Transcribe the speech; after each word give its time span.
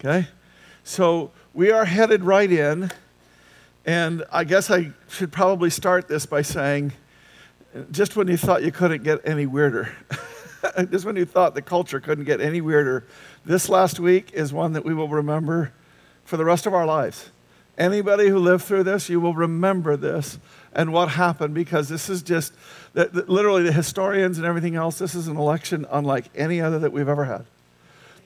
Okay? 0.00 0.28
So 0.82 1.30
we 1.52 1.70
are 1.70 1.84
headed 1.84 2.24
right 2.24 2.50
in. 2.50 2.90
And 3.86 4.24
I 4.32 4.44
guess 4.44 4.70
I 4.70 4.92
should 5.08 5.30
probably 5.30 5.70
start 5.70 6.08
this 6.08 6.24
by 6.24 6.42
saying 6.42 6.92
just 7.90 8.16
when 8.16 8.28
you 8.28 8.36
thought 8.36 8.62
you 8.62 8.72
couldn't 8.72 9.02
get 9.02 9.20
any 9.24 9.46
weirder, 9.46 9.94
just 10.90 11.04
when 11.04 11.16
you 11.16 11.24
thought 11.24 11.54
the 11.54 11.62
culture 11.62 12.00
couldn't 12.00 12.24
get 12.24 12.40
any 12.40 12.60
weirder, 12.60 13.04
this 13.44 13.68
last 13.68 14.00
week 14.00 14.30
is 14.32 14.52
one 14.52 14.72
that 14.72 14.84
we 14.84 14.94
will 14.94 15.08
remember 15.08 15.72
for 16.24 16.36
the 16.36 16.44
rest 16.44 16.66
of 16.66 16.72
our 16.72 16.86
lives. 16.86 17.30
Anybody 17.76 18.28
who 18.28 18.38
lived 18.38 18.64
through 18.64 18.84
this, 18.84 19.08
you 19.08 19.20
will 19.20 19.34
remember 19.34 19.96
this 19.96 20.38
and 20.72 20.92
what 20.92 21.10
happened 21.10 21.54
because 21.54 21.88
this 21.88 22.08
is 22.08 22.22
just 22.22 22.54
literally 22.94 23.64
the 23.64 23.72
historians 23.72 24.38
and 24.38 24.46
everything 24.46 24.76
else. 24.76 24.98
This 24.98 25.14
is 25.14 25.28
an 25.28 25.36
election 25.36 25.84
unlike 25.90 26.26
any 26.34 26.60
other 26.60 26.78
that 26.78 26.92
we've 26.92 27.08
ever 27.08 27.24
had. 27.24 27.44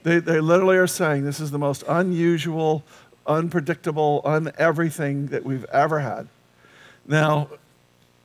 They, 0.03 0.19
they 0.19 0.39
literally 0.39 0.77
are 0.77 0.87
saying 0.87 1.25
this 1.25 1.39
is 1.39 1.51
the 1.51 1.59
most 1.59 1.83
unusual, 1.87 2.83
unpredictable, 3.27 4.21
un 4.23 4.51
everything 4.57 5.27
that 5.27 5.43
we've 5.43 5.65
ever 5.65 5.99
had. 5.99 6.27
Now, 7.07 7.49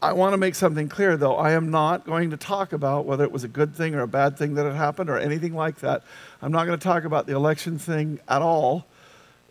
I 0.01 0.13
want 0.13 0.35
to 0.35 0.37
make 0.37 0.55
something 0.55 0.89
clear, 0.89 1.17
though. 1.17 1.37
I 1.37 1.53
am 1.53 1.71
not 1.71 2.05
going 2.05 2.31
to 2.31 2.37
talk 2.37 2.75
about 2.75 3.07
whether 3.07 3.25
it 3.25 3.33
was 3.33 3.43
a 3.43 3.49
good 3.49 3.75
thing 3.75 3.95
or 3.95 4.03
a 4.03 4.07
bad 4.07 4.37
thing 4.37 4.55
that 4.55 4.67
had 4.67 4.75
happened 4.75 5.09
or 5.09 5.19
anything 5.19 5.55
like 5.55 5.79
that. 5.81 6.03
I'm 6.43 6.53
not 6.53 6.67
going 6.67 6.79
to 6.79 6.85
talk 6.85 7.05
about 7.05 7.27
the 7.27 7.35
election 7.35 7.79
thing 7.79 8.21
at 8.29 8.43
all. 8.43 8.85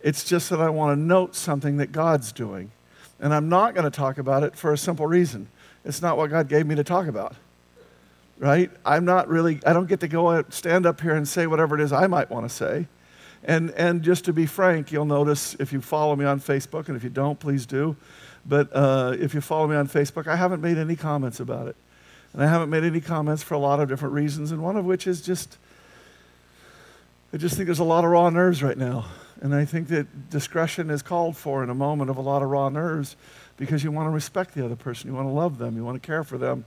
It's 0.02 0.22
just 0.22 0.50
that 0.50 0.60
I 0.60 0.70
want 0.70 0.96
to 0.96 1.00
note 1.00 1.34
something 1.34 1.78
that 1.78 1.90
God's 1.90 2.30
doing. 2.30 2.70
And 3.18 3.34
I'm 3.34 3.48
not 3.48 3.74
going 3.74 3.84
to 3.84 3.90
talk 3.90 4.18
about 4.18 4.44
it 4.44 4.54
for 4.54 4.72
a 4.72 4.78
simple 4.78 5.06
reason 5.06 5.48
it's 5.84 6.00
not 6.00 6.16
what 6.16 6.30
God 6.30 6.48
gave 6.48 6.66
me 6.66 6.74
to 6.76 6.84
talk 6.84 7.08
about. 7.08 7.34
Right? 8.38 8.70
I'm 8.84 9.04
not 9.04 9.28
really, 9.28 9.60
I 9.64 9.72
don't 9.72 9.86
get 9.86 10.00
to 10.00 10.08
go 10.08 10.30
out, 10.30 10.52
stand 10.52 10.86
up 10.86 11.00
here 11.00 11.14
and 11.14 11.26
say 11.26 11.46
whatever 11.46 11.78
it 11.78 11.80
is 11.80 11.92
I 11.92 12.06
might 12.08 12.30
want 12.30 12.48
to 12.48 12.54
say. 12.54 12.88
And, 13.44 13.70
and 13.72 14.02
just 14.02 14.24
to 14.24 14.32
be 14.32 14.46
frank, 14.46 14.90
you'll 14.90 15.04
notice 15.04 15.54
if 15.60 15.72
you 15.72 15.80
follow 15.80 16.16
me 16.16 16.24
on 16.24 16.40
Facebook, 16.40 16.88
and 16.88 16.96
if 16.96 17.04
you 17.04 17.10
don't, 17.10 17.38
please 17.38 17.66
do. 17.66 17.96
But 18.46 18.70
uh, 18.74 19.16
if 19.18 19.34
you 19.34 19.40
follow 19.40 19.66
me 19.66 19.76
on 19.76 19.86
Facebook, 19.86 20.26
I 20.26 20.36
haven't 20.36 20.62
made 20.62 20.78
any 20.78 20.96
comments 20.96 21.40
about 21.40 21.68
it. 21.68 21.76
And 22.32 22.42
I 22.42 22.46
haven't 22.46 22.70
made 22.70 22.84
any 22.84 23.00
comments 23.00 23.42
for 23.42 23.54
a 23.54 23.58
lot 23.58 23.80
of 23.80 23.88
different 23.88 24.14
reasons, 24.14 24.50
and 24.50 24.62
one 24.62 24.76
of 24.76 24.84
which 24.84 25.06
is 25.06 25.20
just, 25.20 25.58
I 27.32 27.36
just 27.36 27.54
think 27.54 27.66
there's 27.66 27.78
a 27.78 27.84
lot 27.84 28.04
of 28.04 28.10
raw 28.10 28.28
nerves 28.30 28.62
right 28.62 28.76
now. 28.76 29.06
And 29.40 29.54
I 29.54 29.64
think 29.64 29.88
that 29.88 30.30
discretion 30.30 30.90
is 30.90 31.02
called 31.02 31.36
for 31.36 31.62
in 31.62 31.70
a 31.70 31.74
moment 31.74 32.10
of 32.10 32.16
a 32.16 32.20
lot 32.20 32.42
of 32.42 32.48
raw 32.48 32.70
nerves 32.70 33.14
because 33.56 33.84
you 33.84 33.92
want 33.92 34.06
to 34.06 34.10
respect 34.10 34.54
the 34.54 34.64
other 34.64 34.76
person, 34.76 35.10
you 35.10 35.14
want 35.14 35.28
to 35.28 35.32
love 35.32 35.58
them, 35.58 35.76
you 35.76 35.84
want 35.84 36.02
to 36.02 36.06
care 36.06 36.24
for 36.24 36.38
them. 36.38 36.64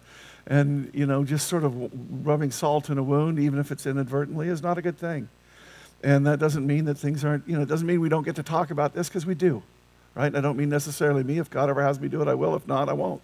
And, 0.47 0.89
you 0.93 1.05
know, 1.05 1.23
just 1.23 1.47
sort 1.47 1.63
of 1.63 1.91
rubbing 2.25 2.51
salt 2.51 2.89
in 2.89 2.97
a 2.97 3.03
wound, 3.03 3.37
even 3.37 3.59
if 3.59 3.71
it's 3.71 3.85
inadvertently, 3.85 4.47
is 4.47 4.63
not 4.63 4.77
a 4.77 4.81
good 4.81 4.97
thing. 4.97 5.27
And 6.03 6.25
that 6.25 6.39
doesn't 6.39 6.65
mean 6.65 6.85
that 6.85 6.95
things 6.95 7.25
aren't, 7.25 7.47
you 7.47 7.55
know, 7.55 7.63
it 7.63 7.67
doesn't 7.67 7.85
mean 7.85 7.99
we 7.99 8.09
don't 8.09 8.23
get 8.23 8.35
to 8.37 8.43
talk 8.43 8.71
about 8.71 8.93
this 8.93 9.09
because 9.09 9.25
we 9.25 9.35
do 9.35 9.61
right? 10.17 10.35
I 10.35 10.41
don't 10.41 10.57
mean 10.57 10.69
necessarily 10.69 11.23
me. 11.23 11.37
If 11.37 11.49
God 11.49 11.69
ever 11.69 11.83
has 11.83 11.99
me 11.99 12.07
do 12.07 12.21
it, 12.21 12.27
I 12.27 12.33
will. 12.33 12.55
If 12.55 12.67
not, 12.67 12.89
I 12.89 12.93
won't. 12.93 13.23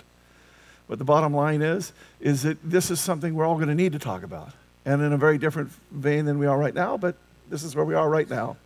But 0.88 1.00
the 1.00 1.06
bottom 1.06 1.34
line 1.34 1.62
is, 1.62 1.92
is 2.22 2.44
that 2.44 2.58
this 2.64 2.92
is 2.92 3.02
something 3.02 3.34
we're 3.34 3.48
all 3.48 3.56
going 3.56 3.68
to 3.68 3.76
need 3.76 3.94
to 3.94 4.00
talk 4.00 4.22
about. 4.22 4.52
And 4.86 5.02
in 5.02 5.12
a 5.12 5.18
very 5.18 5.40
different 5.40 5.72
vein 5.92 6.26
than 6.26 6.38
we 6.38 6.46
are 6.46 6.58
right 6.58 6.74
now, 6.74 6.98
but 6.98 7.16
this 7.50 7.64
is 7.64 7.76
where 7.76 7.86
we 7.86 7.96
are 7.96 8.10
right 8.10 8.30
now. 8.30 8.58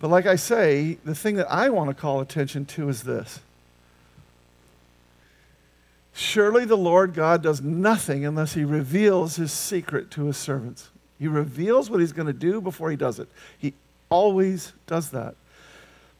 But 0.00 0.08
like 0.08 0.26
I 0.26 0.34
say, 0.34 0.98
the 1.04 1.14
thing 1.14 1.36
that 1.36 1.50
I 1.50 1.68
want 1.68 1.90
to 1.90 1.94
call 1.94 2.20
attention 2.20 2.64
to 2.66 2.88
is 2.88 3.04
this. 3.04 3.40
Surely 6.16 6.64
the 6.64 6.76
Lord 6.76 7.12
God 7.12 7.42
does 7.42 7.60
nothing 7.60 8.24
unless 8.24 8.54
he 8.54 8.64
reveals 8.64 9.34
his 9.34 9.52
secret 9.52 10.12
to 10.12 10.26
his 10.26 10.36
servants. 10.36 10.90
He 11.18 11.26
reveals 11.26 11.90
what 11.90 11.98
he's 11.98 12.12
going 12.12 12.28
to 12.28 12.32
do 12.32 12.60
before 12.60 12.88
he 12.88 12.96
does 12.96 13.18
it. 13.18 13.28
He 13.58 13.74
always 14.10 14.72
does 14.86 15.10
that. 15.10 15.34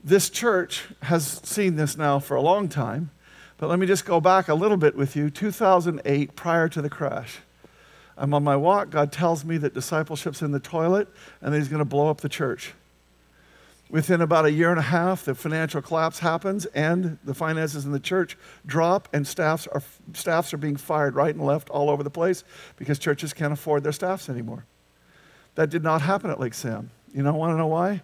This 0.03 0.31
church 0.31 0.87
has 1.03 1.41
seen 1.45 1.77
this 1.77 1.97
now 1.97 2.19
for 2.19 2.37
a 2.37 2.41
long 2.43 2.69
time, 2.69 3.11
but 3.57 3.69
let 3.69 3.79
me 3.79 3.87
just 3.87 4.05
go 4.05 4.21
back 4.21 4.49
a 4.49 4.55
little 4.55 4.77
bit 4.77 4.97
with 4.97 5.15
you. 5.15 5.31
2008, 5.31 6.35
prior 6.35 6.69
to 6.69 6.83
the 6.83 6.91
crash, 6.91 7.39
I'm 8.19 8.35
on 8.35 8.43
my 8.43 8.57
walk. 8.57 8.91
God 8.91 9.13
tells 9.13 9.45
me 9.45 9.59
that 9.59 9.75
discipleship's 9.75 10.43
in 10.43 10.51
the 10.51 10.61
toilet 10.61 11.09
and 11.41 11.55
that 11.55 11.59
He's 11.59 11.69
going 11.69 11.79
to 11.79 11.85
blow 11.85 12.11
up 12.11 12.21
the 12.21 12.29
church. 12.29 12.75
Within 13.91 14.23
about 14.23 14.47
a 14.47 14.51
year 14.51 14.71
and 14.71 14.79
a 14.79 14.83
half, 14.83 15.25
the 15.25 15.35
financial 15.35 15.83
collapse 15.83 16.19
happens 16.19 16.65
and 16.67 17.19
the 17.23 17.35
finances 17.35 17.85
in 17.85 17.93
the 17.93 18.01
church 18.01 18.37
drop, 18.65 19.09
and 19.13 19.27
staffs 19.27 19.67
are, 19.69 19.83
staffs 20.15 20.55
are 20.55 20.57
being 20.57 20.77
fired 20.77 21.15
right 21.15 21.35
and 21.35 21.45
left 21.45 21.69
all 21.71 21.91
over 21.91 22.03
the 22.03 22.11
place 22.11 22.45
because 22.77 22.99
churches 22.99 23.33
can't 23.33 23.53
afford 23.53 23.85
their 23.85 23.93
staffs 23.93 24.29
anymore. 24.29 24.65
That 25.55 25.71
did 25.71 25.85
not 25.85 26.01
happen 26.01 26.31
at 26.31 26.41
Lake 26.41 26.55
Sam. 26.55 26.91
You 27.13 27.23
know, 27.23 27.35
want 27.35 27.53
to 27.53 27.59
know 27.59 27.67
why? 27.67 28.03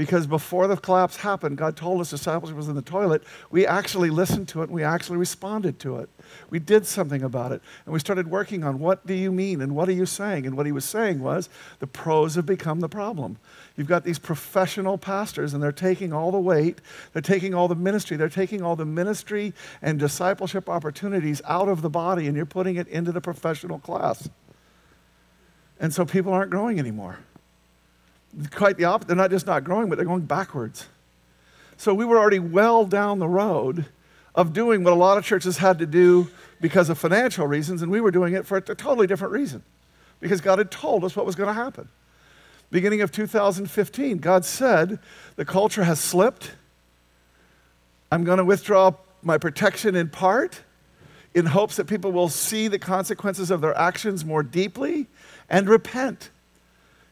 Because 0.00 0.26
before 0.26 0.66
the 0.66 0.78
collapse 0.78 1.16
happened, 1.16 1.58
God 1.58 1.76
told 1.76 2.00
us 2.00 2.08
discipleship 2.08 2.56
was 2.56 2.68
in 2.68 2.74
the 2.74 2.80
toilet. 2.80 3.22
We 3.50 3.66
actually 3.66 4.08
listened 4.08 4.48
to 4.48 4.62
it 4.62 4.70
and 4.70 4.72
we 4.72 4.82
actually 4.82 5.18
responded 5.18 5.78
to 5.80 5.98
it. 5.98 6.08
We 6.48 6.58
did 6.58 6.86
something 6.86 7.22
about 7.22 7.52
it. 7.52 7.60
And 7.84 7.92
we 7.92 8.00
started 8.00 8.30
working 8.30 8.64
on 8.64 8.78
what 8.78 9.06
do 9.06 9.12
you 9.12 9.30
mean 9.30 9.60
and 9.60 9.76
what 9.76 9.90
are 9.90 9.92
you 9.92 10.06
saying? 10.06 10.46
And 10.46 10.56
what 10.56 10.64
he 10.64 10.72
was 10.72 10.86
saying 10.86 11.20
was 11.20 11.50
the 11.80 11.86
pros 11.86 12.36
have 12.36 12.46
become 12.46 12.80
the 12.80 12.88
problem. 12.88 13.36
You've 13.76 13.88
got 13.88 14.04
these 14.04 14.18
professional 14.18 14.96
pastors 14.96 15.52
and 15.52 15.62
they're 15.62 15.70
taking 15.70 16.14
all 16.14 16.32
the 16.32 16.40
weight, 16.40 16.80
they're 17.12 17.20
taking 17.20 17.52
all 17.52 17.68
the 17.68 17.74
ministry, 17.74 18.16
they're 18.16 18.30
taking 18.30 18.62
all 18.62 18.76
the 18.76 18.86
ministry 18.86 19.52
and 19.82 19.98
discipleship 19.98 20.70
opportunities 20.70 21.42
out 21.44 21.68
of 21.68 21.82
the 21.82 21.90
body 21.90 22.26
and 22.26 22.34
you're 22.34 22.46
putting 22.46 22.76
it 22.76 22.88
into 22.88 23.12
the 23.12 23.20
professional 23.20 23.78
class. 23.78 24.30
And 25.78 25.92
so 25.92 26.06
people 26.06 26.32
aren't 26.32 26.50
growing 26.50 26.78
anymore 26.78 27.18
quite 28.50 28.76
the 28.76 28.84
opposite. 28.84 29.08
They're 29.08 29.16
not 29.16 29.30
just 29.30 29.46
not 29.46 29.64
growing, 29.64 29.88
but 29.88 29.96
they're 29.96 30.06
going 30.06 30.22
backwards. 30.22 30.86
So 31.76 31.94
we 31.94 32.04
were 32.04 32.18
already 32.18 32.38
well 32.38 32.84
down 32.84 33.18
the 33.18 33.28
road 33.28 33.86
of 34.34 34.52
doing 34.52 34.84
what 34.84 34.92
a 34.92 34.96
lot 34.96 35.18
of 35.18 35.24
churches 35.24 35.58
had 35.58 35.78
to 35.78 35.86
do 35.86 36.28
because 36.60 36.88
of 36.90 36.98
financial 36.98 37.46
reasons, 37.46 37.82
and 37.82 37.90
we 37.90 38.00
were 38.00 38.10
doing 38.10 38.34
it 38.34 38.46
for 38.46 38.58
a 38.58 38.60
totally 38.60 39.06
different 39.06 39.32
reason 39.32 39.62
because 40.20 40.40
God 40.40 40.58
had 40.58 40.70
told 40.70 41.04
us 41.04 41.16
what 41.16 41.26
was 41.26 41.34
going 41.34 41.48
to 41.48 41.54
happen. 41.54 41.88
Beginning 42.70 43.00
of 43.00 43.10
2015, 43.10 44.18
God 44.18 44.44
said, 44.44 44.98
The 45.36 45.44
culture 45.44 45.84
has 45.84 45.98
slipped. 45.98 46.52
I'm 48.12 48.24
going 48.24 48.38
to 48.38 48.44
withdraw 48.44 48.92
my 49.22 49.38
protection 49.38 49.96
in 49.96 50.08
part 50.08 50.60
in 51.34 51.46
hopes 51.46 51.76
that 51.76 51.86
people 51.86 52.12
will 52.12 52.28
see 52.28 52.68
the 52.68 52.78
consequences 52.78 53.50
of 53.50 53.60
their 53.60 53.76
actions 53.76 54.24
more 54.24 54.42
deeply 54.42 55.06
and 55.48 55.68
repent. 55.68 56.30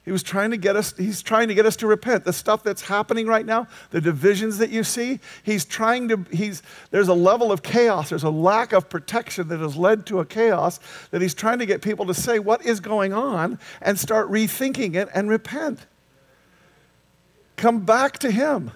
He 0.09 0.13
was 0.13 0.23
trying 0.23 0.53
to 0.53 0.57
get 0.57 0.75
us, 0.75 0.97
he's 0.97 1.21
trying 1.21 1.49
to 1.49 1.55
get 1.55 1.67
us 1.67 1.77
to 1.77 1.87
repent. 1.87 2.25
The 2.25 2.33
stuff 2.33 2.63
that's 2.63 2.81
happening 2.81 3.27
right 3.27 3.45
now, 3.45 3.67
the 3.91 4.01
divisions 4.01 4.57
that 4.57 4.71
you 4.71 4.83
see, 4.83 5.21
he's 5.43 5.67
trying 5.67 6.09
to, 6.09 6.25
he's, 6.31 6.63
there's 6.91 7.09
a 7.09 7.15
level 7.15 7.53
of 7.53 7.63
chaos, 7.63 8.09
there's 8.09 8.23
a 8.23 8.31
lack 8.31 8.73
of 8.73 8.89
protection 8.89 9.49
that 9.49 9.61
has 9.61 9.77
led 9.77 10.07
to 10.07 10.21
a 10.21 10.25
chaos 10.25 10.81
that 11.11 11.21
he's 11.21 11.35
trying 11.35 11.59
to 11.59 11.67
get 11.67 11.83
people 11.83 12.07
to 12.07 12.15
say 12.15 12.39
what 12.39 12.65
is 12.65 12.81
going 12.81 13.13
on 13.13 13.59
and 13.83 13.99
start 13.99 14.31
rethinking 14.31 14.95
it 14.95 15.11
and 15.13 15.29
repent. 15.29 15.85
Come 17.57 17.85
back 17.85 18.19
to 18.21 18.31
him. 18.31 18.71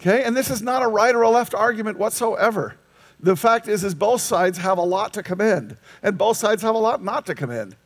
Okay? 0.00 0.24
And 0.24 0.34
this 0.34 0.48
is 0.48 0.62
not 0.62 0.82
a 0.82 0.88
right 0.88 1.14
or 1.14 1.20
a 1.20 1.28
left 1.28 1.52
argument 1.54 1.98
whatsoever. 1.98 2.76
The 3.20 3.36
fact 3.36 3.68
is, 3.68 3.84
is 3.84 3.94
both 3.94 4.22
sides 4.22 4.56
have 4.56 4.78
a 4.78 4.82
lot 4.82 5.12
to 5.12 5.22
commend, 5.22 5.76
and 6.02 6.16
both 6.16 6.38
sides 6.38 6.62
have 6.62 6.74
a 6.74 6.78
lot 6.78 7.04
not 7.04 7.26
to 7.26 7.34
commend 7.34 7.76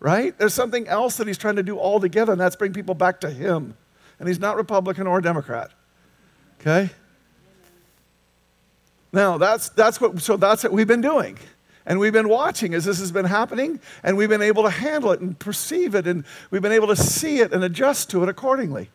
right? 0.00 0.36
There's 0.38 0.54
something 0.54 0.86
else 0.88 1.16
that 1.16 1.26
he's 1.26 1.38
trying 1.38 1.56
to 1.56 1.62
do 1.62 1.78
altogether, 1.78 2.32
and 2.32 2.40
that's 2.40 2.56
bring 2.56 2.72
people 2.72 2.94
back 2.94 3.20
to 3.20 3.30
him. 3.30 3.76
And 4.18 4.28
he's 4.28 4.38
not 4.38 4.56
Republican 4.56 5.06
or 5.06 5.20
Democrat. 5.20 5.70
Okay? 6.60 6.90
Now, 9.12 9.38
that's, 9.38 9.68
that's 9.70 10.00
what, 10.00 10.20
so 10.20 10.36
that's 10.36 10.62
what 10.62 10.72
we've 10.72 10.86
been 10.86 11.00
doing. 11.00 11.38
And 11.86 12.00
we've 12.00 12.12
been 12.12 12.28
watching 12.28 12.74
as 12.74 12.84
this 12.84 12.98
has 12.98 13.12
been 13.12 13.26
happening, 13.26 13.80
and 14.02 14.16
we've 14.16 14.28
been 14.28 14.42
able 14.42 14.64
to 14.64 14.70
handle 14.70 15.12
it 15.12 15.20
and 15.20 15.38
perceive 15.38 15.94
it, 15.94 16.06
and 16.06 16.24
we've 16.50 16.62
been 16.62 16.72
able 16.72 16.88
to 16.88 16.96
see 16.96 17.38
it 17.38 17.52
and 17.52 17.62
adjust 17.62 18.10
to 18.10 18.22
it 18.22 18.28
accordingly. 18.28 18.90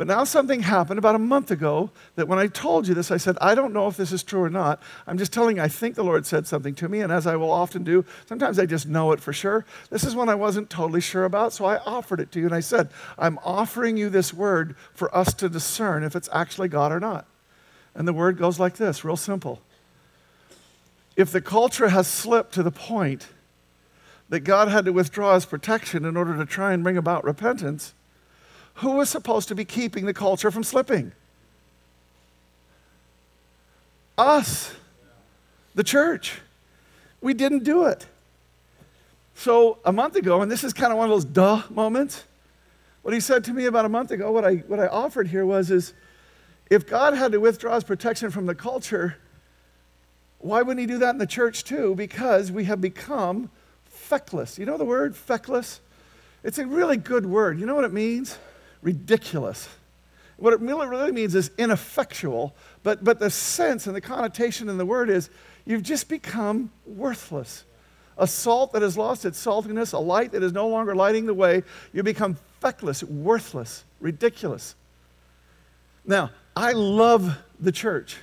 But 0.00 0.06
now 0.06 0.24
something 0.24 0.62
happened 0.62 0.98
about 0.98 1.14
a 1.14 1.18
month 1.18 1.50
ago 1.50 1.90
that 2.14 2.26
when 2.26 2.38
I 2.38 2.46
told 2.46 2.88
you 2.88 2.94
this, 2.94 3.10
I 3.10 3.18
said, 3.18 3.36
I 3.38 3.54
don't 3.54 3.74
know 3.74 3.86
if 3.86 3.98
this 3.98 4.12
is 4.12 4.22
true 4.22 4.42
or 4.42 4.48
not. 4.48 4.82
I'm 5.06 5.18
just 5.18 5.30
telling 5.30 5.58
you, 5.58 5.62
I 5.62 5.68
think 5.68 5.94
the 5.94 6.02
Lord 6.02 6.24
said 6.24 6.46
something 6.46 6.74
to 6.76 6.88
me, 6.88 7.02
and 7.02 7.12
as 7.12 7.26
I 7.26 7.36
will 7.36 7.50
often 7.50 7.84
do, 7.84 8.06
sometimes 8.24 8.58
I 8.58 8.64
just 8.64 8.88
know 8.88 9.12
it 9.12 9.20
for 9.20 9.34
sure. 9.34 9.66
This 9.90 10.02
is 10.04 10.16
one 10.16 10.30
I 10.30 10.34
wasn't 10.34 10.70
totally 10.70 11.02
sure 11.02 11.26
about, 11.26 11.52
so 11.52 11.66
I 11.66 11.76
offered 11.80 12.18
it 12.18 12.32
to 12.32 12.38
you, 12.38 12.46
and 12.46 12.54
I 12.54 12.60
said, 12.60 12.88
I'm 13.18 13.38
offering 13.44 13.98
you 13.98 14.08
this 14.08 14.32
word 14.32 14.74
for 14.94 15.14
us 15.14 15.34
to 15.34 15.50
discern 15.50 16.02
if 16.02 16.16
it's 16.16 16.30
actually 16.32 16.68
God 16.68 16.92
or 16.92 17.00
not. 17.00 17.26
And 17.94 18.08
the 18.08 18.14
word 18.14 18.38
goes 18.38 18.58
like 18.58 18.76
this 18.76 19.04
real 19.04 19.18
simple. 19.18 19.60
If 21.14 21.30
the 21.30 21.42
culture 21.42 21.90
has 21.90 22.06
slipped 22.06 22.54
to 22.54 22.62
the 22.62 22.70
point 22.70 23.28
that 24.30 24.40
God 24.40 24.68
had 24.68 24.86
to 24.86 24.94
withdraw 24.94 25.34
his 25.34 25.44
protection 25.44 26.06
in 26.06 26.16
order 26.16 26.38
to 26.38 26.46
try 26.46 26.72
and 26.72 26.82
bring 26.82 26.96
about 26.96 27.22
repentance, 27.22 27.92
who 28.80 28.92
was 28.92 29.10
supposed 29.10 29.48
to 29.48 29.54
be 29.54 29.64
keeping 29.64 30.06
the 30.06 30.14
culture 30.14 30.50
from 30.50 30.64
slipping? 30.64 31.12
Us, 34.16 34.74
the 35.74 35.84
church. 35.84 36.40
We 37.20 37.34
didn't 37.34 37.64
do 37.64 37.86
it. 37.86 38.06
So 39.34 39.78
a 39.84 39.92
month 39.92 40.16
ago, 40.16 40.42
and 40.42 40.50
this 40.50 40.64
is 40.64 40.72
kind 40.72 40.92
of 40.92 40.98
one 40.98 41.10
of 41.10 41.10
those 41.10 41.24
duh 41.24 41.62
moments, 41.70 42.24
What 43.02 43.14
he 43.14 43.20
said 43.20 43.44
to 43.44 43.52
me 43.52 43.64
about 43.64 43.84
a 43.84 43.88
month 43.88 44.10
ago, 44.10 44.30
what 44.30 44.44
I, 44.44 44.56
what 44.56 44.78
I 44.78 44.86
offered 44.86 45.28
here 45.28 45.46
was 45.46 45.70
is 45.70 45.94
if 46.68 46.86
God 46.86 47.14
had 47.14 47.32
to 47.32 47.38
withdraw 47.38 47.74
his 47.74 47.84
protection 47.84 48.30
from 48.30 48.46
the 48.46 48.54
culture, 48.54 49.16
why 50.38 50.62
wouldn't 50.62 50.80
he 50.80 50.86
do 50.86 50.98
that 50.98 51.10
in 51.10 51.18
the 51.18 51.26
church 51.26 51.64
too? 51.64 51.94
Because 51.94 52.52
we 52.52 52.64
have 52.64 52.80
become 52.80 53.50
feckless. 53.86 54.58
You 54.58 54.66
know 54.66 54.76
the 54.76 54.84
word 54.84 55.16
feckless? 55.16 55.80
It's 56.44 56.58
a 56.58 56.66
really 56.66 56.96
good 56.96 57.26
word. 57.26 57.58
You 57.58 57.66
know 57.66 57.74
what 57.74 57.84
it 57.84 57.92
means? 57.92 58.38
Ridiculous. 58.82 59.68
What 60.36 60.54
it 60.54 60.60
really, 60.60 61.12
means 61.12 61.34
is 61.34 61.50
ineffectual, 61.58 62.54
but, 62.82 63.04
but 63.04 63.18
the 63.18 63.28
sense 63.28 63.86
and 63.86 63.94
the 63.94 64.00
connotation 64.00 64.70
in 64.70 64.78
the 64.78 64.86
word 64.86 65.10
is 65.10 65.28
you've 65.66 65.82
just 65.82 66.08
become 66.08 66.72
worthless. 66.86 67.64
A 68.16 68.26
salt 68.26 68.72
that 68.72 68.80
has 68.80 68.96
lost 68.96 69.26
its 69.26 69.44
saltiness, 69.44 69.92
a 69.92 69.98
light 69.98 70.32
that 70.32 70.42
is 70.42 70.52
no 70.52 70.68
longer 70.68 70.94
lighting 70.94 71.26
the 71.26 71.34
way, 71.34 71.62
you 71.92 72.02
become 72.02 72.38
feckless, 72.60 73.02
worthless, 73.02 73.84
ridiculous. 74.00 74.74
Now, 76.06 76.30
I 76.56 76.72
love 76.72 77.36
the 77.58 77.72
church. 77.72 78.16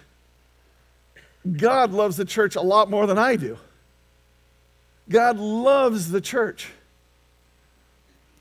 God 1.50 1.92
loves 1.92 2.18
the 2.18 2.26
church 2.26 2.56
a 2.56 2.62
lot 2.62 2.90
more 2.90 3.06
than 3.06 3.18
I 3.18 3.36
do. 3.36 3.58
God 5.08 5.38
loves 5.38 6.12
the 6.12 6.20
church. 6.20 6.70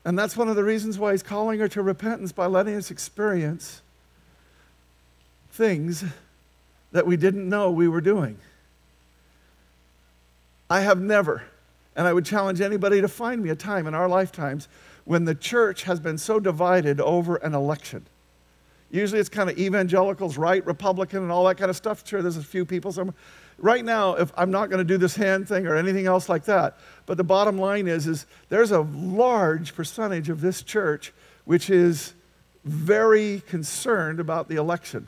And 0.07 0.17
that's 0.17 0.37
one 0.37 0.47
of 0.47 0.55
the 0.55 0.63
reasons 0.63 0.97
why 0.97 1.11
he's 1.11 1.21
calling 1.21 1.59
her 1.59 1.67
to 1.67 1.81
repentance 1.81 2.31
by 2.31 2.45
letting 2.45 2.75
us 2.75 2.91
experience 2.91 3.81
things 5.51 6.05
that 6.93 7.05
we 7.05 7.17
didn't 7.17 7.49
know 7.49 7.69
we 7.69 7.89
were 7.89 7.99
doing. 7.99 8.37
I 10.69 10.79
have 10.79 11.01
never, 11.01 11.43
and 11.93 12.07
I 12.07 12.13
would 12.13 12.23
challenge 12.23 12.61
anybody 12.61 13.01
to 13.01 13.09
find 13.09 13.43
me 13.43 13.49
a 13.49 13.55
time 13.55 13.85
in 13.85 13.93
our 13.93 14.07
lifetimes 14.07 14.69
when 15.03 15.25
the 15.25 15.35
church 15.35 15.83
has 15.83 15.99
been 15.99 16.17
so 16.17 16.39
divided 16.39 17.01
over 17.01 17.35
an 17.35 17.53
election. 17.53 18.05
Usually 18.89 19.19
it's 19.19 19.27
kind 19.27 19.49
of 19.49 19.59
evangelicals, 19.59 20.37
right, 20.37 20.65
Republican, 20.65 21.21
and 21.21 21.33
all 21.33 21.43
that 21.47 21.57
kind 21.57 21.69
of 21.69 21.75
stuff. 21.75 22.07
Sure, 22.07 22.21
there's 22.21 22.37
a 22.37 22.43
few 22.43 22.63
people 22.63 22.93
somewhere. 22.93 23.13
Right 23.59 23.83
now, 23.83 24.15
if 24.15 24.31
I'm 24.37 24.51
not 24.51 24.69
going 24.69 24.79
to 24.79 24.83
do 24.83 24.97
this 24.97 25.15
hand 25.15 25.47
thing 25.47 25.65
or 25.65 25.75
anything 25.75 26.05
else 26.05 26.29
like 26.29 26.45
that, 26.45 26.77
but 27.07 27.17
the 27.17 27.23
bottom 27.23 27.57
line 27.57 27.87
is, 27.87 28.05
is 28.05 28.25
there's 28.49 28.71
a 28.71 28.81
large 28.81 29.75
percentage 29.75 30.29
of 30.29 30.41
this 30.41 30.61
church 30.61 31.11
which 31.45 31.69
is 31.69 32.13
very 32.63 33.41
concerned 33.47 34.19
about 34.19 34.47
the 34.47 34.57
election. 34.57 35.07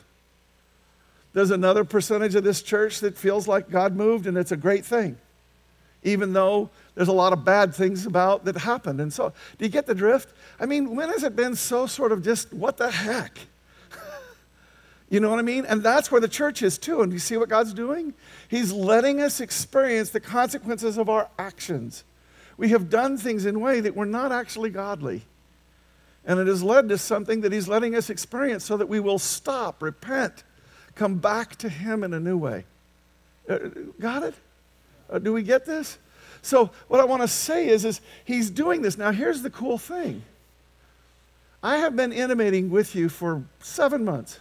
There's 1.32 1.52
another 1.52 1.84
percentage 1.84 2.34
of 2.34 2.42
this 2.42 2.62
church 2.62 3.00
that 3.00 3.16
feels 3.16 3.46
like 3.46 3.70
God 3.70 3.94
moved 3.94 4.26
and 4.26 4.36
it's 4.36 4.50
a 4.50 4.56
great 4.56 4.84
thing, 4.84 5.16
even 6.02 6.32
though 6.32 6.70
there's 6.96 7.08
a 7.08 7.12
lot 7.12 7.32
of 7.32 7.44
bad 7.44 7.72
things 7.72 8.04
about 8.04 8.44
that 8.46 8.56
happened. 8.56 9.00
And 9.00 9.12
so, 9.12 9.32
do 9.58 9.64
you 9.64 9.70
get 9.70 9.86
the 9.86 9.94
drift? 9.94 10.34
I 10.58 10.66
mean, 10.66 10.96
when 10.96 11.08
has 11.08 11.22
it 11.22 11.36
been 11.36 11.54
so 11.54 11.86
sort 11.86 12.10
of 12.10 12.24
just 12.24 12.52
what 12.52 12.78
the 12.78 12.90
heck? 12.90 13.38
You 15.10 15.18
know 15.18 15.28
what 15.28 15.40
I 15.40 15.42
mean? 15.42 15.66
And 15.66 15.82
that's 15.82 16.10
where 16.12 16.20
the 16.20 16.28
church 16.28 16.62
is 16.62 16.78
too. 16.78 17.02
And 17.02 17.12
you 17.12 17.18
see 17.18 17.36
what 17.36 17.48
God's 17.48 17.74
doing? 17.74 18.14
He's 18.48 18.72
letting 18.72 19.20
us 19.20 19.40
experience 19.40 20.10
the 20.10 20.20
consequences 20.20 20.96
of 20.96 21.08
our 21.08 21.28
actions. 21.36 22.04
We 22.56 22.68
have 22.68 22.88
done 22.88 23.18
things 23.18 23.44
in 23.44 23.56
a 23.56 23.58
way 23.58 23.80
that 23.80 23.96
were 23.96 24.06
not 24.06 24.30
actually 24.30 24.70
godly. 24.70 25.22
And 26.24 26.38
it 26.38 26.46
has 26.46 26.62
led 26.62 26.88
to 26.90 26.98
something 26.98 27.40
that 27.40 27.52
He's 27.52 27.66
letting 27.66 27.96
us 27.96 28.08
experience 28.08 28.64
so 28.64 28.76
that 28.76 28.88
we 28.88 29.00
will 29.00 29.18
stop, 29.18 29.82
repent, 29.82 30.44
come 30.94 31.16
back 31.16 31.56
to 31.56 31.68
Him 31.68 32.04
in 32.04 32.14
a 32.14 32.20
new 32.20 32.36
way. 32.36 32.64
Uh, 33.48 33.58
got 33.98 34.22
it? 34.22 34.34
Uh, 35.08 35.18
do 35.18 35.32
we 35.32 35.42
get 35.42 35.64
this? 35.64 35.98
So, 36.42 36.70
what 36.86 37.00
I 37.00 37.04
want 37.04 37.22
to 37.22 37.28
say 37.28 37.68
is, 37.68 37.84
is 37.84 38.00
He's 38.24 38.48
doing 38.48 38.82
this. 38.82 38.96
Now, 38.96 39.10
here's 39.10 39.42
the 39.42 39.50
cool 39.50 39.78
thing 39.78 40.22
I 41.62 41.78
have 41.78 41.96
been 41.96 42.12
intimating 42.12 42.70
with 42.70 42.94
you 42.94 43.08
for 43.08 43.42
seven 43.58 44.04
months 44.04 44.38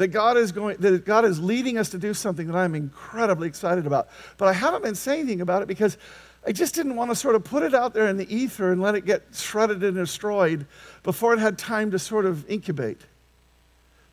that 0.00 0.08
God 0.08 0.38
is 0.38 0.50
going 0.50 0.78
that 0.78 1.04
God 1.04 1.26
is 1.26 1.38
leading 1.38 1.76
us 1.76 1.90
to 1.90 1.98
do 1.98 2.14
something 2.14 2.46
that 2.46 2.56
I'm 2.56 2.74
incredibly 2.74 3.46
excited 3.46 3.86
about. 3.86 4.08
But 4.38 4.46
I 4.46 4.54
haven't 4.54 4.82
been 4.82 4.94
saying 4.94 5.20
anything 5.20 5.42
about 5.42 5.60
it 5.60 5.68
because 5.68 5.98
I 6.46 6.52
just 6.52 6.74
didn't 6.74 6.96
want 6.96 7.10
to 7.10 7.14
sort 7.14 7.34
of 7.34 7.44
put 7.44 7.62
it 7.62 7.74
out 7.74 7.92
there 7.92 8.08
in 8.08 8.16
the 8.16 8.34
ether 8.34 8.72
and 8.72 8.80
let 8.80 8.94
it 8.94 9.04
get 9.04 9.24
shredded 9.34 9.84
and 9.84 9.94
destroyed 9.94 10.64
before 11.02 11.34
it 11.34 11.38
had 11.38 11.58
time 11.58 11.90
to 11.90 11.98
sort 11.98 12.24
of 12.24 12.48
incubate, 12.48 13.02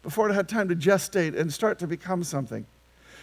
before 0.03 0.29
it 0.29 0.33
had 0.33 0.49
time 0.49 0.67
to 0.67 0.75
gestate 0.75 1.39
and 1.39 1.53
start 1.53 1.79
to 1.79 1.87
become 1.87 2.21
something. 2.21 2.65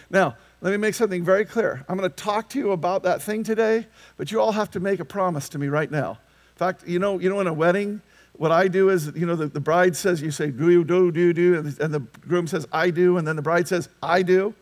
Now, 0.09 0.35
let 0.61 0.71
me 0.71 0.77
make 0.77 0.95
something 0.95 1.23
very 1.23 1.45
clear. 1.45 1.85
I'm 1.87 1.97
going 1.99 2.09
to 2.09 2.15
talk 2.15 2.49
to 2.49 2.59
you 2.59 2.71
about 2.71 3.03
that 3.03 3.21
thing 3.21 3.43
today, 3.43 3.85
but 4.17 4.31
you 4.31 4.41
all 4.41 4.53
have 4.53 4.71
to 4.71 4.79
make 4.79 4.99
a 4.99 5.05
promise 5.05 5.49
to 5.49 5.59
me 5.59 5.67
right 5.67 5.91
now. 5.91 6.17
In 6.53 6.57
fact, 6.57 6.87
you 6.87 6.97
know, 6.97 7.19
you 7.19 7.29
know 7.29 7.39
in 7.41 7.45
a 7.45 7.53
wedding, 7.53 8.01
what 8.37 8.51
I 8.51 8.67
do 8.67 8.89
is, 8.89 9.11
you 9.15 9.25
know, 9.25 9.35
the, 9.35 9.47
the 9.47 9.59
bride 9.59 9.95
says, 9.95 10.21
you 10.21 10.31
say, 10.31 10.51
do, 10.51 10.83
do, 10.83 11.11
do, 11.11 11.33
do, 11.33 11.55
and 11.55 11.93
the, 11.93 11.99
groom 11.99 12.47
says, 12.47 12.67
I 12.71 12.89
do, 12.89 13.17
and 13.17 13.27
then 13.27 13.35
the 13.35 13.41
bride 13.41 13.67
says, 13.67 13.89
I 14.01 14.21
do. 14.21 14.53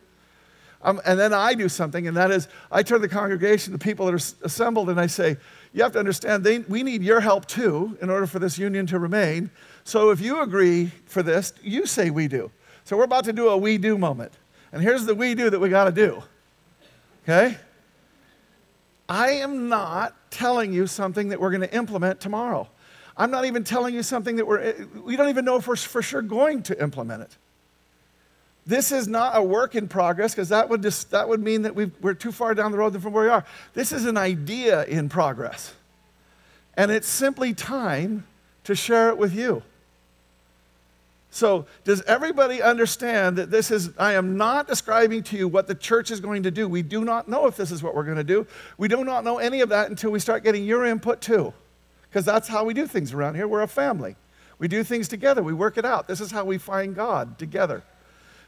Um, 0.82 1.00
and 1.06 1.18
then 1.18 1.32
I 1.32 1.54
do 1.54 1.68
something, 1.68 2.06
and 2.06 2.16
that 2.16 2.30
is, 2.30 2.46
I 2.70 2.82
turn 2.82 3.00
the 3.00 3.08
congregation, 3.08 3.72
the 3.72 3.78
people 3.78 4.06
that 4.06 4.12
are 4.12 4.44
assembled, 4.44 4.90
and 4.90 5.00
I 5.00 5.06
say, 5.06 5.38
you 5.72 5.82
have 5.82 5.92
to 5.92 5.98
understand, 5.98 6.44
they, 6.44 6.58
we 6.58 6.82
need 6.82 7.02
your 7.02 7.20
help 7.20 7.46
too 7.46 7.96
in 8.02 8.10
order 8.10 8.26
for 8.26 8.38
this 8.38 8.58
union 8.58 8.86
to 8.88 8.98
remain. 8.98 9.50
So 9.84 10.10
if 10.10 10.20
you 10.20 10.40
agree 10.40 10.92
for 11.06 11.22
this, 11.22 11.54
you 11.62 11.86
say 11.86 12.10
we 12.10 12.28
do. 12.28 12.50
So 12.84 12.96
we're 12.98 13.04
about 13.04 13.24
to 13.24 13.32
do 13.32 13.48
a 13.48 13.56
we 13.56 13.78
do 13.78 13.96
moment. 13.96 14.32
And 14.72 14.82
here's 14.82 15.06
the 15.06 15.14
we 15.14 15.34
do 15.34 15.48
that 15.50 15.58
we 15.58 15.70
got 15.70 15.84
to 15.84 15.92
do. 15.92 16.22
Okay? 17.22 17.56
I 19.08 19.30
am 19.30 19.68
not 19.68 20.14
telling 20.30 20.72
you 20.72 20.86
something 20.86 21.28
that 21.28 21.40
we're 21.40 21.50
going 21.50 21.62
to 21.62 21.74
implement 21.74 22.20
tomorrow. 22.20 22.68
I'm 23.16 23.30
not 23.30 23.44
even 23.44 23.62
telling 23.64 23.94
you 23.94 24.02
something 24.02 24.36
that 24.36 24.46
we're, 24.46 24.60
eh, 24.60 24.72
we 25.04 25.16
don't 25.16 25.28
even 25.28 25.44
know 25.44 25.56
if 25.56 25.68
we're 25.68 25.76
for 25.76 26.02
sure 26.02 26.22
going 26.22 26.62
to 26.64 26.82
implement 26.82 27.22
it. 27.22 27.36
This 28.66 28.92
is 28.92 29.06
not 29.06 29.36
a 29.36 29.42
work 29.42 29.74
in 29.74 29.88
progress 29.88 30.34
because 30.34 30.48
that 30.48 30.68
would, 30.68 30.82
just, 30.82 31.10
that 31.10 31.28
would 31.28 31.40
mean 31.40 31.62
that 31.62 31.74
we 31.74 31.90
are 32.02 32.14
too 32.14 32.32
far 32.32 32.54
down 32.54 32.72
the 32.72 32.78
road 32.78 33.00
from 33.00 33.12
where 33.12 33.24
we 33.24 33.30
are. 33.30 33.44
This 33.74 33.92
is 33.92 34.06
an 34.06 34.16
idea 34.16 34.84
in 34.86 35.08
progress. 35.08 35.74
And 36.76 36.90
it's 36.90 37.06
simply 37.06 37.54
time 37.54 38.26
to 38.64 38.74
share 38.74 39.10
it 39.10 39.18
with 39.18 39.34
you. 39.34 39.62
So, 41.30 41.66
does 41.82 42.00
everybody 42.02 42.62
understand 42.62 43.36
that 43.38 43.50
this 43.50 43.72
is, 43.72 43.90
I 43.98 44.12
am 44.12 44.36
not 44.36 44.68
describing 44.68 45.24
to 45.24 45.36
you 45.36 45.48
what 45.48 45.66
the 45.66 45.74
church 45.74 46.12
is 46.12 46.20
going 46.20 46.44
to 46.44 46.50
do. 46.50 46.68
We 46.68 46.82
do 46.82 47.04
not 47.04 47.28
know 47.28 47.46
if 47.46 47.56
this 47.56 47.72
is 47.72 47.82
what 47.82 47.94
we're 47.94 48.04
going 48.04 48.18
to 48.18 48.24
do. 48.24 48.46
We 48.78 48.86
do 48.86 49.04
not 49.04 49.24
know 49.24 49.38
any 49.38 49.60
of 49.60 49.68
that 49.70 49.90
until 49.90 50.10
we 50.10 50.20
start 50.20 50.44
getting 50.44 50.64
your 50.64 50.86
input 50.86 51.20
too 51.20 51.52
because 52.14 52.24
that's 52.24 52.46
how 52.46 52.62
we 52.62 52.74
do 52.74 52.86
things 52.86 53.12
around 53.12 53.34
here. 53.34 53.48
We're 53.48 53.62
a 53.62 53.66
family. 53.66 54.14
We 54.60 54.68
do 54.68 54.84
things 54.84 55.08
together, 55.08 55.42
we 55.42 55.52
work 55.52 55.76
it 55.78 55.84
out. 55.84 56.06
This 56.06 56.20
is 56.20 56.30
how 56.30 56.44
we 56.44 56.58
find 56.58 56.94
God 56.94 57.40
together. 57.40 57.82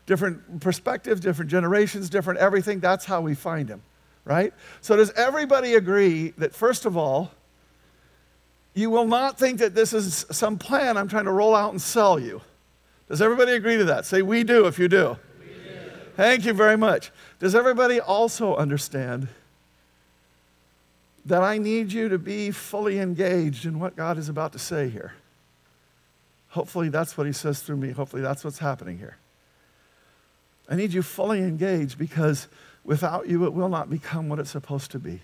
Different 0.07 0.61
perspectives, 0.61 1.21
different 1.21 1.51
generations, 1.51 2.09
different 2.09 2.39
everything. 2.39 2.79
That's 2.79 3.05
how 3.05 3.21
we 3.23 3.35
find 3.35 3.69
Him, 3.69 3.83
right? 4.25 4.55
So, 4.83 4.95
does 4.95 5.11
everybody 5.17 5.75
agree 5.75 6.29
that, 6.39 6.55
first 6.55 6.87
of 6.87 6.97
all, 6.97 7.33
you 8.73 8.89
will 8.89 9.09
not 9.09 9.37
think 9.37 9.59
that 9.59 9.75
this 9.75 9.93
is 9.93 10.27
some 10.31 10.59
plan 10.59 10.97
I'm 10.97 11.09
trying 11.09 11.25
to 11.25 11.33
roll 11.33 11.57
out 11.57 11.73
and 11.73 11.83
sell 11.83 12.21
you? 12.21 12.43
Does 13.09 13.21
everybody 13.21 13.51
agree 13.51 13.79
to 13.79 13.85
that? 13.87 14.07
Say, 14.07 14.23
we 14.23 14.45
do 14.45 14.69
if 14.69 14.79
you 14.79 14.87
do. 14.87 15.17
do. 15.17 15.17
Thank 16.15 16.45
you 16.45 16.53
very 16.53 16.77
much. 16.77 17.11
Does 17.41 17.57
everybody 17.57 17.99
also 17.99 18.55
understand 18.55 19.27
that 21.27 21.43
I 21.43 21.59
need 21.59 21.93
you 21.93 22.09
to 22.09 22.19
be 22.19 22.53
fully 22.53 22.99
engaged 22.99 23.67
in 23.67 23.81
what 23.81 23.97
God 23.97 24.17
is 24.17 24.29
about 24.29 24.53
to 24.53 24.59
say 24.59 24.89
here. 24.89 25.13
Hopefully, 26.51 26.89
that's 26.89 27.19
what 27.19 27.27
He 27.27 27.33
says 27.33 27.61
through 27.61 27.77
me. 27.77 27.91
Hopefully, 27.91 28.23
that's 28.23 28.45
what's 28.45 28.59
happening 28.59 28.99
here. 28.99 29.17
I 30.69 30.77
need 30.77 30.93
you 30.93 31.03
fully 31.03 31.41
engaged 31.41 31.99
because 31.99 32.47
without 32.85 33.29
you, 33.29 33.45
it 33.45 33.53
will 33.53 33.69
not 33.69 33.91
become 33.91 34.29
what 34.29 34.39
it's 34.39 34.51
supposed 34.51 34.93
to 34.93 34.99
be. 34.99 35.21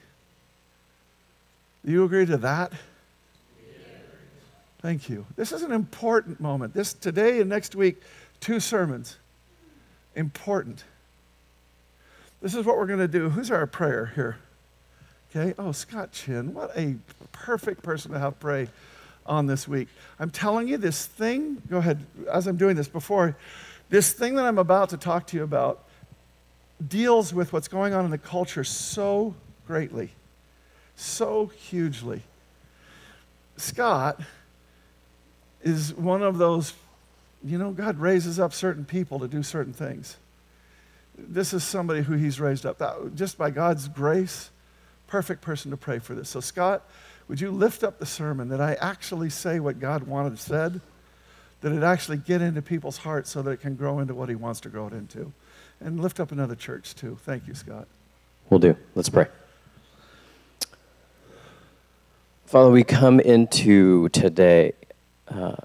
Do 1.85 1.92
you 1.92 2.04
agree 2.04 2.26
to 2.26 2.37
that? 2.38 2.73
Thank 4.80 5.09
you. 5.09 5.25
This 5.37 5.52
is 5.52 5.62
an 5.62 5.71
important 5.71 6.40
moment. 6.40 6.75
This 6.75 6.92
today 6.92 7.40
and 7.40 7.49
next 7.49 7.76
week, 7.76 8.02
two 8.40 8.59
sermons. 8.59 9.16
Important. 10.16 10.82
This 12.40 12.56
is 12.56 12.66
what 12.66 12.76
we're 12.76 12.87
going 12.87 12.99
to 12.99 13.09
do. 13.09 13.30
Who's 13.30 13.52
our 13.52 13.66
prayer 13.68 14.12
here? 14.16 14.38
Okay? 15.35 15.55
Oh, 15.59 15.73
Scott 15.73 16.12
Chin, 16.12 16.53
what 16.53 16.77
a 16.77 16.97
perfect 17.33 17.83
person 17.83 18.12
to 18.12 18.19
have 18.19 18.39
pray 18.39 18.69
on 19.25 19.47
this 19.47 19.67
week. 19.67 19.89
I'm 20.21 20.31
telling 20.31 20.69
you, 20.69 20.77
this 20.77 21.07
thing, 21.07 21.62
go 21.71 21.79
ahead, 21.79 22.05
as 22.31 22.47
I'm 22.47 22.57
doing 22.57 22.77
this 22.77 22.89
before, 22.89 23.37
this 23.89 24.12
thing 24.12 24.35
that 24.35 24.45
I'm 24.45 24.59
about 24.59 24.91
to 24.91 24.97
talk 24.97 25.27
to 25.29 25.37
you 25.37 25.43
about 25.43 25.85
deals 26.87 27.33
with 27.33 27.53
what's 27.53 27.69
going 27.69 27.95
on 27.95 28.05
in 28.05 28.11
the 28.11 28.19
culture 28.19 28.65
so 28.65 29.35
greatly, 29.67 30.11
so 30.97 31.47
hugely. 31.47 32.23
Scott 33.57 34.21
is 35.62 35.95
one 35.95 36.23
of 36.23 36.39
those, 36.39 36.75
you 37.45 37.57
know, 37.57 37.71
God 37.71 37.99
raises 37.99 38.39
up 38.39 38.53
certain 38.53 38.85
people 38.85 39.21
to 39.21 39.29
do 39.29 39.43
certain 39.43 39.73
things. 39.73 40.17
This 41.17 41.55
is 41.55 41.62
somebody 41.62 42.03
who 42.03 42.15
he's 42.15 42.41
raised 42.41 42.67
up. 42.67 42.79
That, 42.79 43.15
just 43.15 43.39
by 43.39 43.51
God's 43.51 43.89
grace, 43.89 44.51
perfect 45.12 45.42
person 45.42 45.71
to 45.71 45.76
pray 45.76 45.99
for 45.99 46.14
this. 46.14 46.31
So, 46.31 46.40
Scott, 46.40 46.88
Would 47.28 47.38
you 47.38 47.50
lift 47.50 47.85
up 47.85 47.99
the 47.99 48.07
sermon 48.07 48.49
that 48.49 48.62
I 48.62 48.75
actually 48.81 49.28
say 49.28 49.61
what 49.61 49.78
God 49.78 50.04
wanted 50.04 50.38
said? 50.38 50.81
That 51.61 51.73
it 51.73 51.83
actually 51.83 52.16
get 52.16 52.40
into 52.40 52.62
people's 52.62 52.97
hearts 52.97 53.31
so 53.31 53.42
that 53.42 53.50
it 53.50 53.61
can 53.61 53.75
grow 53.75 53.99
into 53.99 54.14
what 54.14 54.31
He 54.31 54.35
wants 54.35 54.61
to 54.61 54.71
grow 54.71 54.87
it 54.87 54.95
into. 54.95 55.35
And 55.83 56.00
lift 56.00 56.19
up 56.19 56.33
another 56.33 56.54
church 56.54 56.95
too. 56.95 57.19
Thank 57.25 57.47
you, 57.47 57.54
Scott. 57.54 57.88
We'll 58.49 58.59
do. 58.59 58.75
Let's 58.95 59.11
pray. 59.11 59.26
Father, 62.47 62.71
we 62.71 62.83
come 62.83 63.21
into 63.21 64.09
today 64.09 64.73
uh, 65.28 65.57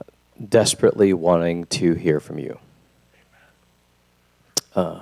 desperately 0.46 1.14
wanting 1.14 1.68
to 1.68 1.94
hear 1.94 2.20
from 2.20 2.38
you. 2.38 2.60
Uh, 4.76 5.02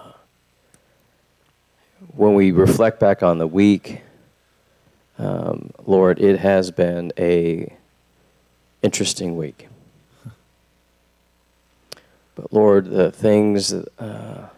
when 2.16 2.36
we 2.36 2.52
reflect 2.52 3.00
back 3.00 3.24
on 3.24 3.40
the 3.40 3.48
week, 3.48 4.02
um, 5.18 5.72
Lord, 5.86 6.20
it 6.20 6.40
has 6.40 6.72
been 6.72 7.12
a 7.18 7.74
interesting 8.82 9.38
week. 9.38 9.68
But 12.36 12.52
Lord, 12.52 12.90
the 12.90 13.12
things 13.12 13.74
uh, 13.74 14.50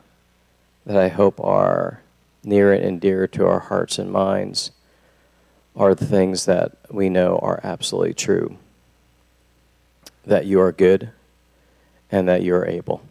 that 0.86 0.98
I 0.98 1.10
hope 1.10 1.40
are 1.40 2.02
near 2.44 2.74
and 2.74 3.00
dear 3.00 3.28
to 3.28 3.46
our 3.46 3.60
hearts 3.60 4.00
and 4.00 4.12
minds 4.12 4.72
are 5.76 5.94
the 5.94 6.06
things 6.06 6.46
that 6.46 6.72
we 6.90 7.08
know 7.08 7.38
are 7.38 7.60
absolutely 7.64 8.16
true. 8.16 8.58
That 10.26 10.48
you 10.48 10.60
are 10.60 10.72
good 10.72 11.12
and 12.12 12.28
that 12.28 12.42
you 12.42 12.56
are 12.56 12.66
able. 12.66 13.02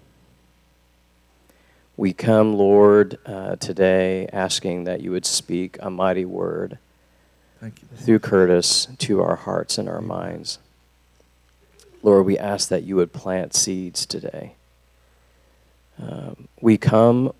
We 1.97 2.12
come, 2.12 2.55
Lord, 2.55 3.19
uh, 3.25 3.57
today 3.57 4.29
asking 4.33 4.85
that 4.85 5.00
you 5.00 5.12
would 5.12 5.25
speak 5.25 5.79
a 5.81 5.88
mighty 5.88 6.25
word 6.25 6.79
through 7.96 8.18
Curtis 8.18 8.88
to 8.98 9.22
our 9.22 9.36
hearts 9.36 9.78
and 9.78 9.88
our 9.88 10.00
minds. 10.00 10.58
Lord, 12.02 12.26
we 12.26 12.38
ask 12.38 12.68
that 12.68 12.84
you 12.84 12.96
would 12.96 13.12
plant 13.12 13.54
seeds 13.54 14.06
today. 14.06 14.54
Um, 16.00 16.48
we 16.60 16.76
come, 16.76 17.32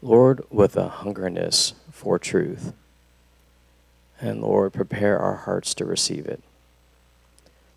Lord, 0.00 0.44
with 0.50 0.76
a 0.76 0.88
hungerness 0.88 1.74
for 1.90 2.18
truth. 2.18 2.72
And 4.20 4.40
Lord, 4.40 4.72
prepare 4.72 5.18
our 5.18 5.36
hearts 5.36 5.74
to 5.74 5.84
receive 5.84 6.26
it. 6.26 6.42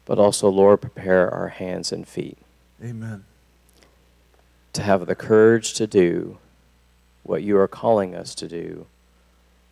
But 0.05 0.19
also, 0.19 0.49
Lord, 0.49 0.81
prepare 0.81 1.29
our 1.29 1.49
hands 1.49 1.91
and 1.91 2.07
feet. 2.07 2.37
Amen. 2.83 3.25
To 4.73 4.81
have 4.81 5.05
the 5.05 5.15
courage 5.15 5.73
to 5.73 5.85
do 5.85 6.37
what 7.23 7.43
you 7.43 7.57
are 7.57 7.67
calling 7.67 8.15
us 8.15 8.33
to 8.35 8.47
do, 8.47 8.87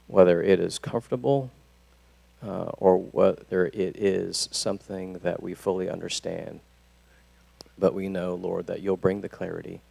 whether 0.08 0.42
it 0.44 0.60
is 0.60 0.78
comfortable 0.78 1.52
uh, 2.46 2.72
or 2.78 2.98
whether 2.98 3.66
it 3.68 3.98
is 3.98 4.48
something 4.52 5.14
that 5.20 5.44
we 5.44 5.54
fully 5.54 5.90
understand. 5.90 6.60
But 7.78 7.94
we 7.94 8.10
know, 8.10 8.36
Lord, 8.36 8.68
that 8.68 8.82
you'll 8.82 8.98
bring 8.98 9.22
the 9.22 9.30
clarity 9.30 9.82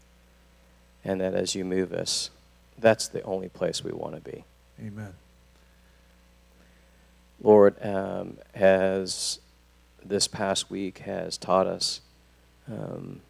and 1.05 1.21
that 1.21 1.35
as 1.35 1.55
you 1.55 1.65
move 1.65 1.93
us, 1.93 2.31
that's 2.79 3.09
the 3.09 3.23
only 3.23 3.49
place 3.49 3.83
we 3.83 3.93
want 3.93 4.15
to 4.15 4.21
be. 4.21 4.45
Amen. 4.81 5.15
Lord, 7.41 7.77
um, 7.85 8.39
as 8.55 9.39
this 10.05 10.27
past 10.27 10.71
week 10.71 10.99
has 10.99 11.39
taught 11.39 11.67
us, 11.67 12.01
um, 12.71 13.21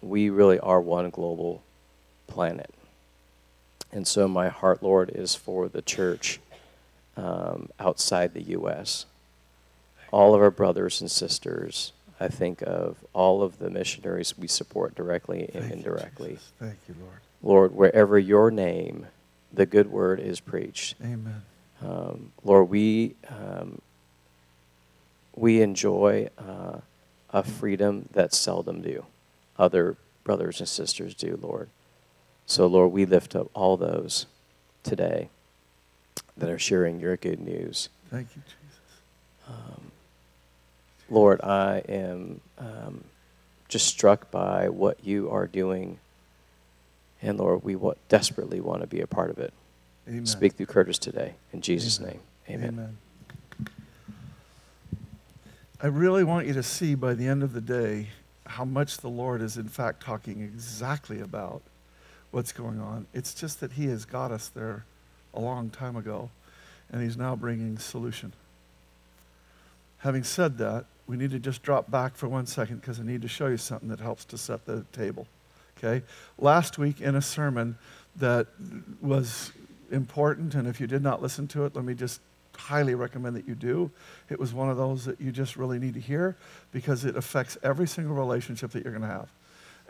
we 0.00 0.30
really 0.30 0.58
are 0.58 0.80
one 0.80 1.10
global 1.10 1.62
planet. 2.26 2.70
And 3.92 4.06
so, 4.06 4.26
my 4.26 4.48
heart, 4.48 4.82
Lord, 4.82 5.10
is 5.14 5.34
for 5.34 5.68
the 5.68 5.80
church 5.80 6.40
um, 7.16 7.68
outside 7.78 8.34
the 8.34 8.42
U.S. 8.42 9.06
All 10.10 10.34
of 10.34 10.40
our 10.40 10.50
brothers 10.50 11.00
and 11.00 11.10
sisters, 11.10 11.92
I 12.20 12.28
think 12.28 12.62
of 12.62 12.96
all 13.12 13.42
of 13.42 13.58
the 13.58 13.70
missionaries 13.70 14.38
we 14.38 14.48
support 14.48 14.94
directly 14.94 15.50
and 15.54 15.64
Thank 15.64 15.72
indirectly. 15.72 16.32
You, 16.32 16.38
Thank 16.58 16.78
you, 16.88 16.94
Lord. 17.00 17.20
Lord, 17.42 17.74
wherever 17.74 18.18
your 18.18 18.50
name, 18.50 19.06
the 19.52 19.66
good 19.66 19.90
word 19.90 20.20
is 20.20 20.40
preached. 20.40 20.96
Amen. 21.02 21.42
Um, 21.82 22.32
Lord, 22.42 22.68
we 22.70 23.14
um, 23.28 23.80
we 25.36 25.60
enjoy 25.60 26.28
uh, 26.38 26.78
a 27.30 27.42
freedom 27.42 28.08
that 28.12 28.32
seldom 28.32 28.80
do. 28.80 29.04
Other 29.58 29.96
brothers 30.22 30.60
and 30.60 30.68
sisters 30.68 31.14
do, 31.14 31.38
Lord. 31.40 31.68
So, 32.46 32.66
Lord, 32.66 32.92
we 32.92 33.04
lift 33.04 33.34
up 33.34 33.48
all 33.54 33.76
those 33.76 34.26
today 34.82 35.28
that 36.36 36.50
are 36.50 36.58
sharing 36.58 37.00
your 37.00 37.16
good 37.16 37.40
news. 37.40 37.88
Thank 38.10 38.28
you, 38.34 38.42
Jesus. 38.42 38.80
Um, 39.48 39.90
Lord, 41.10 41.40
I 41.42 41.82
am 41.88 42.40
um, 42.58 43.04
just 43.68 43.86
struck 43.86 44.30
by 44.30 44.68
what 44.68 45.04
you 45.04 45.30
are 45.30 45.46
doing. 45.46 45.98
And 47.22 47.38
Lord, 47.38 47.62
we 47.62 47.74
w- 47.74 47.94
desperately 48.08 48.60
want 48.60 48.82
to 48.82 48.86
be 48.86 49.00
a 49.00 49.06
part 49.06 49.30
of 49.30 49.38
it. 49.38 49.52
Amen. 50.08 50.26
Speak 50.26 50.54
through 50.54 50.66
Curtis 50.66 50.98
today. 50.98 51.34
In 51.52 51.60
Jesus' 51.60 51.98
Amen. 51.98 52.20
name, 52.48 52.56
amen. 52.56 52.68
Amen. 52.68 52.98
I 55.80 55.86
really 55.86 56.24
want 56.24 56.46
you 56.46 56.54
to 56.54 56.62
see 56.62 56.94
by 56.94 57.14
the 57.14 57.26
end 57.26 57.42
of 57.42 57.52
the 57.52 57.60
day 57.60 58.08
how 58.46 58.64
much 58.64 58.98
the 58.98 59.08
Lord 59.08 59.40
is, 59.40 59.56
in 59.56 59.68
fact, 59.68 60.02
talking 60.02 60.40
exactly 60.42 61.20
about 61.20 61.62
what's 62.30 62.52
going 62.52 62.80
on. 62.80 63.06
It's 63.12 63.34
just 63.34 63.60
that 63.60 63.72
He 63.72 63.86
has 63.86 64.04
got 64.04 64.30
us 64.30 64.48
there 64.48 64.84
a 65.34 65.40
long 65.40 65.70
time 65.70 65.96
ago, 65.96 66.30
and 66.90 67.02
He's 67.02 67.16
now 67.16 67.36
bringing 67.36 67.78
solution. 67.78 68.32
Having 69.98 70.24
said 70.24 70.58
that, 70.58 70.84
we 71.06 71.16
need 71.16 71.30
to 71.30 71.38
just 71.38 71.62
drop 71.62 71.90
back 71.90 72.16
for 72.16 72.28
one 72.28 72.46
second 72.46 72.80
because 72.80 73.00
I 73.00 73.02
need 73.02 73.22
to 73.22 73.28
show 73.28 73.46
you 73.46 73.56
something 73.56 73.88
that 73.88 74.00
helps 74.00 74.24
to 74.26 74.38
set 74.38 74.64
the 74.64 74.84
table. 74.92 75.26
Okay? 75.78 76.04
Last 76.38 76.78
week 76.78 77.00
in 77.00 77.14
a 77.14 77.22
sermon 77.22 77.76
that 78.16 78.46
was 79.00 79.52
important, 79.90 80.54
and 80.54 80.66
if 80.66 80.80
you 80.80 80.86
did 80.86 81.02
not 81.02 81.20
listen 81.20 81.46
to 81.48 81.64
it, 81.64 81.74
let 81.74 81.84
me 81.84 81.94
just 81.94 82.20
highly 82.56 82.94
recommend 82.94 83.36
that 83.36 83.48
you 83.48 83.54
do. 83.54 83.90
It 84.30 84.38
was 84.38 84.54
one 84.54 84.70
of 84.70 84.76
those 84.76 85.04
that 85.06 85.20
you 85.20 85.32
just 85.32 85.56
really 85.56 85.78
need 85.78 85.94
to 85.94 86.00
hear 86.00 86.36
because 86.72 87.04
it 87.04 87.16
affects 87.16 87.58
every 87.62 87.86
single 87.86 88.14
relationship 88.14 88.70
that 88.72 88.84
you're 88.84 88.92
going 88.92 89.02
to 89.02 89.08
have. 89.08 89.28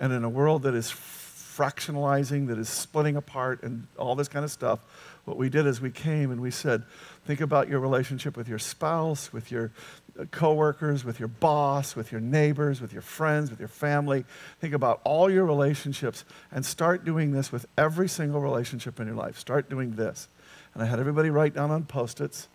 And 0.01 0.13
in 0.13 0.25
a 0.25 0.29
world 0.29 0.63
that 0.63 0.75
is 0.75 0.91
fractionalizing, 0.91 2.49
that 2.49 2.59
is 2.59 2.69
splitting 2.69 3.17
apart, 3.17 3.63
and 3.63 3.87
all 3.97 4.17
this 4.17 4.29
kind 4.29 4.45
of 4.45 4.51
stuff, 4.51 4.81
what 5.25 5.37
we 5.37 5.49
did 5.49 5.67
is 5.67 5.81
we 5.81 5.91
came 5.91 6.31
and 6.31 6.41
we 6.41 6.51
said, 6.51 6.83
think 7.25 7.41
about 7.41 7.69
your 7.69 7.81
relationship 7.81 8.37
with 8.37 8.49
your 8.49 8.59
spouse, 8.59 9.33
with 9.33 9.51
your 9.51 9.73
uh, 10.19 10.25
coworkers, 10.27 11.05
with 11.05 11.19
your 11.19 11.29
boss, 11.29 11.97
with 11.97 12.13
your 12.13 12.21
neighbors, 12.21 12.81
with 12.81 12.93
your 12.93 13.03
friends, 13.03 13.51
with 13.51 13.59
your 13.59 13.69
family. 13.69 14.25
Think 14.61 14.75
about 14.75 15.01
all 15.05 15.31
your 15.31 15.47
relationships 15.47 16.25
and 16.53 16.65
start 16.65 17.05
doing 17.05 17.33
this 17.33 17.51
with 17.51 17.67
every 17.79 18.09
single 18.09 18.41
relationship 18.41 19.01
in 19.01 19.07
your 19.07 19.17
life. 19.17 19.39
Start 19.39 19.71
doing 19.71 19.93
this. 19.97 20.29
And 20.75 20.83
I 20.83 20.87
had 20.87 21.01
everybody 21.01 21.31
write 21.31 21.55
down 21.55 21.71
on 21.71 21.85
post 21.85 22.21
its 22.21 22.49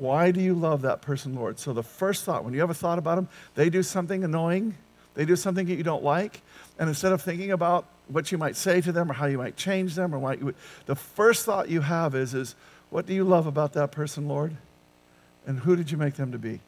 why 0.00 0.30
do 0.30 0.40
you 0.40 0.54
love 0.54 0.80
that 0.82 1.02
person, 1.02 1.34
Lord? 1.34 1.58
So 1.58 1.74
the 1.74 1.82
first 1.82 2.24
thought, 2.24 2.42
when 2.42 2.54
you 2.54 2.64
a 2.64 2.72
thought 2.72 2.98
about 2.98 3.16
them, 3.16 3.28
they 3.54 3.68
do 3.68 3.82
something 3.82 4.24
annoying, 4.24 4.74
they 5.14 5.24
do 5.24 5.36
something 5.36 5.66
that 5.66 5.74
you 5.74 5.82
don't 5.82 6.04
like, 6.04 6.40
and 6.78 6.88
instead 6.88 7.12
of 7.12 7.22
thinking 7.22 7.52
about 7.52 7.86
what 8.08 8.32
you 8.32 8.38
might 8.38 8.56
say 8.56 8.80
to 8.80 8.92
them 8.92 9.10
or 9.10 9.14
how 9.14 9.26
you 9.26 9.38
might 9.38 9.56
change 9.56 9.94
them 9.94 10.14
or 10.14 10.18
what 10.18 10.38
you 10.38 10.46
would, 10.46 10.54
the 10.86 10.96
first 10.96 11.44
thought 11.44 11.68
you 11.68 11.80
have 11.80 12.14
is, 12.14 12.34
is 12.34 12.54
what 12.90 13.06
do 13.06 13.14
you 13.14 13.24
love 13.24 13.46
about 13.46 13.72
that 13.74 13.92
person, 13.92 14.28
Lord? 14.28 14.56
And 15.46 15.60
who 15.60 15.76
did 15.76 15.90
you 15.90 15.96
make 15.96 16.14
them 16.14 16.32
to 16.32 16.38
be? 16.38 16.60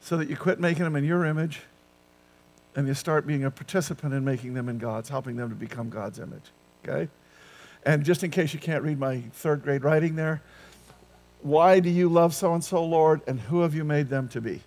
So 0.00 0.16
that 0.16 0.28
you 0.28 0.36
quit 0.36 0.60
making 0.60 0.84
them 0.84 0.96
in 0.96 1.04
your 1.04 1.24
image 1.24 1.60
and 2.74 2.86
you 2.86 2.94
start 2.94 3.26
being 3.26 3.44
a 3.44 3.50
participant 3.50 4.14
in 4.14 4.24
making 4.24 4.54
them 4.54 4.68
in 4.68 4.78
God's, 4.78 5.08
helping 5.08 5.36
them 5.36 5.48
to 5.48 5.54
become 5.54 5.90
God's 5.90 6.18
image. 6.18 6.44
Okay? 6.84 7.08
And 7.84 8.04
just 8.04 8.22
in 8.24 8.30
case 8.30 8.52
you 8.52 8.60
can't 8.60 8.82
read 8.82 8.98
my 8.98 9.20
third 9.32 9.62
grade 9.62 9.84
writing 9.84 10.16
there, 10.16 10.42
why 11.42 11.80
do 11.80 11.88
you 11.88 12.08
love 12.08 12.34
so 12.34 12.54
and 12.54 12.62
so, 12.62 12.84
Lord, 12.84 13.20
and 13.26 13.40
who 13.40 13.60
have 13.60 13.74
you 13.74 13.84
made 13.84 14.08
them 14.08 14.28
to 14.28 14.40
be? 14.40 14.60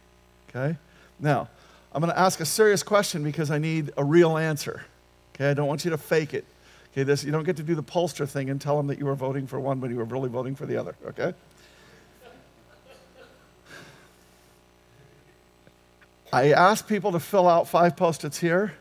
Okay? 0.49 0.77
Now, 1.19 1.49
I'm 1.93 2.01
going 2.01 2.13
to 2.13 2.19
ask 2.19 2.39
a 2.39 2.45
serious 2.45 2.83
question 2.83 3.23
because 3.23 3.51
I 3.51 3.57
need 3.57 3.91
a 3.97 4.03
real 4.03 4.37
answer. 4.37 4.85
Okay? 5.35 5.49
I 5.49 5.53
don't 5.53 5.67
want 5.67 5.83
you 5.83 5.91
to 5.91 5.97
fake 5.97 6.33
it. 6.33 6.45
Okay? 6.93 7.03
This, 7.03 7.23
you 7.23 7.31
don't 7.31 7.43
get 7.43 7.57
to 7.57 7.63
do 7.63 7.75
the 7.75 7.83
pollster 7.83 8.27
thing 8.27 8.49
and 8.49 8.61
tell 8.61 8.77
them 8.77 8.87
that 8.87 8.97
you 8.97 9.05
were 9.05 9.15
voting 9.15 9.47
for 9.47 9.59
one 9.59 9.81
when 9.81 9.91
you 9.91 9.97
were 9.97 10.05
really 10.05 10.29
voting 10.29 10.55
for 10.55 10.65
the 10.65 10.77
other. 10.77 10.95
Okay? 11.07 11.33
I 16.33 16.53
asked 16.53 16.87
people 16.87 17.11
to 17.11 17.19
fill 17.19 17.47
out 17.47 17.67
five 17.67 17.97
post 17.97 18.23
its 18.23 18.37
here 18.37 18.73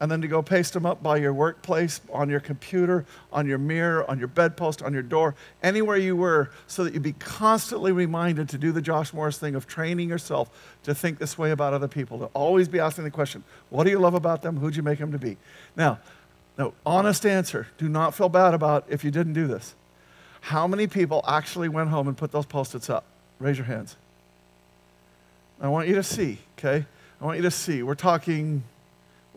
and 0.00 0.10
then 0.10 0.20
to 0.20 0.28
go 0.28 0.42
paste 0.42 0.74
them 0.74 0.86
up 0.86 1.02
by 1.02 1.16
your 1.16 1.32
workplace, 1.34 2.00
on 2.12 2.28
your 2.28 2.40
computer, 2.40 3.04
on 3.32 3.46
your 3.46 3.58
mirror, 3.58 4.08
on 4.08 4.18
your 4.18 4.28
bedpost, 4.28 4.82
on 4.82 4.92
your 4.92 5.02
door, 5.02 5.34
anywhere 5.62 5.96
you 5.96 6.14
were, 6.14 6.50
so 6.66 6.84
that 6.84 6.94
you'd 6.94 7.02
be 7.02 7.14
constantly 7.14 7.90
reminded 7.90 8.48
to 8.48 8.58
do 8.58 8.70
the 8.70 8.80
Josh 8.80 9.12
Morris 9.12 9.38
thing 9.38 9.54
of 9.54 9.66
training 9.66 10.08
yourself 10.08 10.50
to 10.84 10.94
think 10.94 11.18
this 11.18 11.36
way 11.36 11.50
about 11.50 11.74
other 11.74 11.88
people, 11.88 12.18
to 12.20 12.26
always 12.26 12.68
be 12.68 12.78
asking 12.78 13.04
the 13.04 13.10
question, 13.10 13.42
what 13.70 13.84
do 13.84 13.90
you 13.90 13.98
love 13.98 14.14
about 14.14 14.42
them? 14.42 14.56
Who'd 14.56 14.76
you 14.76 14.82
make 14.82 14.98
them 15.00 15.12
to 15.12 15.18
be? 15.18 15.36
Now, 15.76 15.98
no, 16.56 16.74
honest 16.84 17.24
answer. 17.24 17.68
Do 17.78 17.88
not 17.88 18.14
feel 18.14 18.28
bad 18.28 18.54
about 18.54 18.84
if 18.88 19.04
you 19.04 19.10
didn't 19.10 19.32
do 19.32 19.46
this. 19.46 19.74
How 20.40 20.66
many 20.66 20.86
people 20.86 21.24
actually 21.26 21.68
went 21.68 21.90
home 21.90 22.08
and 22.08 22.16
put 22.16 22.32
those 22.32 22.46
post-its 22.46 22.88
up? 22.88 23.04
Raise 23.38 23.56
your 23.56 23.66
hands. 23.66 23.96
I 25.60 25.68
want 25.68 25.88
you 25.88 25.96
to 25.96 26.02
see, 26.04 26.38
okay? 26.56 26.86
I 27.20 27.24
want 27.24 27.36
you 27.36 27.42
to 27.42 27.50
see. 27.50 27.82
We're 27.82 27.96
talking, 27.96 28.62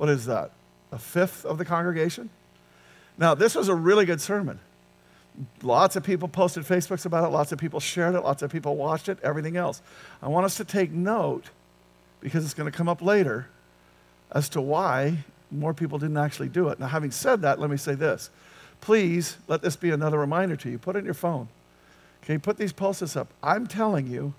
what 0.01 0.09
is 0.09 0.25
that? 0.25 0.49
A 0.91 0.97
fifth 0.97 1.45
of 1.45 1.59
the 1.59 1.63
congregation? 1.63 2.31
Now, 3.19 3.35
this 3.35 3.53
was 3.53 3.67
a 3.67 3.75
really 3.75 4.03
good 4.03 4.19
sermon. 4.19 4.59
Lots 5.61 5.95
of 5.95 6.03
people 6.03 6.27
posted 6.27 6.63
Facebooks 6.63 7.05
about 7.05 7.23
it, 7.23 7.27
lots 7.27 7.51
of 7.51 7.59
people 7.59 7.79
shared 7.79 8.15
it, 8.15 8.21
lots 8.21 8.41
of 8.41 8.51
people 8.51 8.75
watched 8.75 9.09
it, 9.09 9.19
everything 9.21 9.57
else. 9.57 9.79
I 10.19 10.27
want 10.27 10.47
us 10.47 10.57
to 10.57 10.65
take 10.65 10.89
note, 10.89 11.51
because 12.19 12.43
it's 12.43 12.55
going 12.55 12.69
to 12.69 12.75
come 12.75 12.89
up 12.89 13.03
later, 13.03 13.45
as 14.31 14.49
to 14.49 14.59
why 14.59 15.19
more 15.51 15.71
people 15.71 15.99
didn't 15.99 16.17
actually 16.17 16.49
do 16.49 16.69
it. 16.69 16.79
Now, 16.79 16.87
having 16.87 17.11
said 17.11 17.43
that, 17.43 17.59
let 17.59 17.69
me 17.69 17.77
say 17.77 17.93
this. 17.93 18.31
Please 18.81 19.37
let 19.47 19.61
this 19.61 19.75
be 19.75 19.91
another 19.91 20.17
reminder 20.17 20.55
to 20.55 20.69
you. 20.71 20.79
Put 20.79 20.95
it 20.95 20.99
in 20.99 21.05
your 21.05 21.13
phone. 21.13 21.47
Okay, 22.23 22.39
put 22.39 22.57
these 22.57 22.73
pulses 22.73 23.15
up. 23.15 23.27
I'm 23.43 23.67
telling 23.67 24.07
you, 24.07 24.33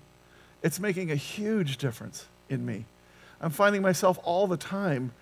it's 0.61 0.81
making 0.81 1.09
a 1.09 1.15
huge 1.15 1.77
difference 1.77 2.25
in 2.49 2.65
me. 2.65 2.83
I'm 3.39 3.51
finding 3.51 3.81
myself 3.81 4.19
all 4.25 4.45
the 4.45 4.57
time 4.57 5.13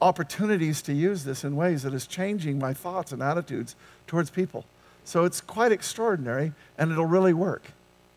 opportunities 0.00 0.82
to 0.82 0.92
use 0.92 1.24
this 1.24 1.44
in 1.44 1.56
ways 1.56 1.82
that 1.82 1.94
is 1.94 2.06
changing 2.06 2.58
my 2.58 2.74
thoughts 2.74 3.12
and 3.12 3.22
attitudes 3.22 3.76
towards 4.06 4.30
people. 4.30 4.64
So 5.04 5.24
it's 5.24 5.40
quite 5.40 5.72
extraordinary 5.72 6.52
and 6.76 6.90
it'll 6.90 7.06
really 7.06 7.32
work. 7.32 7.62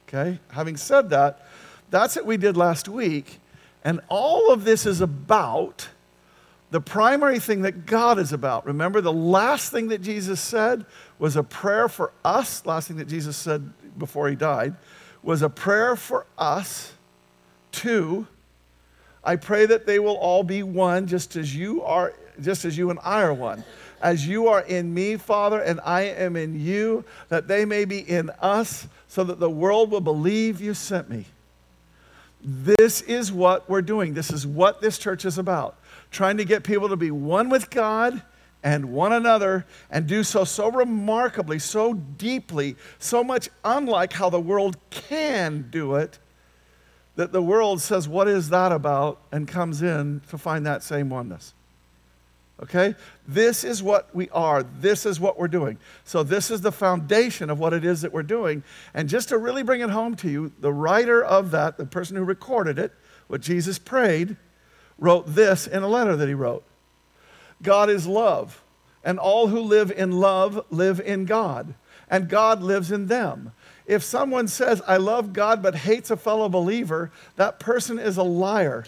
Okay? 0.07 0.39
Having 0.51 0.77
said 0.77 1.09
that, 1.12 1.45
that's 1.89 2.15
what 2.15 2.25
we 2.25 2.38
did 2.38 2.57
last 2.57 2.88
week. 2.88 3.39
And 3.83 4.01
all 4.09 4.51
of 4.51 4.65
this 4.65 4.86
is 4.86 5.01
about 5.01 5.89
the 6.71 6.81
primary 6.81 7.39
thing 7.39 7.62
that 7.62 7.86
God 7.86 8.19
is 8.19 8.31
about. 8.31 8.65
Remember, 8.65 9.01
the 9.01 9.13
last 9.13 9.71
thing 9.71 9.88
that 9.88 10.01
Jesus 10.01 10.39
said 10.39 10.86
was 11.17 11.36
a 11.36 11.43
prayer 11.43 11.89
for 11.89 12.12
us. 12.24 12.65
Last 12.65 12.88
thing 12.88 12.98
that 12.98 13.07
Jesus 13.07 13.38
said 13.38 13.71
before 13.98 14.29
he 14.29 14.36
died 14.36 14.75
was 15.24 15.41
a 15.41 15.50
prayer 15.50 15.95
for 15.95 16.25
us 16.38 16.93
to 17.71 18.27
I 19.29 19.36
pray 19.36 19.67
that 19.67 19.86
they 19.86 20.00
will 20.00 20.15
all 20.15 20.41
be 20.41 20.63
one 20.63 21.05
just 21.05 21.36
as 21.36 21.55
you 21.55 21.83
are 21.83 22.15
just 22.41 22.65
as 22.65 22.75
you 22.75 22.89
and 22.89 22.98
I 23.03 23.21
are 23.21 23.33
one. 23.33 23.63
As 24.01 24.27
you 24.27 24.48
are 24.48 24.62
in 24.62 24.91
me, 24.91 25.17
Father, 25.17 25.62
and 25.62 25.79
I 25.86 26.01
am 26.01 26.36
in 26.36 26.59
you, 26.59 27.05
that 27.27 27.48
they 27.48 27.63
may 27.63 27.86
be 27.86 28.00
in 28.00 28.31
us, 28.41 28.88
so 29.07 29.24
that 29.25 29.39
the 29.39 29.50
world 29.50 29.91
will 29.91 30.01
believe 30.01 30.59
you 30.62 30.74
sent 30.74 31.12
me. 31.12 31.25
This 32.41 33.01
is 33.01 33.31
what 33.31 33.69
we're 33.69 33.83
doing. 33.83 34.15
This 34.15 34.31
is 34.31 34.48
what 34.48 34.81
this 34.81 34.98
church 34.98 35.25
is 35.25 35.38
about. 35.38 35.77
Trying 36.09 36.38
to 36.38 36.45
get 36.45 36.63
people 36.63 36.89
to 36.89 36.95
be 36.95 37.12
one 37.12 37.50
with 37.50 37.69
God 37.69 38.24
and 38.63 38.91
one 38.91 39.13
another 39.13 39.63
and 39.91 40.07
do 40.07 40.24
so 40.24 40.43
so 40.43 40.71
remarkably, 40.71 41.59
so 41.59 41.93
deeply, 41.93 42.77
so 42.98 43.24
much 43.24 43.48
unlike 43.63 44.12
how 44.12 44.31
the 44.31 44.41
world 44.41 44.75
can 44.89 45.67
do 45.69 45.93
it 45.93 46.17
that 47.19 47.33
the 47.33 47.41
world 47.41 47.81
says, 47.81 48.07
What 48.07 48.29
is 48.29 48.47
that 48.47 48.71
about? 48.71 49.19
and 49.29 49.45
comes 49.45 49.81
in 49.81 50.21
to 50.29 50.38
find 50.38 50.65
that 50.65 50.81
same 50.83 51.09
oneness. 51.09 51.53
Okay? 52.63 52.95
This 53.27 53.65
is 53.65 53.83
what 53.83 54.15
we 54.15 54.29
are. 54.29 54.63
This 54.63 55.05
is 55.05 55.19
what 55.19 55.38
we're 55.38 55.49
doing. 55.49 55.79
So, 56.05 56.23
this 56.23 56.49
is 56.49 56.61
the 56.61 56.71
foundation 56.71 57.49
of 57.49 57.59
what 57.59 57.73
it 57.73 57.83
is 57.83 58.03
that 58.03 58.13
we're 58.13 58.23
doing. 58.23 58.63
And 58.93 59.09
just 59.09 59.27
to 59.29 59.38
really 59.38 59.63
bring 59.63 59.81
it 59.81 59.89
home 59.89 60.15
to 60.15 60.29
you, 60.29 60.53
the 60.61 60.71
writer 60.71 61.21
of 61.21 61.51
that, 61.51 61.75
the 61.75 61.85
person 61.85 62.15
who 62.15 62.23
recorded 62.23 62.79
it, 62.79 62.93
what 63.27 63.41
Jesus 63.41 63.77
prayed, 63.77 64.38
wrote 64.97 65.27
this 65.27 65.67
in 65.67 65.83
a 65.83 65.89
letter 65.89 66.15
that 66.15 66.27
he 66.29 66.33
wrote 66.33 66.63
God 67.61 67.89
is 67.89 68.07
love, 68.07 68.63
and 69.03 69.19
all 69.19 69.47
who 69.47 69.59
live 69.59 69.91
in 69.91 70.13
love 70.13 70.65
live 70.69 71.01
in 71.01 71.25
God, 71.25 71.73
and 72.09 72.29
God 72.29 72.63
lives 72.63 72.93
in 72.93 73.07
them. 73.07 73.51
If 73.89 74.03
someone 74.03 74.48
says, 74.48 74.84
I 74.86 74.98
love 74.98 75.34
God 75.34 75.63
but 75.63 75.74
hates 75.74 76.12
a 76.12 76.15
fellow 76.15 76.48
believer, 76.48 77.10
that 77.38 77.60
person 77.60 77.98
is 77.98 78.17
a 78.17 78.24
liar. 78.24 78.86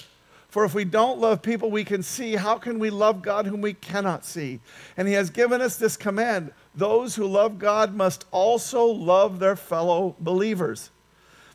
For 0.50 0.64
if 0.64 0.76
we 0.76 0.86
don't 0.86 1.18
love 1.18 1.42
people 1.42 1.72
we 1.72 1.84
can 1.84 2.04
see, 2.04 2.36
how 2.36 2.60
can 2.60 2.78
we 2.78 2.92
love 2.92 3.24
God 3.24 3.48
whom 3.48 3.62
we 3.62 3.74
cannot 3.74 4.24
see? 4.24 4.60
And 4.96 5.08
He 5.08 5.16
has 5.16 5.32
given 5.32 5.60
us 5.60 5.76
this 5.76 5.98
command 5.98 6.54
those 6.76 7.16
who 7.16 7.26
love 7.26 7.58
God 7.58 7.96
must 7.96 8.26
also 8.30 8.86
love 8.86 9.40
their 9.40 9.56
fellow 9.56 10.16
believers. 10.20 10.92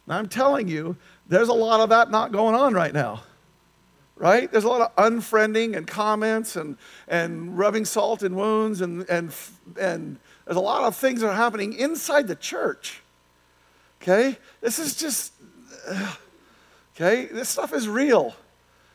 Now, 0.09 0.19
I'm 0.19 0.29
telling 0.29 0.67
you, 0.67 0.97
there's 1.29 1.49
a 1.49 1.55
lot 1.55 1.79
of 1.79 1.91
that 1.91 2.11
not 2.11 2.33
going 2.33 2.57
on 2.57 2.75
right 2.75 2.93
now. 2.93 3.23
Right? 4.17 4.51
There's 4.51 4.65
a 4.65 4.69
lot 4.69 4.81
of 4.81 4.97
unfriending 4.97 5.77
and 5.77 5.87
comments 5.87 6.57
and, 6.57 6.77
and 7.07 7.57
rubbing 7.57 7.85
salt 7.85 8.25
in 8.25 8.35
wounds, 8.35 8.81
and, 8.81 9.09
and, 9.09 9.33
and 9.81 10.19
there's 10.47 10.57
a 10.57 10.61
lot 10.61 10.83
of 10.83 10.97
things 10.97 11.21
that 11.21 11.29
are 11.29 11.37
happening 11.37 11.75
inside 11.75 12.27
the 12.27 12.35
church 12.35 13.03
Okay? 14.03 14.37
This 14.61 14.79
is 14.79 14.97
just, 14.97 15.33
okay? 16.95 17.27
This 17.27 17.49
stuff 17.49 17.73
is 17.73 17.89
real. 17.89 18.35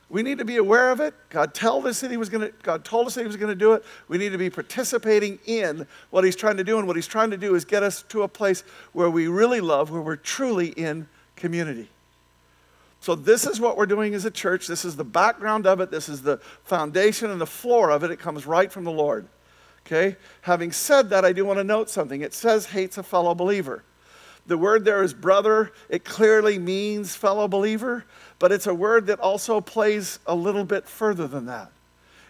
We 0.09 0.23
need 0.23 0.39
to 0.39 0.45
be 0.45 0.57
aware 0.57 0.91
of 0.91 0.99
it. 0.99 1.13
God 1.29 1.53
told 1.53 1.87
us 1.87 2.01
that 2.01 2.11
he 2.11 2.17
was 2.17 2.27
going 2.27 2.49
to 2.49 2.53
God 2.63 2.83
told 2.83 3.07
us 3.07 3.15
that 3.15 3.21
he 3.21 3.27
was 3.27 3.37
going 3.37 3.51
to 3.51 3.55
do 3.55 3.73
it. 3.73 3.85
We 4.09 4.17
need 4.17 4.33
to 4.33 4.37
be 4.37 4.49
participating 4.49 5.39
in 5.45 5.87
what 6.09 6.25
he's 6.25 6.35
trying 6.35 6.57
to 6.57 6.65
do 6.65 6.77
and 6.77 6.85
what 6.85 6.97
he's 6.97 7.07
trying 7.07 7.31
to 7.31 7.37
do 7.37 7.55
is 7.55 7.63
get 7.63 7.81
us 7.81 8.03
to 8.09 8.23
a 8.23 8.27
place 8.27 8.65
where 8.91 9.09
we 9.09 9.27
really 9.27 9.61
love, 9.61 9.89
where 9.89 10.01
we're 10.01 10.17
truly 10.17 10.67
in 10.69 11.07
community. 11.37 11.89
So 12.99 13.15
this 13.15 13.47
is 13.47 13.59
what 13.59 13.77
we're 13.77 13.85
doing 13.85 14.13
as 14.13 14.25
a 14.25 14.31
church. 14.31 14.67
This 14.67 14.83
is 14.83 14.97
the 14.97 15.05
background 15.05 15.65
of 15.65 15.79
it. 15.79 15.89
This 15.89 16.09
is 16.09 16.21
the 16.21 16.37
foundation 16.65 17.31
and 17.31 17.39
the 17.39 17.47
floor 17.47 17.89
of 17.89 18.03
it. 18.03 18.11
It 18.11 18.19
comes 18.19 18.45
right 18.45 18.71
from 18.71 18.83
the 18.83 18.91
Lord. 18.91 19.27
Okay? 19.87 20.17
Having 20.41 20.73
said 20.73 21.09
that, 21.09 21.23
I 21.25 21.31
do 21.33 21.45
want 21.45 21.57
to 21.57 21.63
note 21.63 21.89
something. 21.89 22.21
It 22.21 22.33
says 22.33 22.67
hates 22.67 22.97
a 22.97 23.03
fellow 23.03 23.33
believer. 23.33 23.83
The 24.47 24.57
word 24.57 24.85
there 24.85 25.03
is 25.03 25.13
brother. 25.13 25.71
It 25.89 26.03
clearly 26.03 26.57
means 26.59 27.15
fellow 27.15 27.47
believer, 27.47 28.05
but 28.39 28.51
it's 28.51 28.67
a 28.67 28.73
word 28.73 29.07
that 29.07 29.19
also 29.19 29.61
plays 29.61 30.19
a 30.25 30.35
little 30.35 30.65
bit 30.65 30.87
further 30.87 31.27
than 31.27 31.45
that. 31.45 31.71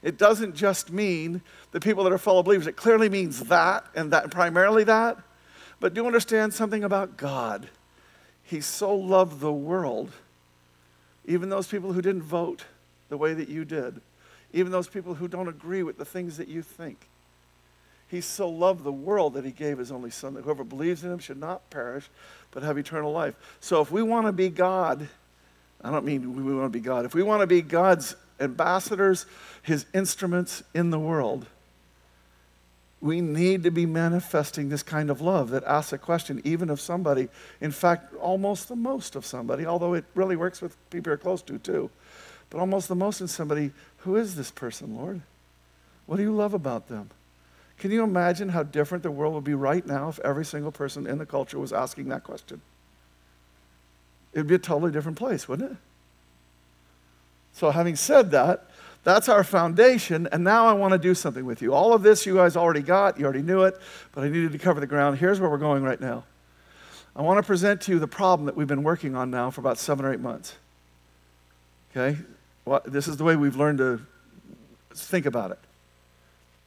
It 0.04 0.18
doesn't 0.18 0.56
just 0.56 0.92
mean 0.92 1.42
the 1.72 1.80
people 1.80 2.04
that 2.04 2.14
are 2.14 2.18
fellow 2.18 2.44
believers. 2.44 2.68
It 2.68 2.76
clearly 2.76 3.08
means 3.08 3.42
that 3.46 3.86
and 3.96 4.12
that 4.12 4.32
primarily 4.32 4.84
that. 4.86 5.18
But 5.80 5.94
do 5.94 6.06
understand 6.06 6.54
something 6.54 6.84
about 6.84 7.18
God. 7.18 7.70
He 8.44 8.62
so 8.62 8.94
loved 8.94 9.40
the 9.40 9.54
world, 9.54 10.12
even 11.26 11.50
those 11.50 11.68
people 11.68 11.94
who 11.94 12.02
didn't 12.02 12.24
vote 12.24 12.66
the 13.10 13.18
way 13.18 13.34
that 13.34 13.48
you 13.48 13.64
did, 13.64 14.02
even 14.54 14.72
those 14.72 14.88
people 14.88 15.16
who 15.16 15.28
don't 15.28 15.48
agree 15.48 15.84
with 15.84 15.98
the 15.98 16.06
things 16.06 16.38
that 16.38 16.48
you 16.48 16.62
think. 16.62 17.08
He 18.12 18.20
so 18.20 18.50
loved 18.50 18.84
the 18.84 18.92
world 18.92 19.36
that 19.36 19.46
he 19.46 19.52
gave 19.52 19.78
his 19.78 19.90
only 19.90 20.12
son, 20.12 20.34
that 20.34 20.44
whoever 20.44 20.66
believes 20.66 21.02
in 21.06 21.14
him 21.14 21.20
should 21.20 21.40
not 21.40 21.70
perish, 21.70 22.10
but 22.52 22.62
have 22.62 22.78
eternal 22.78 23.14
life. 23.14 23.36
So 23.62 23.80
if 23.80 23.90
we 23.90 24.04
want 24.04 24.26
to 24.26 24.34
be 24.34 24.50
God, 24.50 25.08
I 25.82 25.92
don't 25.92 26.04
mean 26.04 26.36
we 26.36 26.54
want 26.54 26.66
to 26.66 26.78
be 26.78 26.84
God, 26.84 27.06
if 27.06 27.16
we 27.16 27.24
want 27.24 27.40
to 27.40 27.48
be 27.48 27.62
God's 27.62 28.18
ambassadors, 28.38 29.26
his 29.64 29.86
instruments 29.94 30.62
in 30.74 30.90
the 30.90 31.00
world, 31.00 31.46
we 33.00 33.22
need 33.22 33.64
to 33.64 33.72
be 33.72 33.86
manifesting 33.86 34.68
this 34.68 34.84
kind 34.84 35.10
of 35.10 35.22
love 35.22 35.50
that 35.52 35.64
asks 35.64 35.94
a 35.94 35.98
question, 35.98 36.42
even 36.44 36.70
of 36.70 36.82
somebody, 36.82 37.30
in 37.62 37.72
fact, 37.72 38.14
almost 38.16 38.68
the 38.68 38.76
most 38.76 39.16
of 39.16 39.26
somebody, 39.26 39.66
although 39.66 39.94
it 39.94 40.04
really 40.16 40.36
works 40.36 40.62
with 40.62 40.76
people 40.90 41.12
you're 41.12 41.18
close 41.18 41.42
to 41.44 41.58
too, 41.60 41.90
but 42.50 42.60
almost 42.60 42.90
the 42.90 42.96
most 42.96 43.22
in 43.22 43.30
somebody, 43.30 43.72
who 44.00 44.18
is 44.18 44.36
this 44.36 44.52
person, 44.52 44.98
Lord? 44.98 45.22
What 46.08 46.18
do 46.18 46.24
you 46.24 46.36
love 46.36 46.54
about 46.54 46.90
them? 46.90 47.10
Can 47.82 47.90
you 47.90 48.04
imagine 48.04 48.50
how 48.50 48.62
different 48.62 49.02
the 49.02 49.10
world 49.10 49.34
would 49.34 49.44
be 49.44 49.56
right 49.56 49.84
now 49.84 50.10
if 50.10 50.20
every 50.20 50.46
single 50.46 50.72
person 50.72 51.08
in 51.08 51.18
the 51.18 51.26
culture 51.26 51.58
was 51.58 51.74
asking 51.74 52.10
that 52.10 52.24
question? 52.24 52.62
It 54.34 54.38
would 54.38 54.48
be 54.48 54.54
a 54.54 54.60
totally 54.60 54.92
different 54.92 55.18
place, 55.18 55.48
wouldn't 55.48 55.72
it? 55.72 55.78
So, 57.54 57.72
having 57.72 57.96
said 57.96 58.30
that, 58.32 58.70
that's 59.04 59.28
our 59.28 59.44
foundation, 59.44 60.30
and 60.32 60.44
now 60.44 60.68
I 60.68 60.74
want 60.74 60.92
to 60.92 61.00
do 61.00 61.16
something 61.16 61.44
with 61.44 61.60
you. 61.64 61.74
All 61.74 61.92
of 61.92 62.04
this 62.04 62.24
you 62.24 62.36
guys 62.36 62.56
already 62.56 62.84
got, 62.84 63.18
you 63.18 63.26
already 63.26 63.42
knew 63.42 63.64
it, 63.64 63.76
but 64.12 64.24
I 64.24 64.30
needed 64.30 64.52
to 64.52 64.60
cover 64.60 64.80
the 64.80 64.86
ground. 64.86 65.18
Here's 65.18 65.40
where 65.40 65.50
we're 65.50 65.58
going 65.58 65.82
right 65.82 66.00
now. 66.00 66.24
I 67.16 67.24
want 67.24 67.40
to 67.40 67.44
present 67.44 67.82
to 67.82 67.94
you 67.94 67.98
the 67.98 68.08
problem 68.08 68.46
that 68.46 68.56
we've 68.56 68.68
been 68.68 68.84
working 68.84 69.16
on 69.16 69.32
now 69.32 69.50
for 69.50 69.60
about 69.60 69.80
seven 69.80 70.06
or 70.06 70.14
eight 70.14 70.20
months. 70.20 70.56
Okay? 71.92 72.20
Well, 72.64 72.82
this 72.86 73.08
is 73.08 73.18
the 73.18 73.24
way 73.24 73.36
we've 73.36 73.56
learned 73.56 73.80
to 73.80 74.02
think 74.94 75.26
about 75.26 75.50
it. 75.50 75.60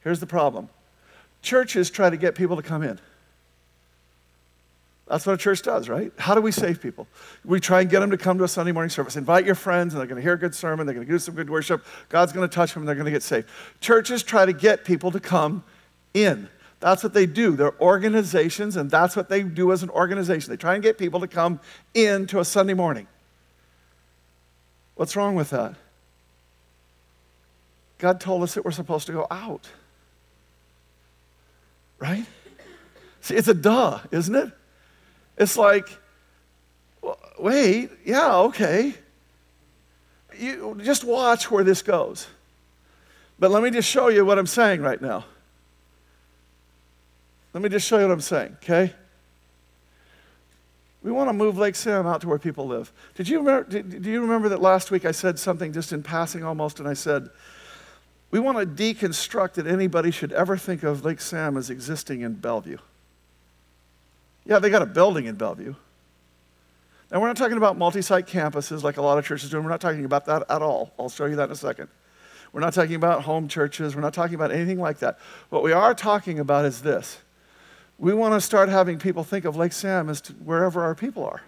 Here's 0.01 0.19
the 0.19 0.27
problem 0.27 0.67
churches 1.45 1.89
try 1.89 2.09
to 2.09 2.17
get 2.17 2.35
people 2.35 2.57
to 2.57 2.61
come 2.61 2.83
in. 2.83 2.99
That's 5.07 5.25
what 5.25 5.33
a 5.33 5.37
church 5.37 5.61
does, 5.61 5.87
right? 5.87 6.11
How 6.17 6.33
do 6.33 6.41
we 6.41 6.51
save 6.51 6.81
people? 6.81 7.07
We 7.45 7.59
try 7.59 7.81
and 7.81 7.89
get 7.89 7.99
them 7.99 8.09
to 8.09 8.17
come 8.17 8.39
to 8.39 8.43
a 8.43 8.47
Sunday 8.47 8.71
morning 8.71 8.89
service. 8.89 9.15
Invite 9.15 9.45
your 9.45 9.53
friends, 9.53 9.93
and 9.93 9.99
they're 9.99 10.07
going 10.07 10.15
to 10.15 10.23
hear 10.23 10.33
a 10.33 10.37
good 10.37 10.55
sermon. 10.55 10.87
They're 10.87 10.95
going 10.95 11.05
to 11.05 11.13
do 11.13 11.19
some 11.19 11.35
good 11.35 11.49
worship. 11.49 11.85
God's 12.09 12.33
going 12.33 12.49
to 12.49 12.53
touch 12.53 12.73
them, 12.73 12.81
and 12.81 12.87
they're 12.87 12.95
going 12.95 13.05
to 13.05 13.11
get 13.11 13.21
saved. 13.21 13.47
Churches 13.81 14.23
try 14.23 14.47
to 14.47 14.53
get 14.53 14.83
people 14.83 15.11
to 15.11 15.19
come 15.19 15.63
in. 16.15 16.49
That's 16.79 17.03
what 17.03 17.13
they 17.13 17.27
do. 17.27 17.55
They're 17.55 17.79
organizations, 17.79 18.75
and 18.77 18.89
that's 18.89 19.15
what 19.15 19.29
they 19.29 19.43
do 19.43 19.71
as 19.71 19.83
an 19.83 19.91
organization. 19.91 20.49
They 20.49 20.57
try 20.57 20.73
and 20.73 20.81
get 20.81 20.97
people 20.97 21.19
to 21.19 21.27
come 21.27 21.59
into 21.93 22.39
a 22.39 22.45
Sunday 22.45 22.73
morning. 22.73 23.07
What's 24.95 25.15
wrong 25.15 25.35
with 25.35 25.51
that? 25.51 25.75
God 27.99 28.19
told 28.19 28.41
us 28.41 28.55
that 28.55 28.65
we're 28.65 28.71
supposed 28.71 29.05
to 29.07 29.13
go 29.13 29.27
out. 29.29 29.69
Right? 31.99 32.25
See, 33.21 33.35
it's 33.35 33.47
a 33.47 33.53
duh, 33.53 33.99
isn't 34.11 34.35
it? 34.35 34.51
It's 35.37 35.57
like 35.57 35.87
wait, 37.39 37.89
yeah, 38.03 38.35
okay. 38.35 38.93
You 40.37 40.79
just 40.83 41.03
watch 41.03 41.49
where 41.49 41.63
this 41.63 41.81
goes. 41.81 42.27
But 43.39 43.51
let 43.51 43.63
me 43.63 43.69
just 43.69 43.89
show 43.89 44.07
you 44.07 44.25
what 44.25 44.37
I'm 44.39 44.47
saying 44.47 44.81
right 44.81 45.01
now. 45.01 45.25
Let 47.53 47.63
me 47.63 47.69
just 47.69 47.87
show 47.87 47.97
you 47.97 48.05
what 48.05 48.13
I'm 48.13 48.21
saying, 48.21 48.57
okay? 48.63 48.93
We 51.03 51.11
want 51.11 51.29
to 51.29 51.33
move 51.33 51.57
Lake 51.57 51.75
Sam 51.75 52.07
out 52.07 52.21
to 52.21 52.27
where 52.27 52.39
people 52.39 52.67
live. 52.67 52.91
Did 53.13 53.29
you 53.29 53.39
remember, 53.39 53.69
did, 53.69 54.01
do 54.01 54.09
you 54.09 54.21
remember 54.21 54.49
that 54.49 54.61
last 54.61 54.91
week 54.91 55.05
I 55.05 55.11
said 55.11 55.39
something 55.39 55.71
just 55.71 55.93
in 55.93 56.03
passing 56.03 56.43
almost, 56.43 56.79
and 56.79 56.87
I 56.87 56.93
said, 56.93 57.29
we 58.35 58.41
want 58.41 58.57
to 58.57 58.65
deconstruct 58.65 59.53
that 59.53 59.65
anybody 59.65 60.11
should 60.11 60.33
ever 60.33 60.57
think 60.57 60.83
of 60.83 61.05
Lake 61.05 61.21
Sam 61.21 61.55
as 61.55 61.69
existing 61.69 62.19
in 62.19 62.33
Bellevue. 62.33 62.79
Yeah, 64.43 64.59
they 64.59 64.69
got 64.69 64.81
a 64.81 64.85
building 64.85 65.25
in 65.25 65.35
Bellevue. 65.35 65.73
Now, 67.09 67.21
we're 67.21 67.27
not 67.27 67.37
talking 67.37 67.55
about 67.55 67.77
multi 67.77 68.01
site 68.01 68.27
campuses 68.27 68.83
like 68.83 68.97
a 68.97 69.01
lot 69.01 69.17
of 69.17 69.23
churches 69.25 69.49
do. 69.51 69.61
We're 69.61 69.69
not 69.69 69.79
talking 69.79 70.03
about 70.03 70.25
that 70.25 70.43
at 70.49 70.61
all. 70.61 70.91
I'll 70.99 71.07
show 71.07 71.27
you 71.27 71.37
that 71.37 71.45
in 71.45 71.51
a 71.51 71.55
second. 71.55 71.87
We're 72.51 72.59
not 72.59 72.73
talking 72.73 72.95
about 72.95 73.21
home 73.21 73.47
churches. 73.47 73.95
We're 73.95 74.01
not 74.01 74.13
talking 74.13 74.35
about 74.35 74.51
anything 74.51 74.81
like 74.81 74.99
that. 74.99 75.17
What 75.49 75.63
we 75.63 75.71
are 75.71 75.93
talking 75.93 76.37
about 76.37 76.65
is 76.65 76.81
this 76.81 77.19
we 77.97 78.13
want 78.13 78.33
to 78.33 78.41
start 78.41 78.67
having 78.67 78.99
people 78.99 79.23
think 79.23 79.45
of 79.45 79.55
Lake 79.55 79.71
Sam 79.71 80.09
as 80.09 80.19
wherever 80.43 80.83
our 80.83 80.93
people 80.93 81.23
are. 81.23 81.41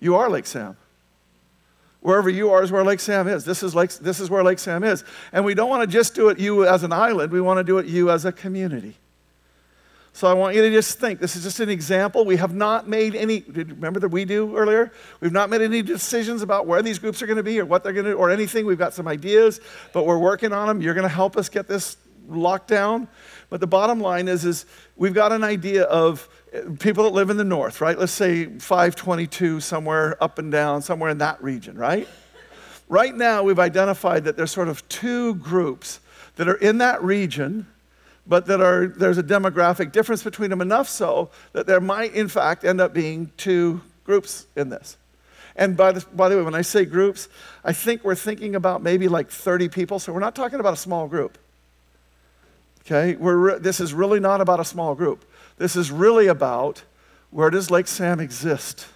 You 0.00 0.16
are 0.16 0.30
Lake 0.30 0.46
Sam. 0.46 0.78
Wherever 2.00 2.30
you 2.30 2.50
are 2.50 2.62
is 2.62 2.70
where 2.70 2.84
Lake 2.84 3.00
Sam 3.00 3.26
is. 3.26 3.44
This 3.44 3.62
is, 3.62 3.74
Lake, 3.74 3.90
this 3.94 4.20
is 4.20 4.30
where 4.30 4.44
Lake 4.44 4.58
Sam 4.58 4.84
is. 4.84 5.04
And 5.32 5.44
we 5.44 5.54
don't 5.54 5.68
want 5.68 5.82
to 5.82 5.92
just 5.92 6.14
do 6.14 6.28
it 6.28 6.38
you 6.38 6.66
as 6.66 6.82
an 6.84 6.92
island, 6.92 7.32
we 7.32 7.40
want 7.40 7.58
to 7.58 7.64
do 7.64 7.78
it 7.78 7.86
you 7.86 8.10
as 8.10 8.24
a 8.24 8.32
community. 8.32 8.96
So 10.12 10.26
I 10.26 10.32
want 10.32 10.56
you 10.56 10.62
to 10.62 10.70
just 10.70 10.98
think 10.98 11.20
this 11.20 11.36
is 11.36 11.44
just 11.44 11.60
an 11.60 11.68
example. 11.68 12.24
We 12.24 12.36
have 12.36 12.52
not 12.52 12.88
made 12.88 13.14
any, 13.14 13.44
remember 13.46 14.00
that 14.00 14.08
we 14.08 14.24
do 14.24 14.56
earlier? 14.56 14.92
We've 15.20 15.32
not 15.32 15.48
made 15.48 15.60
any 15.60 15.80
decisions 15.80 16.42
about 16.42 16.66
where 16.66 16.82
these 16.82 16.98
groups 16.98 17.22
are 17.22 17.26
going 17.26 17.36
to 17.36 17.44
be 17.44 17.60
or 17.60 17.64
what 17.64 17.84
they're 17.84 17.92
going 17.92 18.06
to 18.06 18.14
or 18.14 18.28
anything. 18.28 18.66
We've 18.66 18.78
got 18.78 18.94
some 18.94 19.06
ideas, 19.06 19.60
but 19.92 20.06
we're 20.06 20.18
working 20.18 20.52
on 20.52 20.66
them. 20.66 20.80
You're 20.80 20.94
going 20.94 21.08
to 21.08 21.14
help 21.14 21.36
us 21.36 21.48
get 21.48 21.68
this 21.68 21.96
locked 22.28 22.66
down. 22.66 23.06
But 23.48 23.60
the 23.60 23.68
bottom 23.68 24.00
line 24.00 24.26
is, 24.26 24.44
is 24.44 24.66
we've 24.96 25.14
got 25.14 25.30
an 25.30 25.44
idea 25.44 25.84
of 25.84 26.28
people 26.78 27.04
that 27.04 27.12
live 27.12 27.30
in 27.30 27.36
the 27.36 27.44
north, 27.44 27.80
right? 27.80 27.98
Let's 27.98 28.12
say 28.12 28.46
522, 28.46 29.60
somewhere 29.60 30.22
up 30.22 30.38
and 30.38 30.50
down, 30.50 30.82
somewhere 30.82 31.10
in 31.10 31.18
that 31.18 31.42
region, 31.42 31.76
right? 31.76 32.08
Right 32.88 33.14
now, 33.14 33.42
we've 33.42 33.58
identified 33.58 34.24
that 34.24 34.36
there's 34.36 34.50
sort 34.50 34.68
of 34.68 34.88
two 34.88 35.34
groups 35.36 36.00
that 36.36 36.48
are 36.48 36.56
in 36.56 36.78
that 36.78 37.02
region, 37.02 37.66
but 38.26 38.46
that 38.46 38.60
are, 38.60 38.86
there's 38.86 39.18
a 39.18 39.22
demographic 39.22 39.92
difference 39.92 40.22
between 40.22 40.50
them 40.50 40.60
enough 40.60 40.88
so 40.88 41.30
that 41.52 41.66
there 41.66 41.80
might, 41.80 42.14
in 42.14 42.28
fact, 42.28 42.64
end 42.64 42.80
up 42.80 42.94
being 42.94 43.30
two 43.36 43.82
groups 44.04 44.46
in 44.56 44.70
this. 44.70 44.96
And 45.56 45.76
by 45.76 45.92
the, 45.92 46.06
by 46.14 46.28
the 46.28 46.36
way, 46.36 46.42
when 46.42 46.54
I 46.54 46.62
say 46.62 46.84
groups, 46.84 47.28
I 47.64 47.72
think 47.72 48.04
we're 48.04 48.14
thinking 48.14 48.54
about 48.54 48.82
maybe 48.82 49.08
like 49.08 49.28
30 49.28 49.68
people, 49.68 49.98
so 49.98 50.12
we're 50.12 50.20
not 50.20 50.34
talking 50.34 50.60
about 50.60 50.72
a 50.72 50.76
small 50.76 51.08
group. 51.08 51.36
Okay? 52.82 53.16
We're, 53.16 53.58
this 53.58 53.80
is 53.80 53.92
really 53.92 54.20
not 54.20 54.40
about 54.40 54.60
a 54.60 54.64
small 54.64 54.94
group. 54.94 55.24
This 55.58 55.76
is 55.76 55.90
really 55.90 56.28
about 56.28 56.82
where 57.30 57.50
does 57.50 57.70
Lake 57.70 57.88
Sam 57.88 58.20
exist? 58.20 58.86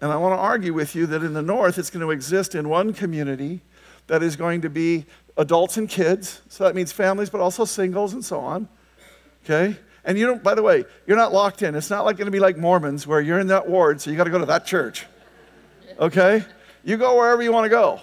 And 0.00 0.10
I 0.10 0.16
want 0.16 0.32
to 0.32 0.38
argue 0.38 0.72
with 0.72 0.94
you 0.94 1.06
that 1.06 1.22
in 1.22 1.34
the 1.34 1.42
north, 1.42 1.78
it's 1.78 1.90
going 1.90 2.00
to 2.00 2.10
exist 2.10 2.54
in 2.54 2.68
one 2.68 2.92
community 2.92 3.60
that 4.06 4.22
is 4.22 4.34
going 4.34 4.62
to 4.62 4.70
be 4.70 5.04
adults 5.36 5.76
and 5.76 5.88
kids. 5.88 6.40
So 6.48 6.64
that 6.64 6.74
means 6.74 6.90
families, 6.90 7.30
but 7.30 7.40
also 7.40 7.64
singles 7.64 8.14
and 8.14 8.24
so 8.24 8.40
on. 8.40 8.68
Okay? 9.44 9.76
And 10.04 10.18
you 10.18 10.26
don't, 10.26 10.42
by 10.42 10.54
the 10.54 10.62
way, 10.62 10.84
you're 11.06 11.18
not 11.18 11.32
locked 11.32 11.62
in. 11.62 11.74
It's 11.74 11.90
not 11.90 12.06
like 12.06 12.16
going 12.16 12.26
to 12.26 12.32
be 12.32 12.40
like 12.40 12.56
Mormons 12.56 13.06
where 13.06 13.20
you're 13.20 13.38
in 13.38 13.48
that 13.48 13.68
ward, 13.68 14.00
so 14.00 14.10
you 14.10 14.16
got 14.16 14.24
to 14.24 14.30
go 14.30 14.38
to 14.38 14.46
that 14.46 14.64
church. 14.64 15.06
Okay? 15.98 16.42
You 16.82 16.96
go 16.96 17.16
wherever 17.16 17.42
you 17.42 17.52
want 17.52 17.66
to 17.66 17.68
go. 17.68 18.00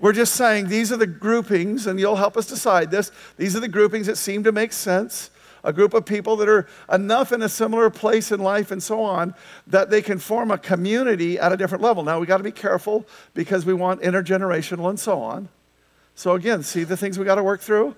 We're 0.00 0.12
just 0.12 0.34
saying 0.34 0.68
these 0.68 0.90
are 0.90 0.96
the 0.96 1.06
groupings, 1.06 1.86
and 1.86 2.00
you'll 2.00 2.16
help 2.16 2.36
us 2.38 2.46
decide 2.46 2.90
this. 2.90 3.12
These 3.36 3.54
are 3.54 3.60
the 3.60 3.68
groupings 3.68 4.06
that 4.06 4.16
seem 4.16 4.42
to 4.44 4.52
make 4.52 4.72
sense. 4.72 5.30
A 5.64 5.72
group 5.72 5.94
of 5.94 6.04
people 6.04 6.36
that 6.36 6.48
are 6.48 6.66
enough 6.92 7.32
in 7.32 7.42
a 7.42 7.48
similar 7.48 7.90
place 7.90 8.30
in 8.30 8.40
life 8.40 8.70
and 8.70 8.82
so 8.82 9.02
on 9.02 9.34
that 9.66 9.90
they 9.90 10.02
can 10.02 10.18
form 10.18 10.50
a 10.50 10.58
community 10.58 11.38
at 11.38 11.52
a 11.52 11.56
different 11.56 11.82
level. 11.82 12.04
Now, 12.04 12.20
we 12.20 12.26
got 12.26 12.36
to 12.36 12.44
be 12.44 12.52
careful 12.52 13.06
because 13.32 13.66
we 13.66 13.74
want 13.74 14.02
intergenerational 14.02 14.88
and 14.90 15.00
so 15.00 15.20
on. 15.20 15.48
So, 16.14 16.34
again, 16.34 16.62
see 16.62 16.84
the 16.84 16.96
things 16.96 17.18
we 17.18 17.24
got 17.24 17.36
to 17.36 17.42
work 17.42 17.60
through? 17.60 17.96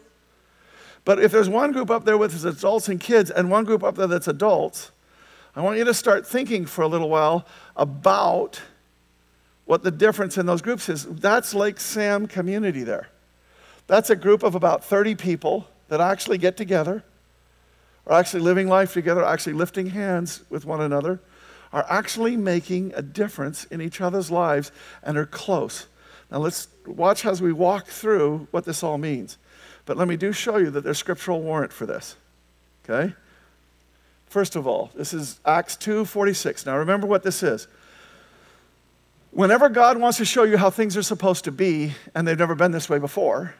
But 1.04 1.20
if 1.20 1.30
there's 1.30 1.48
one 1.48 1.72
group 1.72 1.90
up 1.90 2.04
there 2.04 2.16
with 2.16 2.44
adults 2.44 2.88
and 2.88 3.00
kids, 3.00 3.30
and 3.30 3.50
one 3.50 3.64
group 3.64 3.84
up 3.84 3.96
there 3.96 4.06
that's 4.06 4.28
adults, 4.28 4.90
I 5.54 5.62
want 5.62 5.78
you 5.78 5.84
to 5.84 5.94
start 5.94 6.26
thinking 6.26 6.66
for 6.66 6.82
a 6.82 6.88
little 6.88 7.08
while 7.08 7.46
about 7.76 8.60
what 9.64 9.82
the 9.82 9.90
difference 9.90 10.38
in 10.38 10.46
those 10.46 10.62
groups 10.62 10.88
is. 10.88 11.04
That's 11.06 11.54
Lake 11.54 11.80
Sam 11.80 12.26
community 12.26 12.82
there. 12.82 13.08
That's 13.86 14.10
a 14.10 14.16
group 14.16 14.42
of 14.42 14.54
about 14.54 14.84
30 14.84 15.14
people 15.14 15.66
that 15.88 16.00
actually 16.00 16.38
get 16.38 16.56
together, 16.56 17.04
are 18.06 18.18
actually 18.18 18.40
living 18.40 18.68
life 18.68 18.92
together, 18.92 19.24
are 19.24 19.32
actually 19.32 19.54
lifting 19.54 19.90
hands 19.90 20.42
with 20.50 20.64
one 20.64 20.80
another, 20.80 21.20
are 21.72 21.86
actually 21.88 22.36
making 22.36 22.92
a 22.94 23.02
difference 23.02 23.64
in 23.64 23.80
each 23.80 24.00
other's 24.00 24.30
lives 24.30 24.70
and 25.02 25.18
are 25.18 25.26
close. 25.26 25.86
Now 26.30 26.38
let's 26.38 26.68
watch 26.86 27.24
as 27.24 27.42
we 27.42 27.52
walk 27.52 27.86
through 27.86 28.48
what 28.50 28.64
this 28.64 28.82
all 28.82 28.98
means. 28.98 29.38
But 29.84 29.96
let 29.96 30.08
me 30.08 30.16
do 30.16 30.32
show 30.32 30.56
you 30.56 30.70
that 30.70 30.82
there's 30.82 30.98
scriptural 30.98 31.42
warrant 31.42 31.72
for 31.72 31.86
this. 31.86 32.16
Okay? 32.84 33.14
First 34.26 34.56
of 34.56 34.66
all, 34.66 34.90
this 34.94 35.14
is 35.14 35.40
Acts 35.44 35.76
2:46. 35.76 36.66
Now 36.66 36.76
remember 36.76 37.06
what 37.06 37.22
this 37.22 37.42
is. 37.42 37.68
Whenever 39.30 39.68
God 39.68 39.98
wants 39.98 40.18
to 40.18 40.24
show 40.24 40.44
you 40.44 40.56
how 40.56 40.70
things 40.70 40.96
are 40.96 41.02
supposed 41.02 41.44
to 41.44 41.52
be, 41.52 41.94
and 42.14 42.26
they've 42.26 42.38
never 42.38 42.54
been 42.54 42.72
this 42.72 42.88
way 42.88 42.98
before, 42.98 43.54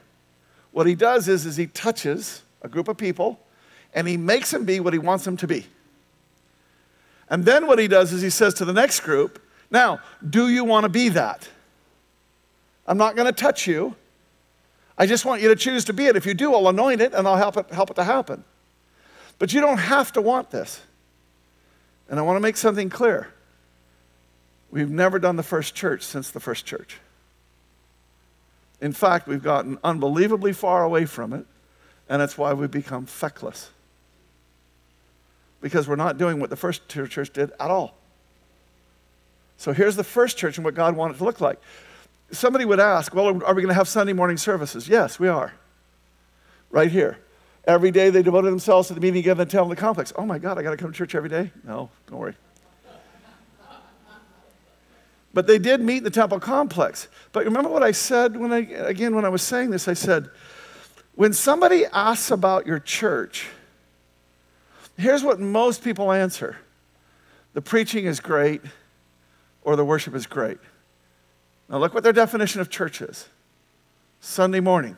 what 0.72 0.86
he 0.86 0.94
does 0.94 1.28
is, 1.28 1.46
is 1.46 1.56
he 1.56 1.66
touches 1.66 2.42
a 2.62 2.68
group 2.68 2.88
of 2.88 2.96
people 2.96 3.40
and 3.94 4.06
he 4.06 4.16
makes 4.16 4.50
them 4.50 4.64
be 4.64 4.80
what 4.80 4.92
he 4.92 4.98
wants 4.98 5.24
them 5.24 5.36
to 5.38 5.46
be. 5.46 5.66
And 7.28 7.44
then 7.44 7.66
what 7.66 7.78
he 7.78 7.88
does 7.88 8.12
is 8.12 8.22
he 8.22 8.30
says 8.30 8.54
to 8.54 8.64
the 8.64 8.72
next 8.72 9.00
group, 9.00 9.42
Now, 9.70 10.00
do 10.28 10.48
you 10.48 10.64
want 10.64 10.84
to 10.84 10.88
be 10.88 11.08
that? 11.10 11.48
I'm 12.86 12.98
not 12.98 13.16
going 13.16 13.26
to 13.26 13.32
touch 13.32 13.66
you. 13.66 13.96
I 14.98 15.06
just 15.06 15.24
want 15.24 15.42
you 15.42 15.48
to 15.48 15.56
choose 15.56 15.84
to 15.86 15.92
be 15.92 16.06
it. 16.06 16.16
If 16.16 16.24
you 16.24 16.34
do, 16.34 16.54
I'll 16.54 16.68
anoint 16.68 17.00
it 17.00 17.12
and 17.12 17.26
I'll 17.26 17.36
help 17.36 17.56
it, 17.56 17.70
help 17.70 17.90
it 17.90 17.94
to 17.94 18.04
happen. 18.04 18.44
But 19.38 19.52
you 19.52 19.60
don't 19.60 19.78
have 19.78 20.12
to 20.12 20.22
want 20.22 20.50
this. 20.50 20.80
And 22.08 22.18
I 22.18 22.22
want 22.22 22.36
to 22.36 22.40
make 22.40 22.56
something 22.56 22.88
clear. 22.88 23.28
We've 24.70 24.90
never 24.90 25.18
done 25.18 25.36
the 25.36 25.42
first 25.42 25.74
church 25.74 26.02
since 26.02 26.30
the 26.30 26.40
first 26.40 26.64
church. 26.64 26.98
In 28.80 28.92
fact, 28.92 29.26
we've 29.26 29.42
gotten 29.42 29.78
unbelievably 29.82 30.52
far 30.52 30.84
away 30.84 31.06
from 31.06 31.32
it, 31.32 31.46
and 32.08 32.20
that's 32.20 32.36
why 32.36 32.52
we've 32.52 32.70
become 32.70 33.06
feckless. 33.06 33.70
Because 35.66 35.88
we're 35.88 35.96
not 35.96 36.16
doing 36.16 36.38
what 36.38 36.48
the 36.48 36.54
first 36.54 36.88
church 36.88 37.32
did 37.32 37.50
at 37.58 37.72
all. 37.72 37.96
So 39.56 39.72
here's 39.72 39.96
the 39.96 40.04
first 40.04 40.38
church 40.38 40.58
and 40.58 40.64
what 40.64 40.74
God 40.74 40.94
wanted 40.94 41.18
to 41.18 41.24
look 41.24 41.40
like. 41.40 41.60
Somebody 42.30 42.64
would 42.64 42.78
ask, 42.78 43.12
Well, 43.12 43.26
are 43.26 43.52
we 43.52 43.62
going 43.62 43.66
to 43.66 43.74
have 43.74 43.88
Sunday 43.88 44.12
morning 44.12 44.36
services? 44.36 44.88
Yes, 44.88 45.18
we 45.18 45.26
are. 45.26 45.52
Right 46.70 46.88
here. 46.88 47.18
Every 47.64 47.90
day 47.90 48.10
they 48.10 48.22
devoted 48.22 48.52
themselves 48.52 48.86
to 48.88 48.94
the 48.94 49.00
meeting 49.00 49.24
in 49.24 49.36
the 49.36 49.44
temple 49.44 49.72
of 49.72 49.76
the 49.76 49.80
complex. 49.80 50.12
Oh 50.14 50.24
my 50.24 50.38
God, 50.38 50.56
I 50.56 50.62
got 50.62 50.70
to 50.70 50.76
come 50.76 50.92
to 50.92 50.96
church 50.96 51.16
every 51.16 51.28
day? 51.28 51.50
No, 51.64 51.90
don't 52.06 52.20
worry. 52.20 52.36
But 55.34 55.48
they 55.48 55.58
did 55.58 55.80
meet 55.80 55.98
in 55.98 56.04
the 56.04 56.10
temple 56.10 56.38
complex. 56.38 57.08
But 57.32 57.44
remember 57.44 57.70
what 57.70 57.82
I 57.82 57.90
said 57.90 58.36
when 58.36 58.52
I, 58.52 58.58
again, 58.58 59.16
when 59.16 59.24
I 59.24 59.30
was 59.30 59.42
saying 59.42 59.70
this, 59.70 59.88
I 59.88 59.94
said, 59.94 60.30
when 61.16 61.32
somebody 61.32 61.86
asks 61.86 62.30
about 62.30 62.68
your 62.68 62.78
church, 62.78 63.48
here's 64.96 65.22
what 65.22 65.40
most 65.40 65.82
people 65.82 66.12
answer 66.12 66.56
the 67.54 67.62
preaching 67.62 68.04
is 68.04 68.20
great 68.20 68.60
or 69.62 69.76
the 69.76 69.84
worship 69.84 70.14
is 70.14 70.26
great. 70.26 70.58
Now, 71.68 71.78
look 71.78 71.94
what 71.94 72.02
their 72.02 72.12
definition 72.12 72.60
of 72.60 72.70
church 72.70 73.00
is 73.00 73.28
Sunday 74.20 74.60
morning. 74.60 74.96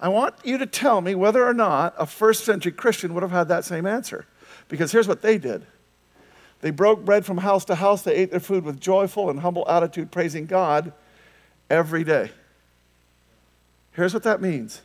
I 0.00 0.08
want 0.08 0.34
you 0.44 0.58
to 0.58 0.66
tell 0.66 1.00
me 1.00 1.14
whether 1.14 1.46
or 1.46 1.54
not 1.54 1.94
a 1.96 2.06
first 2.06 2.44
century 2.44 2.72
Christian 2.72 3.14
would 3.14 3.22
have 3.22 3.30
had 3.30 3.48
that 3.48 3.64
same 3.64 3.86
answer. 3.86 4.26
Because 4.68 4.92
here's 4.92 5.08
what 5.08 5.22
they 5.22 5.38
did 5.38 5.64
they 6.60 6.70
broke 6.70 7.04
bread 7.04 7.26
from 7.26 7.38
house 7.38 7.64
to 7.66 7.74
house. 7.74 8.02
They 8.02 8.14
ate 8.14 8.30
their 8.30 8.40
food 8.40 8.64
with 8.64 8.80
joyful 8.80 9.30
and 9.30 9.40
humble 9.40 9.68
attitude, 9.68 10.10
praising 10.10 10.46
God 10.46 10.92
every 11.68 12.04
day. 12.04 12.30
Here's 13.92 14.14
what 14.14 14.22
that 14.22 14.40
means 14.40 14.82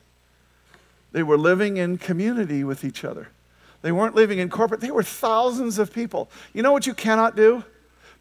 they 1.12 1.24
were 1.24 1.38
living 1.38 1.78
in 1.78 1.98
community 1.98 2.63
with 2.63 2.84
each 2.84 3.04
other. 3.04 3.30
They 3.82 3.91
weren't 3.91 4.15
living 4.15 4.39
in 4.39 4.50
corporate, 4.50 4.82
they 4.82 4.91
were 4.91 5.04
thousands 5.04 5.80
of 5.80 5.93
people. 5.93 6.30
You 6.54 6.62
know 6.62 6.72
what 6.72 6.86
you 6.86 6.93
cannot 6.93 7.36
do? 7.36 7.63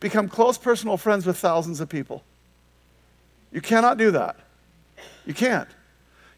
Become 0.01 0.29
close 0.29 0.57
personal 0.57 0.97
friends 0.97 1.27
with 1.27 1.37
thousands 1.39 1.81
of 1.81 1.89
people. 1.89 2.23
You 3.51 3.61
cannot 3.61 3.99
do 3.99 4.13
that. 4.13 4.37
You 5.27 5.35
can't. 5.35 5.69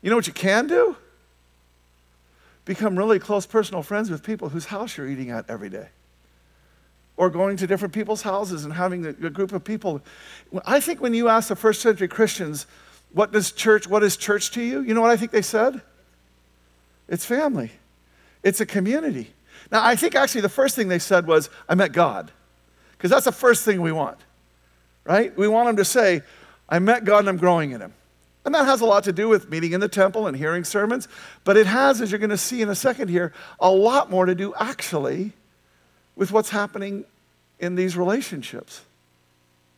You 0.01 0.11
know 0.11 0.17
what 0.17 0.27
you 0.27 0.33
can 0.33 0.67
do? 0.67 0.97
Become 2.65 2.97
really 2.97 3.19
close 3.19 3.47
personal 3.47 3.83
friends 3.83 4.11
with 4.11 4.23
people 4.23 4.49
whose 4.49 4.67
house 4.67 4.97
you're 4.97 5.09
eating 5.09 5.31
at 5.31 5.49
every 5.51 5.69
day. 5.69 5.89
or 7.21 7.29
going 7.29 7.55
to 7.55 7.67
different 7.67 7.93
people's 7.93 8.23
houses 8.23 8.65
and 8.65 8.73
having 8.73 9.05
a, 9.05 9.11
a 9.11 9.29
group 9.29 9.53
of 9.53 9.63
people. 9.63 10.01
I 10.65 10.81
think 10.81 11.03
when 11.03 11.13
you 11.13 11.29
ask 11.29 11.49
the 11.49 11.57
first 11.57 11.83
century 11.83 12.09
Christians, 12.09 12.67
what 13.13 13.31
does 13.31 13.53
church, 13.53 13.87
what 13.87 14.03
is 14.03 14.17
church 14.17 14.53
to 14.53 14.63
you? 14.63 14.81
You 14.81 14.95
know 14.95 15.03
what 15.03 15.11
I 15.11 15.19
think 15.19 15.31
they 15.31 15.43
said? 15.43 15.83
It's 17.11 17.27
family. 17.27 17.73
It's 18.43 18.63
a 18.63 18.67
community. 18.67 19.35
Now, 19.71 19.85
I 19.85 19.97
think 19.97 20.15
actually 20.15 20.41
the 20.41 20.49
first 20.49 20.75
thing 20.75 20.89
they 20.89 20.99
said 20.99 21.27
was, 21.27 21.51
I 21.69 21.75
met 21.75 21.93
God. 21.93 22.33
Because 22.93 23.11
that's 23.11 23.25
the 23.25 23.33
first 23.33 23.65
thing 23.65 23.81
we 23.81 23.93
want, 23.93 24.19
right? 25.05 25.37
We 25.37 25.49
want 25.49 25.69
them 25.69 25.77
to 25.77 25.85
say, 25.85 26.23
I 26.69 26.79
met 26.79 27.05
God 27.05 27.21
and 27.21 27.31
I'm 27.31 27.37
growing 27.39 27.73
in 27.73 27.81
Him. 27.81 27.95
And 28.45 28.55
that 28.55 28.67
has 28.67 28.81
a 28.81 28.87
lot 28.87 29.05
to 29.05 29.13
do 29.13 29.29
with 29.29 29.51
meeting 29.51 29.73
in 29.73 29.81
the 29.81 29.89
temple 29.89 30.27
and 30.27 30.37
hearing 30.37 30.65
sermons. 30.65 31.09
But 31.45 31.57
it 31.57 31.67
has, 31.67 32.01
as 32.01 32.11
you're 32.11 32.19
going 32.19 32.31
to 32.31 32.39
see 32.39 32.63
in 32.63 32.69
a 32.69 32.75
second 32.75 33.09
here, 33.09 33.33
a 33.59 33.71
lot 33.71 34.11
more 34.11 34.27
to 34.27 34.35
do 34.35 34.55
actually 34.55 35.33
with 36.15 36.31
what's 36.31 36.51
happening 36.51 37.05
in 37.59 37.75
these 37.75 37.97
relationships, 37.97 38.83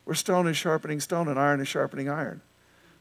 where 0.03 0.15
stone 0.15 0.47
is 0.47 0.57
sharpening 0.57 0.99
stone 0.99 1.27
and 1.27 1.39
iron 1.39 1.61
is 1.61 1.67
sharpening 1.67 2.09
iron, 2.09 2.41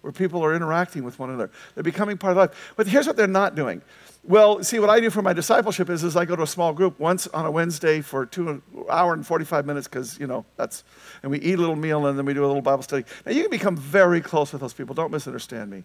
where 0.03 0.13
people 0.13 0.45
are 0.45 0.55
interacting 0.55 1.05
with 1.05 1.19
one 1.19 1.31
another. 1.31 1.51
They're 1.75 1.83
becoming 1.83 2.19
part 2.19 2.33
of 2.33 2.37
life. 2.37 2.73
But 2.77 2.87
here's 2.87 3.07
what 3.07 3.17
they're 3.17 3.27
not 3.27 3.55
doing. 3.55 3.83
Well, 4.25 4.63
see, 4.63 4.79
what 4.79 4.91
I 4.91 5.01
do 5.01 5.11
for 5.11 5.23
my 5.23 5.33
discipleship 5.33 5.89
is, 5.91 6.05
is 6.05 6.17
I 6.17 6.25
go 6.25 6.37
to 6.37 6.43
a 6.43 6.47
small 6.47 6.73
group 6.73 7.01
once 7.01 7.27
on 7.29 7.47
a 7.47 7.51
Wednesday 7.51 8.01
for 8.01 8.27
two 8.27 8.63
hour 8.89 9.15
and 9.15 9.27
45 9.27 9.67
minutes 9.67 9.89
because, 9.89 10.19
you 10.19 10.27
know, 10.27 10.45
that's, 10.57 10.85
and 11.23 11.31
we 11.31 11.41
eat 11.41 11.55
a 11.55 11.61
little 11.61 11.77
meal 11.77 12.07
and 12.07 12.17
then 12.17 12.27
we 12.27 12.35
do 12.35 12.45
a 12.45 12.47
little 12.47 12.63
Bible 12.63 12.83
study. 12.83 13.05
Now, 13.27 13.33
you 13.33 13.43
can 13.43 13.51
become 13.51 13.77
very 13.77 14.21
close 14.21 14.53
with 14.53 14.61
those 14.61 14.75
people. 14.75 14.95
Don't 14.95 15.11
misunderstand 15.11 15.71
me. 15.71 15.83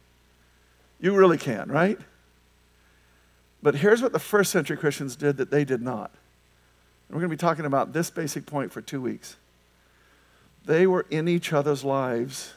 You 1.00 1.16
really 1.16 1.38
can, 1.38 1.70
right? 1.72 2.00
But 3.64 3.76
here's 3.76 4.02
what 4.02 4.14
the 4.14 4.20
first 4.20 4.52
century 4.52 4.78
Christians 4.78 5.16
did 5.16 5.38
that 5.38 5.50
they 5.50 5.64
did 5.64 5.82
not. 5.82 6.12
And 7.08 7.16
we're 7.16 7.22
going 7.22 7.32
to 7.32 7.38
be 7.38 7.40
talking 7.40 7.66
about 7.66 7.94
this 7.94 8.10
basic 8.10 8.46
point 8.46 8.72
for 8.72 8.82
two 8.82 9.02
weeks. 9.02 9.38
They 10.66 10.86
were 10.86 11.06
in 11.10 11.28
each 11.28 11.54
other's 11.54 11.84
lives 11.84 12.54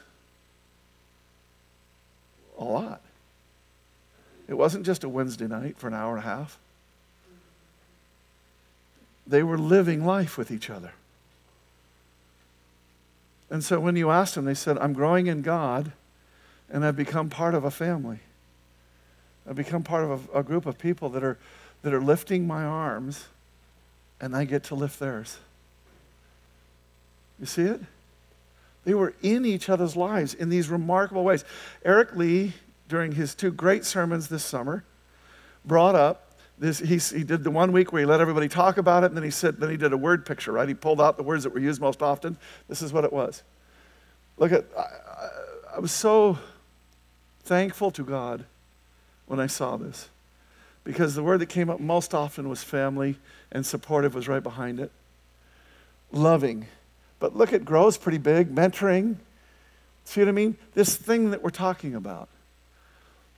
a 2.61 2.63
lot. 2.63 3.01
It 4.47 4.55
wasn't 4.55 4.85
just 4.85 5.03
a 5.03 5.09
Wednesday 5.09 5.47
night 5.47 5.77
for 5.77 5.87
an 5.87 5.93
hour 5.93 6.15
and 6.15 6.19
a 6.19 6.27
half. 6.27 6.57
They 9.25 9.43
were 9.43 9.57
living 9.57 10.05
life 10.05 10.37
with 10.37 10.51
each 10.51 10.69
other. 10.69 10.91
And 13.49 13.63
so 13.63 13.79
when 13.79 13.95
you 13.95 14.09
asked 14.09 14.35
them, 14.35 14.45
they 14.45 14.53
said, 14.53 14.77
I'm 14.77 14.93
growing 14.93 15.27
in 15.27 15.41
God 15.41 15.91
and 16.69 16.85
I've 16.85 16.95
become 16.95 17.29
part 17.29 17.53
of 17.53 17.63
a 17.63 17.71
family. 17.71 18.19
I've 19.47 19.55
become 19.55 19.83
part 19.83 20.05
of 20.05 20.29
a, 20.33 20.39
a 20.39 20.43
group 20.43 20.65
of 20.65 20.77
people 20.77 21.09
that 21.09 21.23
are, 21.23 21.37
that 21.81 21.93
are 21.93 22.01
lifting 22.01 22.47
my 22.47 22.63
arms 22.63 23.25
and 24.19 24.35
I 24.35 24.45
get 24.45 24.63
to 24.65 24.75
lift 24.75 24.99
theirs. 24.99 25.37
You 27.39 27.45
see 27.45 27.63
it? 27.63 27.81
They 28.83 28.93
were 28.93 29.13
in 29.21 29.45
each 29.45 29.69
other's 29.69 29.95
lives 29.95 30.33
in 30.33 30.49
these 30.49 30.69
remarkable 30.69 31.23
ways. 31.23 31.45
Eric 31.85 32.15
Lee, 32.15 32.53
during 32.87 33.11
his 33.11 33.35
two 33.35 33.51
great 33.51 33.85
sermons 33.85 34.27
this 34.27 34.43
summer, 34.43 34.83
brought 35.65 35.95
up 35.95 36.35
this. 36.57 36.79
He, 36.79 36.97
he 36.97 37.23
did 37.23 37.43
the 37.43 37.51
one 37.51 37.71
week 37.71 37.91
where 37.91 38.01
he 38.01 38.05
let 38.05 38.21
everybody 38.21 38.47
talk 38.47 38.77
about 38.77 39.03
it, 39.03 39.07
and 39.07 39.15
then 39.17 39.23
he 39.23 39.31
said, 39.31 39.59
then 39.59 39.69
he 39.69 39.77
did 39.77 39.93
a 39.93 39.97
word 39.97 40.25
picture, 40.25 40.51
right? 40.51 40.67
He 40.67 40.73
pulled 40.73 40.99
out 40.99 41.17
the 41.17 41.23
words 41.23 41.43
that 41.43 41.53
were 41.53 41.59
used 41.59 41.79
most 41.79 42.01
often. 42.01 42.37
This 42.67 42.81
is 42.81 42.91
what 42.91 43.03
it 43.03 43.13
was. 43.13 43.43
Look 44.37 44.51
at, 44.51 44.65
I, 44.77 44.81
I, 44.81 45.29
I 45.75 45.79
was 45.79 45.91
so 45.91 46.39
thankful 47.43 47.91
to 47.91 48.03
God 48.03 48.45
when 49.27 49.39
I 49.39 49.47
saw 49.47 49.77
this 49.77 50.09
because 50.83 51.13
the 51.15 51.23
word 51.23 51.39
that 51.41 51.49
came 51.49 51.69
up 51.69 51.79
most 51.79 52.13
often 52.13 52.49
was 52.49 52.63
family 52.63 53.17
and 53.51 53.65
supportive 53.65 54.15
was 54.15 54.27
right 54.27 54.41
behind 54.41 54.79
it. 54.79 54.91
Loving. 56.11 56.65
But 57.21 57.37
look, 57.37 57.53
it 57.53 57.63
grows 57.63 57.97
pretty 57.97 58.17
big. 58.17 58.53
Mentoring. 58.53 59.15
See 60.03 60.19
what 60.19 60.27
I 60.27 60.33
mean? 60.33 60.57
This 60.73 60.95
thing 60.97 61.31
that 61.31 61.41
we're 61.41 61.51
talking 61.51 61.95
about. 61.95 62.27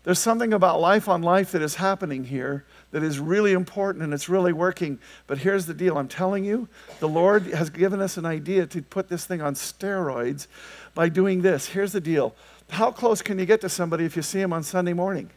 There's 0.04 0.20
something 0.20 0.54
about 0.54 0.82
life 0.82 1.08
on 1.08 1.22
life 1.22 1.52
that 1.52 1.62
is 1.62 1.76
happening 1.76 2.24
here 2.26 2.66
that 2.92 3.04
is 3.04 3.20
really 3.20 3.52
important 3.52 4.04
and 4.04 4.14
it's 4.14 4.28
really 4.28 4.52
working. 4.54 5.00
But 5.28 5.38
here's 5.38 5.66
the 5.66 5.74
deal 5.74 5.98
I'm 5.98 6.08
telling 6.08 6.44
you, 6.44 6.68
the 7.00 7.08
Lord 7.08 7.48
has 7.48 7.70
given 7.70 8.02
us 8.02 8.18
an 8.18 8.26
idea 8.26 8.66
to 8.68 8.82
put 8.82 9.10
this 9.10 9.26
thing 9.26 9.42
on 9.42 9.54
steroids 9.54 10.48
by 10.94 11.10
doing 11.10 11.42
this. 11.42 11.68
Here's 11.68 11.92
the 11.92 12.02
deal 12.02 12.36
how 12.70 12.92
close 12.92 13.22
can 13.22 13.38
you 13.38 13.46
get 13.46 13.62
to 13.62 13.70
somebody 13.70 14.06
if 14.06 14.16
you 14.16 14.22
see 14.22 14.40
them 14.40 14.54
on 14.54 14.64
Sunday 14.64 14.94
morning? 14.94 15.30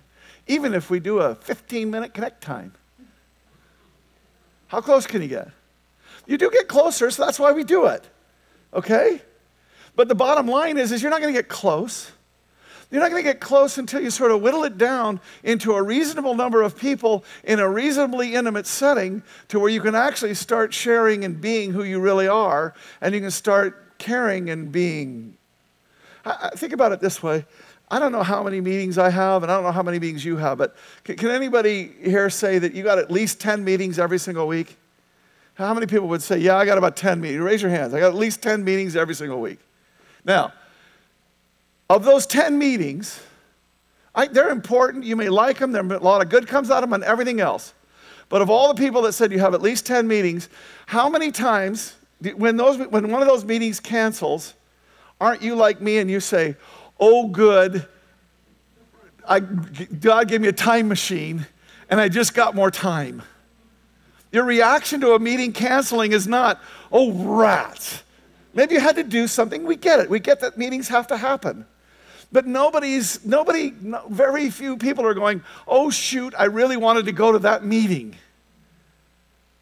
Even 0.47 0.73
if 0.73 0.89
we 0.89 1.01
do 1.01 1.19
a 1.19 1.35
15 1.35 1.91
minute 1.91 2.15
connect 2.15 2.43
time. 2.43 2.73
How 4.69 4.81
close 4.81 5.07
can 5.07 5.21
you 5.21 5.29
get? 5.29 5.49
You 6.27 6.39
do 6.39 6.51
get 6.51 6.69
closer, 6.69 7.11
so 7.11 7.25
that's 7.25 7.39
why 7.39 7.53
we 7.53 7.63
do 7.65 7.87
it. 7.87 8.09
Okay? 8.73 9.21
But 9.95 10.09
the 10.09 10.15
bottom 10.15 10.47
line 10.47 10.77
is, 10.77 10.93
is 10.93 11.03
you're 11.03 11.11
not 11.11 11.21
going 11.21 11.33
to 11.35 11.39
get 11.39 11.49
close. 11.49 12.13
You're 12.91 13.01
not 13.01 13.11
going 13.11 13.23
to 13.23 13.29
get 13.29 13.41
close 13.41 13.79
until 13.79 14.01
you 14.01 14.11
sort 14.11 14.31
of 14.31 14.43
whittle 14.43 14.63
it 14.65 14.79
down 14.79 15.21
into 15.43 15.73
a 15.75 15.83
reasonable 15.83 16.35
number 16.35 16.63
of 16.63 16.79
people 16.79 17.25
in 17.43 17.59
a 17.59 17.69
reasonably 17.69 18.35
intimate 18.35 18.67
setting 18.67 19.23
to 19.49 19.59
where 19.59 19.71
you 19.71 19.81
can 19.81 19.95
actually 19.95 20.35
start 20.35 20.73
sharing 20.73 21.25
and 21.25 21.41
being 21.41 21.73
who 21.73 21.83
you 21.83 21.99
really 21.99 22.29
are, 22.29 22.75
and 23.01 23.15
you 23.15 23.21
can 23.21 23.33
start 23.33 23.99
caring 23.99 24.51
and 24.51 24.71
being. 24.71 25.37
I, 26.25 26.51
I 26.53 26.57
think 26.57 26.73
about 26.73 26.93
it 26.93 27.01
this 27.01 27.23
way. 27.23 27.45
I 27.91 27.99
don't 27.99 28.13
know 28.13 28.23
how 28.23 28.43
many 28.43 28.61
meetings 28.61 28.99
I 28.99 29.11
have, 29.11 29.43
and 29.43 29.51
I 29.51 29.57
don't 29.57 29.65
know 29.65 29.73
how 29.73 29.83
many 29.83 29.99
meetings 29.99 30.25
you 30.25 30.37
have, 30.37 30.59
but 30.59 30.77
can, 31.05 31.17
can 31.17 31.31
anybody 31.31 31.93
here 32.03 32.31
say 32.31 32.59
that 32.59 32.75
you 32.75 32.85
got 32.85 32.99
at 32.99 33.11
least 33.11 33.41
10 33.41 33.65
meetings 33.65 33.99
every 33.99 34.19
single 34.19 34.47
week? 34.47 34.77
How 35.57 35.73
many 35.73 35.87
people 35.87 36.09
would 36.09 36.23
say, 36.23 36.39
Yeah, 36.39 36.57
I 36.57 36.65
got 36.65 36.79
about 36.79 36.97
10 36.97 37.21
meetings? 37.21 37.43
Raise 37.43 37.63
your 37.63 37.71
hands. 37.71 37.95
I 37.95 38.01
got 38.01 38.09
at 38.09 38.15
least 38.15 38.43
10 38.43 38.63
meetings 38.63 38.95
every 38.95 39.15
single 39.15 39.41
week. 39.41 39.59
Now, 40.25 40.53
of 41.89 42.05
those 42.05 42.27
10 42.27 42.59
meetings, 42.59 43.23
I, 44.15 44.27
they're 44.27 44.51
important. 44.51 45.05
You 45.05 45.17
may 45.17 45.29
like 45.29 45.59
them. 45.59 45.73
There, 45.73 45.83
a 45.83 45.99
lot 45.99 46.23
of 46.23 46.29
good 46.29 46.47
comes 46.47 46.71
out 46.71 46.83
of 46.83 46.91
them 46.91 46.95
and 46.95 47.05
everything 47.05 47.41
else. 47.41 47.73
But 48.29 48.43
of 48.43 48.51
all 48.51 48.73
the 48.73 48.83
people 48.83 49.03
that 49.03 49.13
said 49.13 49.33
you 49.33 49.39
have 49.39 49.55
at 49.55 49.63
least 49.63 49.87
10 49.87 50.07
meetings, 50.07 50.49
how 50.87 51.09
many 51.09 51.31
times, 51.31 51.95
when, 52.35 52.57
those, 52.57 52.79
when 52.89 53.11
one 53.11 53.23
of 53.23 53.29
those 53.29 53.45
meetings 53.45 53.79
cancels, 53.79 54.55
aren't 55.21 55.43
you 55.43 55.55
like 55.55 55.81
me 55.81 55.99
and 55.99 56.11
you 56.11 56.21
say, 56.21 56.57
oh, 56.99 57.29
good, 57.29 57.87
I, 59.27 59.41
God 59.41 60.29
gave 60.29 60.41
me 60.41 60.49
a 60.49 60.53
time 60.53 60.89
machine 60.89 61.47
and 61.89 62.01
I 62.01 62.09
just 62.09 62.35
got 62.35 62.55
more 62.55 62.71
time. 62.71 63.23
Your 64.37 64.45
reaction 64.45 65.01
to 65.01 65.15
a 65.15 65.19
meeting 65.19 65.55
canceling 65.55 66.13
is 66.13 66.27
not, 66.27 66.61
oh, 66.93 67.11
rats. 67.11 68.03
Maybe 68.53 68.75
you 68.75 68.81
had 68.81 68.97
to 68.97 69.03
do 69.03 69.27
something. 69.27 69.65
We 69.65 69.77
get 69.77 69.99
it. 69.99 70.11
We 70.11 70.21
get 70.21 70.41
that 70.41 70.59
meetings 70.59 70.89
have 70.89 71.07
to 71.07 71.17
happen. 71.17 71.65
But 72.31 72.47
nobody's, 72.47 73.25
nobody, 73.25 73.73
no, 73.81 74.03
very 74.11 74.51
few 74.51 74.77
people 74.77 75.07
are 75.07 75.15
going, 75.15 75.43
oh, 75.67 75.89
shoot, 75.89 76.35
I 76.39 76.45
really 76.45 76.77
wanted 76.77 77.07
to 77.07 77.13
go 77.13 77.33
to 77.33 77.39
that 77.39 77.65
meeting. 77.65 78.15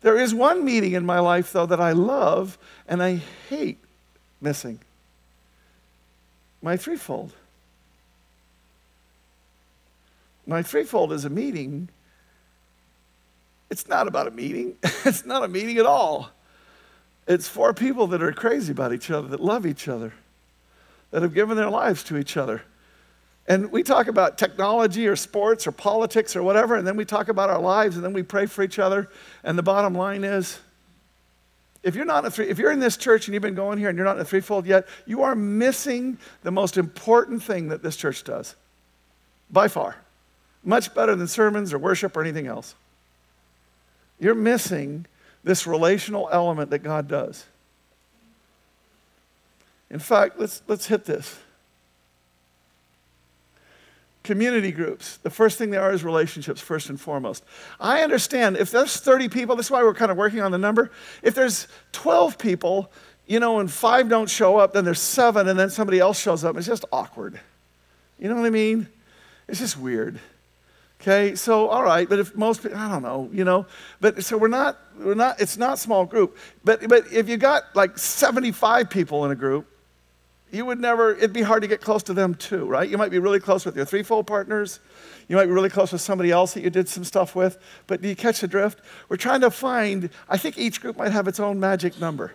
There 0.01 0.19
is 0.19 0.35
one 0.35 0.65
meeting 0.65 0.95
in 0.95 1.07
my 1.07 1.21
life, 1.21 1.53
though, 1.53 1.67
that 1.67 1.81
I 1.81 1.93
love 1.93 2.59
and 2.89 3.01
I 3.01 3.21
hate 3.49 3.79
missing 4.41 4.81
my 6.63 6.77
threefold. 6.77 7.33
My 10.49 10.65
threefold 10.65 11.13
is 11.13 11.25
a 11.25 11.31
meeting. 11.31 11.91
It's 13.71 13.89
not 13.89 14.07
about 14.07 14.27
a 14.27 14.31
meeting, 14.31 14.77
it's 15.05 15.25
not 15.25 15.45
a 15.45 15.49
meeting 15.49 15.79
at 15.79 15.87
all. 15.87 16.31
It's 17.27 17.49
four 17.49 17.73
people 17.73 18.07
that 18.09 18.23
are 18.23 18.33
crazy 18.33 18.73
about 18.73 18.93
each 18.93 19.11
other, 19.11 19.29
that 19.29 19.41
love 19.41 19.65
each 19.65 19.89
other, 19.89 20.13
that 21.11 21.23
have 21.23 21.33
given 21.33 21.57
their 21.57 21.71
lives 21.71 22.05
to 22.05 22.19
each 22.19 22.37
other. 22.37 22.63
And 23.47 23.71
we 23.73 23.83
talk 23.83 24.09
about 24.09 24.39
technology 24.39 25.07
or 25.07 25.17
sports 25.17 25.67
or 25.67 25.73
politics 25.73 26.37
or 26.37 26.43
whatever, 26.43 26.77
and 26.77 26.87
then 26.87 26.97
we 26.97 27.05
talk 27.05 27.29
about 27.29 27.51
our 27.51 27.61
lives, 27.61 27.97
and 27.97 28.05
then 28.05 28.13
we 28.13 28.23
pray 28.23 28.47
for 28.47 28.63
each 28.63 28.79
other. 28.79 29.11
And 29.43 29.57
the 29.57 29.63
bottom 29.63 29.95
line 29.95 30.25
is 30.25 30.59
if 31.85 31.95
you're 31.95 32.07
not 32.07 32.31
three, 32.33 32.49
if 32.49 32.59
you're 32.59 32.73
in 32.73 32.81
this 32.81 32.97
church 32.97 33.29
and 33.29 33.35
you've 33.35 33.43
been 33.43 33.55
going 33.55 33.79
here 33.79 33.91
and 33.91 33.97
you're 33.97 34.07
not 34.07 34.17
in 34.17 34.23
a 34.23 34.25
threefold 34.25 34.67
yet, 34.67 34.89
you 35.05 35.23
are 35.23 35.35
missing 35.35 36.19
the 36.43 36.51
most 36.51 36.79
important 36.79 37.43
thing 37.43 37.69
that 37.69 37.83
this 37.83 37.95
church 37.95 38.25
does. 38.25 38.57
By 39.51 39.69
far. 39.69 39.97
Much 40.65 40.95
better 40.95 41.15
than 41.15 41.29
sermons 41.29 41.75
or 41.75 41.79
worship 41.79 42.17
or 42.17 42.23
anything 42.23 42.47
else. 42.47 42.75
You're 44.19 44.35
missing 44.35 45.07
this 45.43 45.67
relational 45.67 46.29
element 46.33 46.71
that 46.71 46.81
God 46.81 47.09
does. 47.09 47.45
In 49.91 49.99
fact, 49.99 50.41
let's, 50.41 50.63
let's 50.67 50.87
hit 50.87 51.05
this. 51.05 51.39
Community 54.23 54.73
groups. 54.73 55.19
The 55.19 55.31
first 55.31 55.59
thing 55.59 55.71
they 55.71 55.77
are 55.77 55.93
is 55.93 56.03
relationships, 56.03 56.61
first 56.61 56.89
and 56.89 56.99
foremost. 56.99 57.45
I 57.79 58.03
understand 58.03 58.57
if 58.57 58.71
there's 58.71 58.97
30 58.97 59.29
people, 59.29 59.55
that's 59.55 59.71
why 59.71 59.83
we're 59.83 59.95
kind 59.95 60.11
of 60.11 60.17
working 60.17 60.41
on 60.41 60.51
the 60.51 60.59
number. 60.59 60.91
If 61.23 61.35
there's 61.35 61.69
12 61.93 62.39
people, 62.39 62.91
you 63.27 63.39
know, 63.39 63.61
and 63.61 63.71
five 63.71 64.09
don't 64.09 64.29
show 64.29 64.57
up, 64.57 64.73
then 64.73 64.85
there's 64.85 65.01
seven, 65.01 65.47
and 65.47 65.59
then 65.59 65.69
somebody 65.71 66.01
else 66.01 66.19
shows 66.19 66.43
up. 66.43 66.57
It's 66.57 66.67
just 66.67 66.87
awkward. 66.91 67.39
You 68.19 68.29
know 68.29 68.37
what 68.37 68.47
I 68.47 68.51
mean? 68.51 68.89
It's 69.47 69.61
just 69.61 69.79
weird. 69.79 70.19
Okay, 71.07 71.35
so 71.35 71.69
all 71.69 71.85
right, 71.85 72.09
but 72.09 72.19
if 72.19 72.35
most 72.35 72.63
people, 72.63 72.79
I 72.79 72.89
don't 72.89 73.03
know, 73.03 73.29
you 73.31 73.45
know, 73.45 73.67
but 74.01 74.25
so 74.25 74.39
we're 74.39 74.49
not, 74.49 74.79
we're 74.99 75.13
not, 75.13 75.39
it's 75.39 75.59
not 75.59 75.79
small 75.79 76.07
group. 76.07 76.39
But 76.65 76.89
but 76.89 77.13
if 77.13 77.29
you 77.29 77.37
got 77.37 77.65
like 77.75 77.99
75 77.99 78.89
people 78.89 79.27
in 79.27 79.31
a 79.31 79.35
group, 79.35 79.67
you 80.51 80.65
would 80.65 80.81
never, 80.81 81.15
it'd 81.15 81.35
be 81.35 81.43
hard 81.43 81.61
to 81.61 81.69
get 81.69 81.83
close 81.83 82.03
to 82.05 82.15
them 82.15 82.35
too, 82.35 82.65
right? 82.65 82.89
You 82.89 82.97
might 82.97 83.11
be 83.11 83.19
really 83.19 83.39
close 83.39 83.67
with 83.67 83.77
your 83.77 83.85
threefold 83.85 84.27
partners. 84.27 84.81
You 85.29 85.37
might 85.37 85.45
be 85.45 85.53
really 85.53 85.69
close 85.69 85.93
with 85.93 86.01
somebody 86.01 86.31
else 86.31 86.55
that 86.55 86.63
you 86.63 86.71
did 86.71 86.89
some 86.89 87.05
stuff 87.05 87.37
with. 87.37 87.59
But 87.87 88.01
do 88.01 88.09
you 88.09 88.17
catch 88.17 88.41
the 88.41 88.49
drift? 88.49 88.81
We're 89.11 89.19
trying 89.19 89.43
to 89.43 89.51
find, 89.51 90.09
I 90.27 90.39
think 90.39 90.57
each 90.57 90.81
group 90.81 90.97
might 90.97 91.13
have 91.13 91.29
its 91.29 91.39
own 91.39 91.61
magic 91.61 92.01
number. 92.01 92.33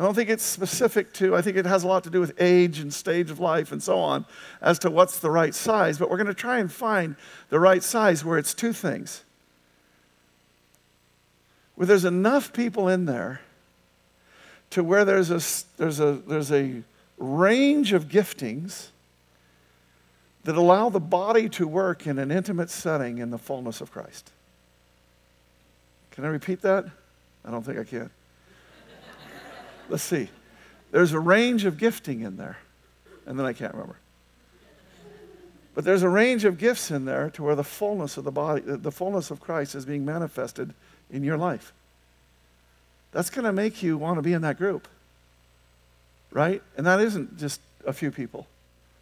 I 0.00 0.02
don't 0.02 0.14
think 0.14 0.30
it's 0.30 0.42
specific 0.42 1.12
to, 1.14 1.36
I 1.36 1.42
think 1.42 1.58
it 1.58 1.66
has 1.66 1.84
a 1.84 1.86
lot 1.86 2.04
to 2.04 2.10
do 2.10 2.20
with 2.20 2.32
age 2.40 2.78
and 2.78 2.92
stage 2.92 3.30
of 3.30 3.38
life 3.38 3.70
and 3.70 3.82
so 3.82 3.98
on 3.98 4.24
as 4.62 4.78
to 4.78 4.90
what's 4.90 5.18
the 5.18 5.30
right 5.30 5.54
size, 5.54 5.98
but 5.98 6.08
we're 6.08 6.16
going 6.16 6.26
to 6.26 6.32
try 6.32 6.58
and 6.58 6.72
find 6.72 7.16
the 7.50 7.60
right 7.60 7.82
size 7.82 8.24
where 8.24 8.38
it's 8.38 8.54
two 8.54 8.72
things. 8.72 9.24
Where 11.74 11.86
there's 11.86 12.06
enough 12.06 12.54
people 12.54 12.88
in 12.88 13.04
there 13.04 13.42
to 14.70 14.82
where 14.82 15.04
there's 15.04 15.30
a, 15.30 15.42
there's 15.76 16.00
a, 16.00 16.12
there's 16.12 16.50
a 16.50 16.82
range 17.18 17.92
of 17.92 18.08
giftings 18.08 18.86
that 20.44 20.56
allow 20.56 20.88
the 20.88 20.98
body 20.98 21.46
to 21.50 21.68
work 21.68 22.06
in 22.06 22.18
an 22.18 22.30
intimate 22.30 22.70
setting 22.70 23.18
in 23.18 23.28
the 23.28 23.38
fullness 23.38 23.82
of 23.82 23.92
Christ. 23.92 24.30
Can 26.12 26.24
I 26.24 26.28
repeat 26.28 26.62
that? 26.62 26.86
I 27.44 27.50
don't 27.50 27.62
think 27.62 27.78
I 27.78 27.84
can. 27.84 28.10
Let's 29.90 30.04
see. 30.04 30.30
There's 30.92 31.12
a 31.12 31.20
range 31.20 31.64
of 31.64 31.76
gifting 31.76 32.20
in 32.20 32.36
there, 32.36 32.58
and 33.26 33.38
then 33.38 33.44
I 33.44 33.52
can't 33.52 33.74
remember. 33.74 33.96
But 35.74 35.84
there's 35.84 36.02
a 36.02 36.08
range 36.08 36.44
of 36.44 36.58
gifts 36.58 36.90
in 36.90 37.04
there 37.04 37.30
to 37.30 37.42
where 37.42 37.54
the 37.54 37.64
fullness 37.64 38.16
of 38.16 38.24
the 38.24 38.30
body, 38.30 38.62
the 38.64 38.90
fullness 38.90 39.30
of 39.30 39.40
Christ 39.40 39.74
is 39.74 39.84
being 39.84 40.04
manifested 40.04 40.72
in 41.10 41.22
your 41.22 41.36
life. 41.36 41.72
That's 43.12 43.30
going 43.30 43.44
to 43.44 43.52
make 43.52 43.82
you 43.82 43.98
want 43.98 44.18
to 44.18 44.22
be 44.22 44.32
in 44.32 44.42
that 44.42 44.58
group. 44.58 44.88
Right? 46.32 46.62
And 46.76 46.86
that 46.86 47.00
isn't 47.00 47.38
just 47.38 47.60
a 47.84 47.92
few 47.92 48.10
people. 48.10 48.46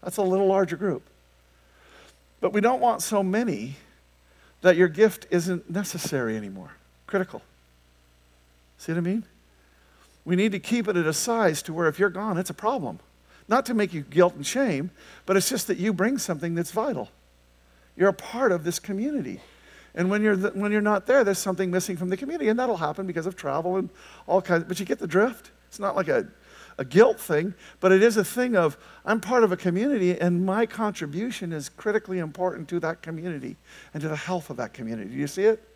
That's 0.02 0.16
a 0.16 0.22
little 0.22 0.46
larger 0.46 0.76
group. 0.76 1.02
But 2.40 2.52
we 2.52 2.60
don't 2.60 2.80
want 2.80 3.02
so 3.02 3.22
many 3.22 3.76
that 4.62 4.76
your 4.76 4.88
gift 4.88 5.26
isn't 5.30 5.70
necessary 5.70 6.36
anymore, 6.36 6.72
critical. 7.06 7.42
See 8.78 8.92
what 8.92 8.98
I 8.98 9.02
mean? 9.02 9.24
We 10.28 10.36
need 10.36 10.52
to 10.52 10.58
keep 10.58 10.88
it 10.88 10.96
at 10.98 11.06
a 11.06 11.14
size 11.14 11.62
to 11.62 11.72
where 11.72 11.88
if 11.88 11.98
you're 11.98 12.10
gone, 12.10 12.36
it's 12.36 12.50
a 12.50 12.54
problem. 12.54 13.00
Not 13.48 13.64
to 13.64 13.72
make 13.72 13.94
you 13.94 14.02
guilt 14.02 14.34
and 14.34 14.46
shame, 14.46 14.90
but 15.24 15.38
it's 15.38 15.48
just 15.48 15.68
that 15.68 15.78
you 15.78 15.90
bring 15.94 16.18
something 16.18 16.54
that's 16.54 16.70
vital. 16.70 17.08
You're 17.96 18.10
a 18.10 18.12
part 18.12 18.52
of 18.52 18.62
this 18.62 18.78
community. 18.78 19.40
And 19.94 20.10
when 20.10 20.22
you're, 20.22 20.36
th- 20.36 20.52
when 20.52 20.70
you're 20.70 20.82
not 20.82 21.06
there, 21.06 21.24
there's 21.24 21.38
something 21.38 21.70
missing 21.70 21.96
from 21.96 22.10
the 22.10 22.16
community. 22.18 22.50
And 22.50 22.58
that'll 22.58 22.76
happen 22.76 23.06
because 23.06 23.24
of 23.24 23.36
travel 23.36 23.76
and 23.78 23.88
all 24.26 24.42
kinds. 24.42 24.64
But 24.64 24.78
you 24.78 24.84
get 24.84 24.98
the 24.98 25.06
drift. 25.06 25.50
It's 25.68 25.78
not 25.78 25.96
like 25.96 26.08
a, 26.08 26.28
a 26.76 26.84
guilt 26.84 27.18
thing, 27.18 27.54
but 27.80 27.90
it 27.90 28.02
is 28.02 28.18
a 28.18 28.24
thing 28.24 28.54
of 28.54 28.76
I'm 29.06 29.22
part 29.22 29.44
of 29.44 29.52
a 29.52 29.56
community 29.56 30.20
and 30.20 30.44
my 30.44 30.66
contribution 30.66 31.54
is 31.54 31.70
critically 31.70 32.18
important 32.18 32.68
to 32.68 32.80
that 32.80 33.00
community 33.00 33.56
and 33.94 34.02
to 34.02 34.10
the 34.10 34.16
health 34.16 34.50
of 34.50 34.58
that 34.58 34.74
community. 34.74 35.08
Do 35.08 35.16
you 35.16 35.26
see 35.26 35.44
it? 35.44 35.66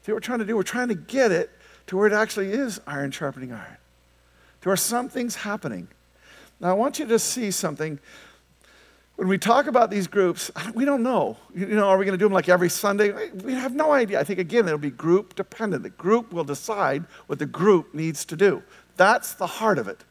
See 0.00 0.12
what 0.12 0.16
we're 0.16 0.20
trying 0.20 0.38
to 0.38 0.46
do? 0.46 0.56
We're 0.56 0.62
trying 0.62 0.88
to 0.88 0.94
get 0.94 1.30
it 1.30 1.50
to 1.86 1.96
where 1.96 2.06
it 2.06 2.12
actually 2.12 2.50
is 2.50 2.80
iron 2.86 3.10
sharpening 3.10 3.52
iron, 3.52 3.76
to 4.62 4.68
where 4.68 4.76
something's 4.76 5.36
happening. 5.36 5.88
Now, 6.60 6.70
I 6.70 6.72
want 6.72 6.98
you 6.98 7.06
to 7.06 7.18
see 7.18 7.50
something. 7.50 7.98
When 9.16 9.28
we 9.28 9.38
talk 9.38 9.66
about 9.66 9.90
these 9.90 10.06
groups, 10.06 10.50
we 10.74 10.84
don't 10.84 11.02
know. 11.02 11.36
You 11.54 11.66
know, 11.66 11.88
are 11.88 11.98
we 11.98 12.04
going 12.04 12.18
to 12.18 12.18
do 12.18 12.24
them 12.24 12.32
like 12.32 12.48
every 12.48 12.70
Sunday? 12.70 13.30
We 13.30 13.52
have 13.52 13.74
no 13.74 13.92
idea. 13.92 14.18
I 14.18 14.24
think, 14.24 14.38
again, 14.38 14.66
it'll 14.66 14.78
be 14.78 14.90
group 14.90 15.36
dependent. 15.36 15.82
The 15.82 15.90
group 15.90 16.32
will 16.32 16.44
decide 16.44 17.04
what 17.26 17.38
the 17.38 17.46
group 17.46 17.94
needs 17.94 18.24
to 18.26 18.36
do. 18.36 18.62
That's 18.96 19.34
the 19.34 19.46
heart 19.46 19.78
of 19.78 19.88
it. 19.88 20.04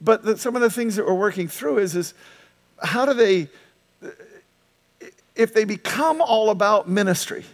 But 0.00 0.24
the, 0.24 0.36
some 0.36 0.56
of 0.56 0.62
the 0.62 0.70
things 0.70 0.96
that 0.96 1.06
we're 1.06 1.14
working 1.14 1.46
through 1.46 1.78
is, 1.78 1.94
is 1.94 2.14
how 2.82 3.04
do 3.04 3.14
they, 3.14 3.48
if 5.36 5.54
they 5.54 5.64
become 5.64 6.20
all 6.20 6.50
about 6.50 6.88
ministry, 6.88 7.44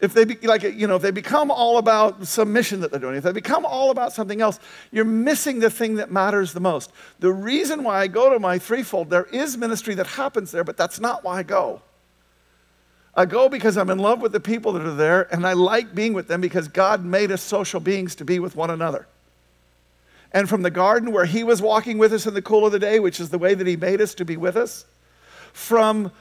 if 0.00 0.12
they 0.12 0.24
be, 0.24 0.34
like 0.46 0.62
you 0.62 0.86
know 0.86 0.96
if 0.96 1.02
they 1.02 1.10
become 1.10 1.50
all 1.50 1.78
about 1.78 2.26
some 2.26 2.52
mission 2.52 2.80
that 2.80 2.90
they're 2.90 3.00
doing 3.00 3.16
if 3.16 3.24
they 3.24 3.32
become 3.32 3.64
all 3.64 3.90
about 3.90 4.12
something 4.12 4.40
else 4.40 4.60
you're 4.92 5.04
missing 5.04 5.58
the 5.58 5.70
thing 5.70 5.94
that 5.96 6.10
matters 6.10 6.52
the 6.52 6.60
most. 6.60 6.92
The 7.20 7.32
reason 7.32 7.82
why 7.82 8.00
i 8.00 8.06
go 8.06 8.30
to 8.30 8.38
my 8.38 8.58
threefold 8.58 9.10
there 9.10 9.24
is 9.24 9.56
ministry 9.56 9.94
that 9.94 10.06
happens 10.06 10.50
there 10.50 10.64
but 10.64 10.76
that's 10.76 11.00
not 11.00 11.24
why 11.24 11.38
i 11.38 11.42
go. 11.42 11.82
I 13.14 13.24
go 13.24 13.48
because 13.48 13.78
i'm 13.78 13.90
in 13.90 13.98
love 13.98 14.20
with 14.20 14.32
the 14.32 14.40
people 14.40 14.72
that 14.72 14.82
are 14.82 14.94
there 14.94 15.32
and 15.34 15.46
i 15.46 15.54
like 15.54 15.94
being 15.94 16.12
with 16.12 16.28
them 16.28 16.40
because 16.40 16.68
god 16.68 17.04
made 17.04 17.30
us 17.30 17.42
social 17.42 17.80
beings 17.80 18.14
to 18.16 18.24
be 18.24 18.38
with 18.38 18.54
one 18.54 18.70
another. 18.70 19.06
And 20.32 20.48
from 20.48 20.60
the 20.60 20.70
garden 20.70 21.12
where 21.12 21.24
he 21.24 21.42
was 21.42 21.62
walking 21.62 21.96
with 21.96 22.12
us 22.12 22.26
in 22.26 22.34
the 22.34 22.42
cool 22.42 22.66
of 22.66 22.72
the 22.72 22.78
day 22.78 23.00
which 23.00 23.18
is 23.18 23.30
the 23.30 23.38
way 23.38 23.54
that 23.54 23.66
he 23.66 23.76
made 23.76 24.02
us 24.02 24.14
to 24.16 24.26
be 24.26 24.36
with 24.36 24.56
us 24.56 24.84
from 25.54 26.12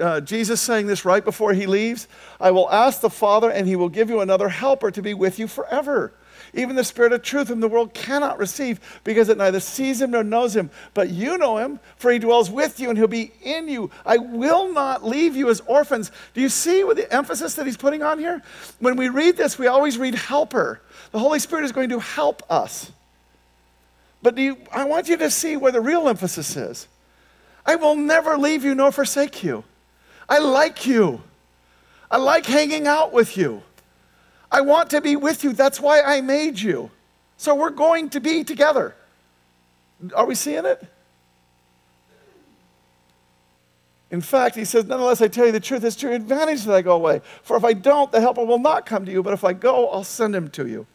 uh, 0.00 0.20
Jesus 0.20 0.60
saying 0.60 0.86
this 0.86 1.04
right 1.04 1.24
before 1.24 1.52
he 1.52 1.66
leaves 1.66 2.08
I 2.40 2.50
will 2.50 2.70
ask 2.70 3.00
the 3.00 3.10
Father, 3.10 3.50
and 3.50 3.66
he 3.66 3.76
will 3.76 3.88
give 3.88 4.10
you 4.10 4.20
another 4.20 4.48
helper 4.48 4.90
to 4.90 5.02
be 5.02 5.14
with 5.14 5.38
you 5.38 5.46
forever. 5.46 6.12
Even 6.54 6.74
the 6.76 6.84
Spirit 6.84 7.12
of 7.12 7.22
truth 7.22 7.48
whom 7.48 7.60
the 7.60 7.68
world 7.68 7.94
cannot 7.94 8.38
receive 8.38 8.80
because 9.04 9.28
it 9.28 9.38
neither 9.38 9.60
sees 9.60 10.00
him 10.00 10.10
nor 10.10 10.24
knows 10.24 10.56
him. 10.56 10.70
But 10.94 11.10
you 11.10 11.38
know 11.38 11.58
him, 11.58 11.78
for 11.96 12.10
he 12.10 12.18
dwells 12.18 12.50
with 12.50 12.80
you 12.80 12.88
and 12.88 12.98
he'll 12.98 13.06
be 13.06 13.32
in 13.42 13.68
you. 13.68 13.90
I 14.04 14.16
will 14.16 14.72
not 14.72 15.04
leave 15.04 15.36
you 15.36 15.48
as 15.48 15.60
orphans. 15.60 16.10
Do 16.34 16.40
you 16.40 16.48
see 16.48 16.82
what 16.82 16.96
the 16.96 17.12
emphasis 17.12 17.54
that 17.54 17.66
he's 17.66 17.76
putting 17.76 18.02
on 18.02 18.18
here? 18.18 18.42
When 18.80 18.96
we 18.96 19.08
read 19.08 19.36
this, 19.36 19.58
we 19.58 19.66
always 19.66 19.98
read 19.98 20.14
helper. 20.14 20.80
The 21.12 21.18
Holy 21.18 21.38
Spirit 21.38 21.64
is 21.64 21.72
going 21.72 21.90
to 21.90 22.00
help 22.00 22.42
us. 22.50 22.90
But 24.22 24.36
you, 24.36 24.58
I 24.72 24.84
want 24.84 25.08
you 25.08 25.16
to 25.18 25.30
see 25.30 25.56
where 25.56 25.72
the 25.72 25.80
real 25.80 26.08
emphasis 26.08 26.56
is. 26.56 26.88
I 27.64 27.76
will 27.76 27.94
never 27.94 28.36
leave 28.36 28.64
you 28.64 28.74
nor 28.74 28.92
forsake 28.92 29.42
you. 29.42 29.64
I 30.28 30.38
like 30.38 30.86
you. 30.86 31.22
I 32.10 32.16
like 32.16 32.46
hanging 32.46 32.86
out 32.86 33.12
with 33.12 33.36
you. 33.36 33.62
I 34.50 34.60
want 34.62 34.90
to 34.90 35.00
be 35.00 35.16
with 35.16 35.44
you. 35.44 35.52
That's 35.52 35.80
why 35.80 36.02
I 36.02 36.20
made 36.20 36.58
you. 36.58 36.90
So 37.36 37.54
we're 37.54 37.70
going 37.70 38.10
to 38.10 38.20
be 38.20 38.44
together. 38.44 38.94
Are 40.14 40.26
we 40.26 40.34
seeing 40.34 40.64
it? 40.64 40.82
In 44.10 44.20
fact, 44.20 44.56
he 44.56 44.64
says, 44.64 44.86
Nonetheless, 44.86 45.22
I 45.22 45.28
tell 45.28 45.46
you 45.46 45.52
the 45.52 45.60
truth, 45.60 45.84
it's 45.84 45.94
to 45.96 46.06
your 46.06 46.16
advantage 46.16 46.64
that 46.64 46.74
I 46.74 46.82
go 46.82 46.96
away. 46.96 47.20
For 47.42 47.56
if 47.56 47.64
I 47.64 47.72
don't, 47.72 48.10
the 48.10 48.20
helper 48.20 48.44
will 48.44 48.58
not 48.58 48.86
come 48.86 49.04
to 49.06 49.12
you, 49.12 49.22
but 49.22 49.32
if 49.32 49.44
I 49.44 49.52
go, 49.52 49.88
I'll 49.88 50.04
send 50.04 50.34
him 50.34 50.48
to 50.50 50.66
you. 50.66 50.86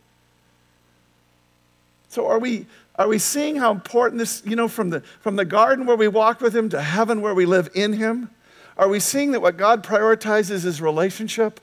So 2.09 2.27
are 2.27 2.39
we 2.39 2.65
are 2.97 3.07
we 3.07 3.19
seeing 3.19 3.57
how 3.57 3.71
important 3.71 4.19
this, 4.19 4.41
you 4.45 4.55
know, 4.55 4.67
from 4.67 4.89
the, 4.89 5.01
from 5.19 5.35
the 5.35 5.45
garden 5.45 5.85
where 5.85 5.97
we 5.97 6.07
walk 6.07 6.39
with 6.39 6.55
Him 6.55 6.69
to 6.69 6.81
heaven 6.81 7.21
where 7.21 7.33
we 7.33 7.45
live 7.45 7.69
in 7.73 7.93
Him? 7.93 8.29
Are 8.77 8.87
we 8.87 8.99
seeing 8.99 9.31
that 9.31 9.41
what 9.41 9.57
God 9.57 9.83
prioritizes 9.83 10.65
is 10.65 10.81
relationship? 10.81 11.59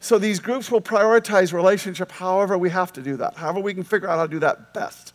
So 0.00 0.18
these 0.18 0.40
groups 0.40 0.70
will 0.70 0.80
prioritize 0.80 1.52
relationship 1.52 2.10
however 2.12 2.56
we 2.56 2.70
have 2.70 2.92
to 2.94 3.02
do 3.02 3.16
that, 3.18 3.36
however 3.36 3.60
we 3.60 3.74
can 3.74 3.84
figure 3.84 4.08
out 4.08 4.16
how 4.16 4.26
to 4.26 4.30
do 4.30 4.38
that 4.40 4.72
best. 4.72 5.12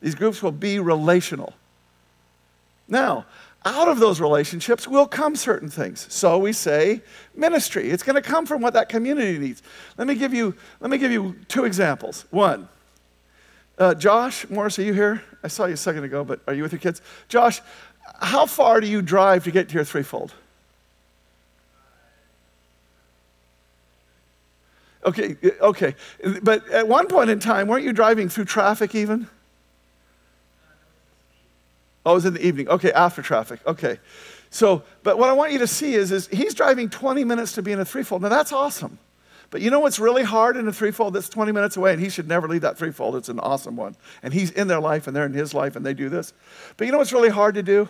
These 0.00 0.14
groups 0.14 0.42
will 0.42 0.52
be 0.52 0.78
relational. 0.78 1.54
Now, 2.88 3.26
out 3.64 3.88
of 3.88 3.98
those 3.98 4.20
relationships 4.20 4.88
will 4.88 5.06
come 5.06 5.36
certain 5.36 5.68
things. 5.68 6.06
So 6.08 6.38
we 6.38 6.52
say 6.52 7.02
ministry. 7.34 7.90
It's 7.90 8.02
going 8.02 8.16
to 8.16 8.22
come 8.22 8.46
from 8.46 8.62
what 8.62 8.72
that 8.72 8.88
community 8.88 9.38
needs. 9.38 9.62
Let 9.98 10.06
me 10.06 10.14
give 10.14 10.32
you, 10.32 10.54
let 10.80 10.90
me 10.90 10.96
give 10.96 11.12
you 11.12 11.36
two 11.48 11.64
examples. 11.64 12.24
One, 12.30 12.68
uh, 13.80 13.94
Josh 13.94 14.48
Morris, 14.48 14.78
are 14.78 14.82
you 14.82 14.92
here? 14.92 15.22
I 15.42 15.48
saw 15.48 15.64
you 15.64 15.74
a 15.74 15.76
second 15.76 16.04
ago, 16.04 16.22
but 16.22 16.40
are 16.46 16.54
you 16.54 16.62
with 16.62 16.72
your 16.72 16.78
kids? 16.78 17.00
Josh, 17.28 17.60
how 18.20 18.46
far 18.46 18.80
do 18.80 18.86
you 18.86 19.02
drive 19.02 19.44
to 19.44 19.50
get 19.50 19.68
to 19.70 19.74
your 19.74 19.84
threefold? 19.84 20.34
Okay, 25.04 25.36
okay. 25.62 25.94
But 26.42 26.68
at 26.68 26.86
one 26.86 27.06
point 27.08 27.30
in 27.30 27.40
time, 27.40 27.68
weren't 27.68 27.84
you 27.84 27.94
driving 27.94 28.28
through 28.28 28.44
traffic 28.44 28.94
even? 28.94 29.28
Oh, 32.04 32.12
it 32.12 32.14
was 32.14 32.26
in 32.26 32.34
the 32.34 32.46
evening. 32.46 32.68
Okay, 32.68 32.92
after 32.92 33.22
traffic. 33.22 33.60
Okay. 33.66 33.98
So, 34.50 34.82
but 35.02 35.16
what 35.16 35.30
I 35.30 35.32
want 35.32 35.52
you 35.52 35.58
to 35.60 35.66
see 35.66 35.94
is, 35.94 36.12
is 36.12 36.28
he's 36.28 36.52
driving 36.52 36.90
20 36.90 37.24
minutes 37.24 37.52
to 37.52 37.62
be 37.62 37.72
in 37.72 37.80
a 37.80 37.84
threefold. 37.84 38.20
Now 38.20 38.28
that's 38.28 38.52
awesome. 38.52 38.98
But 39.50 39.62
you 39.62 39.70
know 39.70 39.80
what's 39.80 39.98
really 39.98 40.22
hard 40.22 40.56
in 40.56 40.68
a 40.68 40.72
threefold 40.72 41.14
that's 41.14 41.28
20 41.28 41.50
minutes 41.50 41.76
away, 41.76 41.92
and 41.92 42.00
he 42.00 42.08
should 42.08 42.28
never 42.28 42.46
leave 42.46 42.60
that 42.60 42.78
threefold. 42.78 43.16
It's 43.16 43.28
an 43.28 43.40
awesome 43.40 43.76
one. 43.76 43.96
And 44.22 44.32
he's 44.32 44.50
in 44.50 44.68
their 44.68 44.80
life, 44.80 45.06
and 45.06 45.16
they're 45.16 45.26
in 45.26 45.34
his 45.34 45.52
life, 45.52 45.74
and 45.74 45.84
they 45.84 45.94
do 45.94 46.08
this. 46.08 46.32
But 46.76 46.86
you 46.86 46.92
know 46.92 46.98
what's 46.98 47.12
really 47.12 47.30
hard 47.30 47.56
to 47.56 47.62
do? 47.62 47.88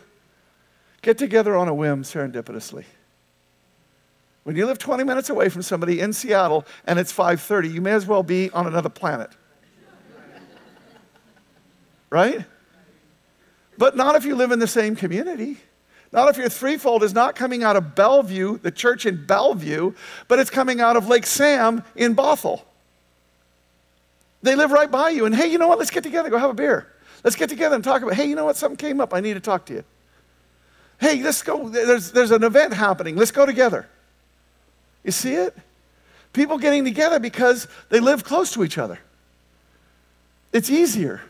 Get 1.02 1.18
together 1.18 1.54
on 1.54 1.68
a 1.68 1.74
whim 1.74 2.02
serendipitously. 2.02 2.84
When 4.44 4.56
you 4.56 4.66
live 4.66 4.78
20 4.78 5.04
minutes 5.04 5.28
away 5.28 5.48
from 5.48 5.62
somebody 5.62 6.00
in 6.00 6.12
Seattle 6.12 6.66
and 6.86 6.98
it's 6.98 7.12
5:30, 7.12 7.68
you 7.72 7.80
may 7.80 7.92
as 7.92 8.06
well 8.06 8.22
be 8.22 8.50
on 8.50 8.66
another 8.66 8.88
planet. 8.88 9.30
right? 12.08 12.44
But 13.78 13.96
not 13.96 14.16
if 14.16 14.24
you 14.24 14.34
live 14.34 14.50
in 14.50 14.58
the 14.58 14.66
same 14.66 14.96
community. 14.96 15.58
Not 16.12 16.28
if 16.28 16.36
you're 16.36 16.48
threefold 16.48 17.04
is 17.04 17.14
not 17.14 17.36
coming 17.36 17.62
out 17.62 17.76
of 17.76 17.94
Bellevue, 17.94 18.58
the 18.58 18.70
church 18.70 19.06
in 19.06 19.24
Bellevue, 19.26 19.92
but 20.26 20.38
it's 20.38 20.50
coming 20.50 20.80
out 20.80 20.96
of 20.96 21.08
Lake 21.08 21.24
Sam 21.24 21.84
in 21.94 22.16
Bothell. 22.16 22.62
They 24.42 24.56
live 24.56 24.72
right 24.72 24.90
by 24.90 25.10
you. 25.10 25.26
And 25.26 25.34
hey, 25.34 25.46
you 25.46 25.58
know 25.58 25.68
what? 25.68 25.78
Let's 25.78 25.90
get 25.90 26.02
together, 26.02 26.30
go 26.30 26.38
have 26.38 26.50
a 26.50 26.54
beer. 26.54 26.88
Let's 27.22 27.36
get 27.36 27.48
together 27.48 27.74
and 27.74 27.84
talk 27.84 28.02
about, 28.02 28.14
hey, 28.14 28.24
you 28.24 28.34
know 28.34 28.46
what? 28.46 28.56
Something 28.56 28.76
came 28.76 29.00
up. 29.00 29.14
I 29.14 29.20
need 29.20 29.34
to 29.34 29.40
talk 29.40 29.66
to 29.66 29.74
you. 29.74 29.84
Hey, 30.98 31.22
let's 31.22 31.42
go. 31.42 31.68
There's, 31.68 32.12
there's 32.12 32.30
an 32.30 32.42
event 32.42 32.72
happening. 32.74 33.16
Let's 33.16 33.30
go 33.30 33.46
together. 33.46 33.86
You 35.04 35.12
see 35.12 35.34
it? 35.34 35.56
People 36.32 36.58
getting 36.58 36.84
together 36.84 37.18
because 37.18 37.68
they 37.88 38.00
live 38.00 38.24
close 38.24 38.52
to 38.52 38.64
each 38.64 38.78
other. 38.78 38.98
It's 40.52 40.70
easier, 40.70 41.20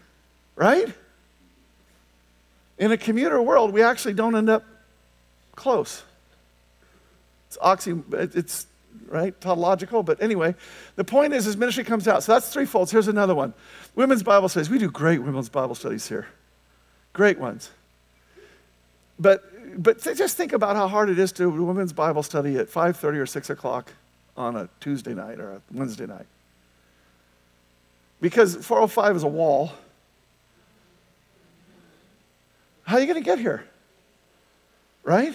right? 0.57 0.89
In 2.79 2.93
a 2.93 2.97
commuter 2.97 3.41
world, 3.43 3.73
we 3.73 3.83
actually 3.83 4.15
don't 4.15 4.35
end 4.35 4.49
up 4.49 4.65
close. 5.55 6.03
It's 7.49 7.59
oxy, 7.61 8.01
it's 8.13 8.67
right, 9.09 9.39
tautological, 9.41 10.03
but 10.03 10.23
anyway, 10.23 10.55
the 10.97 11.05
point 11.05 11.33
is, 11.33 11.45
his 11.45 11.57
ministry 11.57 11.85
comes 11.85 12.07
out. 12.07 12.23
So 12.23 12.33
that's 12.33 12.53
threefold. 12.53 12.91
Here's 12.91 13.09
another 13.09 13.35
one. 13.35 13.55
Women's 13.95 14.23
Bible 14.23 14.49
studies. 14.49 14.71
We 14.71 14.79
do 14.79 14.91
great 14.91 15.23
women's 15.23 15.49
Bible 15.49 15.75
studies 15.75 16.09
here. 16.09 16.27
Great 17.13 17.39
ones. 17.39 17.71
But 19.19 19.45
but 19.83 20.03
just 20.03 20.37
think 20.37 20.53
about 20.53 20.77
how 20.77 20.89
hard 20.89 21.11
it 21.11 21.19
is 21.19 21.33
to 21.33 21.51
do 21.51 21.63
a 21.63 21.65
women's 21.65 21.93
Bible 21.93 22.23
study 22.23 22.57
at 22.57 22.69
5:30 22.69 23.19
or 23.19 23.27
6 23.27 23.51
o'clock 23.51 23.93
on 24.37 24.57
a 24.57 24.69
Tuesday 24.81 25.15
night 25.15 25.39
or 25.39 25.53
a 25.53 25.63
Wednesday 25.73 26.07
night. 26.07 26.27
Because 28.21 28.55
405 28.57 29.17
is 29.17 29.23
a 29.23 29.29
wall. 29.29 29.73
How 32.85 32.97
are 32.97 33.01
you 33.01 33.07
going 33.07 33.23
to 33.23 33.25
get 33.25 33.39
here? 33.39 33.65
Right? 35.03 35.35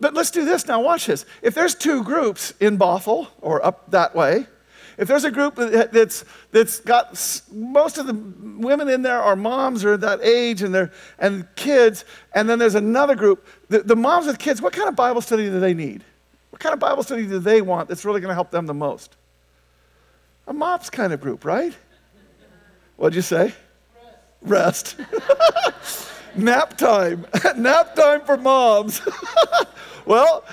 But 0.00 0.14
let's 0.14 0.30
do 0.30 0.44
this 0.44 0.66
now. 0.66 0.82
Watch 0.82 1.06
this. 1.06 1.24
If 1.42 1.54
there's 1.54 1.74
two 1.74 2.02
groups 2.02 2.52
in 2.60 2.78
Bothell 2.78 3.28
or 3.40 3.64
up 3.64 3.90
that 3.90 4.14
way, 4.14 4.46
if 4.96 5.08
there's 5.08 5.24
a 5.24 5.30
group 5.30 5.56
that's, 5.56 6.24
that's 6.52 6.80
got 6.80 7.18
most 7.50 7.98
of 7.98 8.06
the 8.06 8.14
women 8.14 8.88
in 8.88 9.02
there 9.02 9.20
are 9.20 9.34
moms 9.34 9.84
or 9.84 9.96
that 9.96 10.20
age 10.22 10.62
and, 10.62 10.74
they're, 10.74 10.92
and 11.18 11.48
kids, 11.56 12.04
and 12.32 12.48
then 12.48 12.58
there's 12.58 12.76
another 12.76 13.14
group, 13.16 13.46
the, 13.68 13.80
the 13.80 13.96
moms 13.96 14.26
with 14.26 14.38
kids, 14.38 14.62
what 14.62 14.72
kind 14.72 14.88
of 14.88 14.94
Bible 14.94 15.20
study 15.20 15.44
do 15.44 15.58
they 15.58 15.74
need? 15.74 16.04
What 16.50 16.60
kind 16.60 16.72
of 16.72 16.78
Bible 16.78 17.02
study 17.02 17.26
do 17.26 17.40
they 17.40 17.62
want 17.62 17.88
that's 17.88 18.04
really 18.04 18.20
going 18.20 18.28
to 18.28 18.34
help 18.34 18.50
them 18.50 18.66
the 18.66 18.74
most? 18.74 19.16
A 20.46 20.52
MOPS 20.52 20.90
kind 20.90 21.12
of 21.12 21.20
group, 21.20 21.44
right? 21.44 21.74
What'd 22.96 23.16
you 23.16 23.22
say? 23.22 23.52
Rest. 24.42 24.96
Rest. 25.02 26.10
Nap 26.36 26.76
time. 26.76 27.26
Nap 27.56 27.94
time 27.94 28.22
for 28.22 28.36
moms. 28.36 29.00
well, 30.06 30.44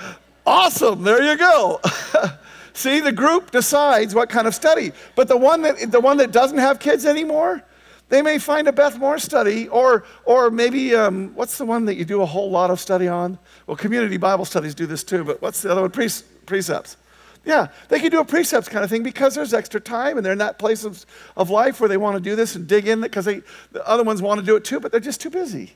awesome. 0.46 1.02
There 1.02 1.22
you 1.22 1.36
go. 1.36 1.80
See, 2.74 3.00
the 3.00 3.12
group 3.12 3.50
decides 3.50 4.14
what 4.14 4.28
kind 4.28 4.46
of 4.46 4.54
study. 4.54 4.92
But 5.14 5.28
the 5.28 5.36
one 5.36 5.62
that, 5.62 5.90
the 5.90 6.00
one 6.00 6.16
that 6.18 6.32
doesn't 6.32 6.58
have 6.58 6.78
kids 6.78 7.04
anymore, 7.04 7.62
they 8.08 8.22
may 8.22 8.38
find 8.38 8.68
a 8.68 8.72
Beth 8.72 8.98
Moore 8.98 9.18
study, 9.18 9.68
or, 9.68 10.04
or 10.24 10.50
maybe, 10.50 10.94
um, 10.94 11.34
what's 11.34 11.58
the 11.58 11.64
one 11.64 11.86
that 11.86 11.96
you 11.96 12.04
do 12.04 12.22
a 12.22 12.26
whole 12.26 12.50
lot 12.50 12.70
of 12.70 12.78
study 12.80 13.08
on? 13.08 13.38
Well, 13.66 13.76
community 13.76 14.16
Bible 14.16 14.44
studies 14.44 14.74
do 14.74 14.86
this 14.86 15.02
too, 15.02 15.24
but 15.24 15.40
what's 15.40 15.62
the 15.62 15.70
other 15.70 15.82
one? 15.82 15.90
Pre- 15.90 16.08
precepts. 16.46 16.96
Yeah, 17.44 17.68
they 17.88 17.98
can 17.98 18.10
do 18.10 18.20
a 18.20 18.24
precepts 18.24 18.68
kind 18.68 18.84
of 18.84 18.90
thing 18.90 19.02
because 19.02 19.34
there's 19.34 19.52
extra 19.52 19.80
time 19.80 20.16
and 20.16 20.24
they're 20.24 20.32
in 20.32 20.38
that 20.38 20.58
place 20.58 20.84
of, 20.84 21.04
of 21.36 21.50
life 21.50 21.80
where 21.80 21.88
they 21.88 21.96
want 21.96 22.16
to 22.16 22.22
do 22.22 22.36
this 22.36 22.54
and 22.54 22.68
dig 22.68 22.86
in 22.86 23.00
because 23.00 23.24
the 23.24 23.42
other 23.84 24.04
ones 24.04 24.22
want 24.22 24.38
to 24.38 24.46
do 24.46 24.54
it 24.54 24.64
too, 24.64 24.78
but 24.78 24.92
they're 24.92 25.00
just 25.00 25.20
too 25.20 25.30
busy. 25.30 25.72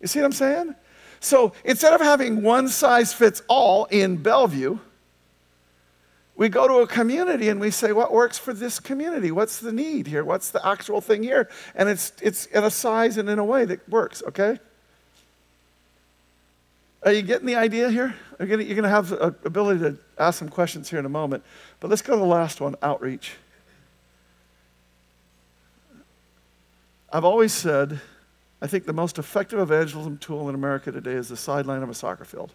You 0.00 0.06
see 0.06 0.20
what 0.20 0.26
I'm 0.26 0.32
saying? 0.32 0.74
So 1.20 1.52
instead 1.64 1.92
of 1.92 2.00
having 2.00 2.42
one 2.42 2.68
size 2.68 3.12
fits 3.12 3.42
all 3.46 3.84
in 3.86 4.16
Bellevue, 4.16 4.78
we 6.34 6.48
go 6.48 6.66
to 6.66 6.76
a 6.76 6.86
community 6.86 7.50
and 7.50 7.60
we 7.60 7.70
say, 7.70 7.92
what 7.92 8.10
works 8.10 8.38
for 8.38 8.54
this 8.54 8.80
community? 8.80 9.30
What's 9.30 9.58
the 9.58 9.72
need 9.72 10.06
here? 10.06 10.24
What's 10.24 10.50
the 10.50 10.66
actual 10.66 11.02
thing 11.02 11.22
here? 11.22 11.50
And 11.74 11.90
it's, 11.90 12.14
it's 12.22 12.46
in 12.46 12.64
a 12.64 12.70
size 12.70 13.18
and 13.18 13.28
in 13.28 13.38
a 13.38 13.44
way 13.44 13.66
that 13.66 13.86
works, 13.90 14.22
okay? 14.28 14.58
Are 17.02 17.12
you 17.12 17.22
getting 17.22 17.46
the 17.46 17.56
idea 17.56 17.90
here? 17.90 18.14
You're 18.38 18.46
going 18.46 18.82
to 18.82 18.88
have 18.88 19.08
the 19.08 19.34
ability 19.44 19.80
to 19.80 19.98
ask 20.18 20.38
some 20.38 20.48
questions 20.48 20.90
here 20.90 20.98
in 20.98 21.06
a 21.06 21.10
moment. 21.10 21.42
But 21.80 21.88
let's 21.88 22.02
go 22.02 22.14
to 22.14 22.18
the 22.18 22.26
last 22.26 22.60
one 22.60 22.76
outreach. 22.82 23.32
I've 27.12 27.24
always 27.24 27.52
said, 27.52 28.00
I 28.60 28.66
think 28.66 28.84
the 28.84 28.92
most 28.92 29.18
effective 29.18 29.58
evangelism 29.58 30.18
tool 30.18 30.48
in 30.48 30.54
America 30.54 30.92
today 30.92 31.14
is 31.14 31.28
the 31.28 31.36
sideline 31.36 31.82
of 31.82 31.88
a 31.88 31.94
soccer 31.94 32.24
field. 32.24 32.52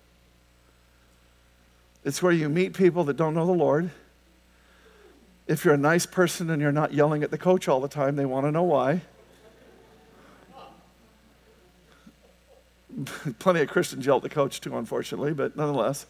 It's 2.03 2.21
where 2.21 2.31
you 2.31 2.47
meet 2.47 2.73
people 2.73 3.03
that 3.05 3.17
don't 3.17 3.33
know 3.33 3.47
the 3.47 3.51
Lord. 3.51 3.89
If 5.47 5.65
you're 5.65 5.73
a 5.73 5.77
nice 5.77 6.05
person 6.05 6.51
and 6.51 6.61
you're 6.61 6.71
not 6.71 6.93
yelling 6.93 7.23
at 7.23 7.31
the 7.31 7.37
coach 7.37 7.67
all 7.67 7.79
the 7.79 7.87
time, 7.87 8.15
they 8.15 8.25
want 8.25 8.45
to 8.45 8.51
know 8.51 8.63
why. 8.63 9.01
Plenty 13.39 13.61
of 13.61 13.69
Christians 13.69 14.05
yell 14.05 14.17
at 14.17 14.23
the 14.23 14.29
coach 14.29 14.61
too, 14.61 14.77
unfortunately, 14.77 15.33
but 15.33 15.55
nonetheless. 15.55 16.05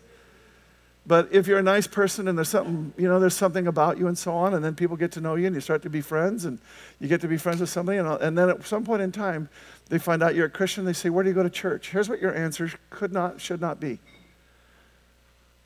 But 1.07 1.29
if 1.31 1.45
you're 1.45 1.59
a 1.59 1.63
nice 1.63 1.85
person 1.85 2.27
and 2.27 2.37
there's 2.37 2.49
something, 2.49 2.93
you 2.97 3.07
know, 3.07 3.19
there's 3.19 3.35
something 3.35 3.67
about 3.67 3.99
you 3.99 4.07
and 4.07 4.17
so 4.17 4.33
on, 4.33 4.55
and 4.55 4.65
then 4.65 4.73
people 4.73 4.97
get 4.97 5.11
to 5.13 5.21
know 5.21 5.35
you 5.35 5.45
and 5.45 5.55
you 5.55 5.61
start 5.61 5.83
to 5.83 5.89
be 5.89 6.01
friends 6.01 6.45
and 6.45 6.59
you 6.99 7.07
get 7.07 7.21
to 7.21 7.27
be 7.27 7.37
friends 7.37 7.59
with 7.59 7.69
somebody, 7.69 7.99
and, 7.99 8.07
and 8.07 8.37
then 8.37 8.49
at 8.49 8.65
some 8.65 8.83
point 8.83 9.01
in 9.03 9.11
time, 9.11 9.47
they 9.89 9.99
find 9.99 10.23
out 10.23 10.33
you're 10.33 10.47
a 10.47 10.49
Christian, 10.49 10.83
they 10.83 10.93
say, 10.93 11.09
Where 11.09 11.23
do 11.23 11.29
you 11.29 11.35
go 11.35 11.43
to 11.43 11.49
church? 11.49 11.91
Here's 11.91 12.09
what 12.09 12.19
your 12.19 12.35
answer 12.35 12.71
could 12.89 13.13
not, 13.13 13.39
should 13.39 13.61
not 13.61 13.79
be 13.79 13.99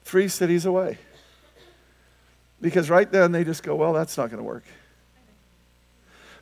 three 0.09 0.27
cities 0.27 0.65
away. 0.65 0.97
Because 2.61 2.89
right 2.89 3.09
then 3.09 3.31
they 3.31 3.43
just 3.43 3.63
go, 3.63 3.75
well, 3.75 3.93
that's 3.93 4.17
not 4.17 4.29
going 4.29 4.39
to 4.39 4.43
work. 4.43 4.63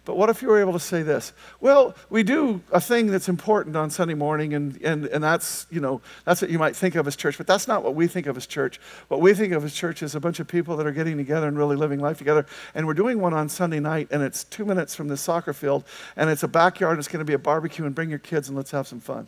But 0.07 0.15
what 0.15 0.29
if 0.29 0.41
you 0.41 0.47
were 0.47 0.61
able 0.61 0.71
to 0.71 0.79
say 0.79 1.03
this? 1.03 1.33
Well, 1.59 1.93
we 2.09 2.23
do 2.23 2.61
a 2.71 2.79
thing 2.79 3.07
that's 3.07 3.27
important 3.27 3.75
on 3.75 3.89
Sunday 3.89 4.13
morning, 4.13 4.53
and, 4.53 4.81
and, 4.81 5.05
and 5.07 5.21
that's, 5.21 5.67
you 5.69 5.81
know, 5.81 5.99
that's 6.23 6.41
what 6.41 6.49
you 6.49 6.57
might 6.57 6.77
think 6.77 6.95
of 6.95 7.07
as 7.07 7.17
church, 7.17 7.37
but 7.37 7.45
that's 7.45 7.67
not 7.67 7.83
what 7.83 7.93
we 7.93 8.07
think 8.07 8.25
of 8.25 8.37
as 8.37 8.47
church. 8.47 8.79
What 9.09 9.19
we 9.19 9.33
think 9.33 9.51
of 9.51 9.65
as 9.65 9.73
church 9.73 10.01
is 10.01 10.15
a 10.15 10.21
bunch 10.21 10.39
of 10.39 10.47
people 10.47 10.77
that 10.77 10.87
are 10.87 10.93
getting 10.93 11.17
together 11.17 11.49
and 11.49 11.57
really 11.57 11.75
living 11.75 11.99
life 11.99 12.17
together. 12.17 12.45
And 12.73 12.87
we're 12.87 12.93
doing 12.93 13.19
one 13.19 13.33
on 13.33 13.49
Sunday 13.49 13.81
night, 13.81 14.07
and 14.09 14.23
it's 14.23 14.45
two 14.45 14.63
minutes 14.63 14.95
from 14.95 15.09
the 15.09 15.17
soccer 15.17 15.51
field, 15.51 15.83
and 16.15 16.29
it's 16.29 16.43
a 16.43 16.47
backyard, 16.47 16.93
and 16.93 16.99
it's 16.99 17.09
going 17.09 17.19
to 17.19 17.25
be 17.25 17.33
a 17.33 17.37
barbecue, 17.37 17.83
and 17.83 17.93
bring 17.93 18.09
your 18.09 18.19
kids, 18.19 18.47
and 18.47 18.55
let's 18.55 18.71
have 18.71 18.87
some 18.87 19.01
fun. 19.01 19.27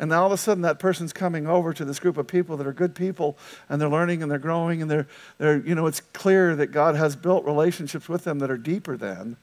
And 0.00 0.08
now 0.08 0.22
all 0.22 0.26
of 0.26 0.32
a 0.32 0.38
sudden, 0.38 0.62
that 0.62 0.78
person's 0.78 1.12
coming 1.12 1.46
over 1.46 1.74
to 1.74 1.84
this 1.84 2.00
group 2.00 2.16
of 2.16 2.26
people 2.26 2.56
that 2.56 2.66
are 2.66 2.72
good 2.72 2.94
people, 2.94 3.36
and 3.68 3.78
they're 3.78 3.88
learning 3.88 4.22
and 4.22 4.32
they're 4.32 4.38
growing, 4.38 4.80
and 4.80 4.90
they're, 4.90 5.06
they're, 5.36 5.58
you 5.58 5.74
know, 5.74 5.86
it's 5.86 6.00
clear 6.00 6.56
that 6.56 6.68
God 6.68 6.96
has 6.96 7.14
built 7.16 7.44
relationships 7.44 8.08
with 8.08 8.24
them 8.24 8.38
that 8.38 8.50
are 8.50 8.56
deeper 8.56 8.96
than 8.96 9.36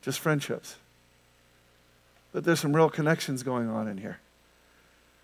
just 0.00 0.20
friendships. 0.20 0.76
That 2.32 2.44
there's 2.44 2.60
some 2.60 2.74
real 2.74 2.88
connections 2.88 3.42
going 3.42 3.68
on 3.68 3.88
in 3.88 3.98
here. 3.98 4.20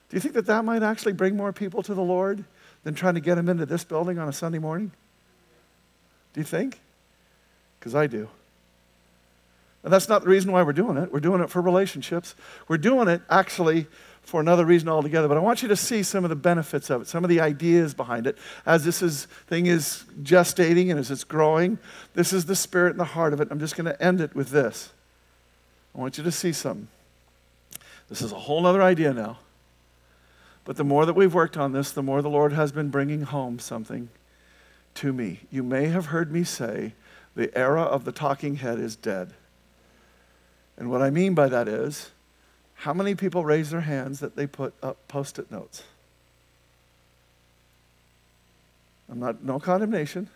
Do 0.08 0.16
you 0.16 0.20
think 0.20 0.34
that 0.34 0.46
that 0.46 0.64
might 0.64 0.82
actually 0.82 1.12
bring 1.12 1.36
more 1.36 1.52
people 1.52 1.84
to 1.84 1.94
the 1.94 2.02
Lord 2.02 2.44
than 2.82 2.94
trying 2.94 3.14
to 3.14 3.20
get 3.20 3.36
them 3.36 3.48
into 3.48 3.66
this 3.66 3.84
building 3.84 4.18
on 4.18 4.28
a 4.28 4.32
Sunday 4.32 4.58
morning? 4.58 4.90
Do 6.32 6.40
you 6.40 6.44
think? 6.44 6.80
Because 7.78 7.94
I 7.94 8.08
do. 8.08 8.28
And 9.84 9.92
that's 9.92 10.08
not 10.08 10.22
the 10.22 10.30
reason 10.30 10.50
why 10.50 10.62
we're 10.62 10.72
doing 10.72 10.96
it. 10.96 11.12
We're 11.12 11.20
doing 11.20 11.42
it 11.42 11.50
for 11.50 11.60
relationships. 11.60 12.34
We're 12.66 12.78
doing 12.78 13.06
it 13.06 13.20
actually 13.30 13.86
for 14.24 14.40
another 14.40 14.64
reason 14.64 14.88
altogether. 14.88 15.28
But 15.28 15.36
I 15.36 15.40
want 15.40 15.62
you 15.62 15.68
to 15.68 15.76
see 15.76 16.02
some 16.02 16.24
of 16.24 16.30
the 16.30 16.36
benefits 16.36 16.90
of 16.90 17.02
it, 17.02 17.08
some 17.08 17.24
of 17.24 17.30
the 17.30 17.40
ideas 17.40 17.94
behind 17.94 18.26
it. 18.26 18.36
As 18.66 18.84
this 18.84 19.02
is, 19.02 19.26
thing 19.46 19.66
is 19.66 20.04
gestating 20.22 20.90
and 20.90 20.98
as 20.98 21.10
it's 21.10 21.24
growing, 21.24 21.78
this 22.14 22.32
is 22.32 22.46
the 22.46 22.56
spirit 22.56 22.90
and 22.90 23.00
the 23.00 23.04
heart 23.04 23.32
of 23.32 23.40
it. 23.40 23.48
I'm 23.50 23.60
just 23.60 23.76
going 23.76 23.86
to 23.86 24.02
end 24.02 24.20
it 24.20 24.34
with 24.34 24.50
this. 24.50 24.92
I 25.94 26.00
want 26.00 26.18
you 26.18 26.24
to 26.24 26.32
see 26.32 26.52
something. 26.52 26.88
This 28.08 28.22
is 28.22 28.32
a 28.32 28.38
whole 28.38 28.66
other 28.66 28.82
idea 28.82 29.12
now. 29.12 29.38
But 30.64 30.76
the 30.76 30.84
more 30.84 31.04
that 31.04 31.14
we've 31.14 31.34
worked 31.34 31.56
on 31.56 31.72
this, 31.72 31.90
the 31.90 32.02
more 32.02 32.22
the 32.22 32.30
Lord 32.30 32.52
has 32.52 32.72
been 32.72 32.88
bringing 32.88 33.22
home 33.22 33.58
something 33.58 34.08
to 34.94 35.12
me. 35.12 35.40
You 35.50 35.62
may 35.62 35.86
have 35.86 36.06
heard 36.06 36.32
me 36.32 36.44
say 36.44 36.94
the 37.34 37.56
era 37.56 37.82
of 37.82 38.04
the 38.04 38.12
talking 38.12 38.56
head 38.56 38.78
is 38.78 38.96
dead. 38.96 39.34
And 40.76 40.90
what 40.90 41.02
I 41.02 41.10
mean 41.10 41.34
by 41.34 41.48
that 41.48 41.68
is, 41.68 42.10
how 42.84 42.92
many 42.92 43.14
people 43.14 43.46
raise 43.46 43.70
their 43.70 43.80
hands 43.80 44.20
that 44.20 44.36
they 44.36 44.46
put 44.46 44.74
up 44.82 45.08
post 45.08 45.38
it 45.38 45.50
notes? 45.50 45.84
I'm 49.10 49.18
not, 49.18 49.42
no 49.42 49.58
condemnation. 49.58 50.28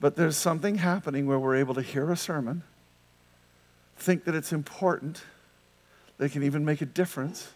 But 0.00 0.16
there's 0.16 0.38
something 0.38 0.76
happening 0.76 1.26
where 1.26 1.38
we're 1.38 1.56
able 1.56 1.74
to 1.74 1.82
hear 1.82 2.10
a 2.10 2.16
sermon, 2.16 2.62
think 3.98 4.24
that 4.24 4.34
it's 4.34 4.50
important, 4.50 5.20
they 6.16 6.30
can 6.30 6.42
even 6.42 6.64
make 6.64 6.80
a 6.80 6.86
difference, 6.86 7.50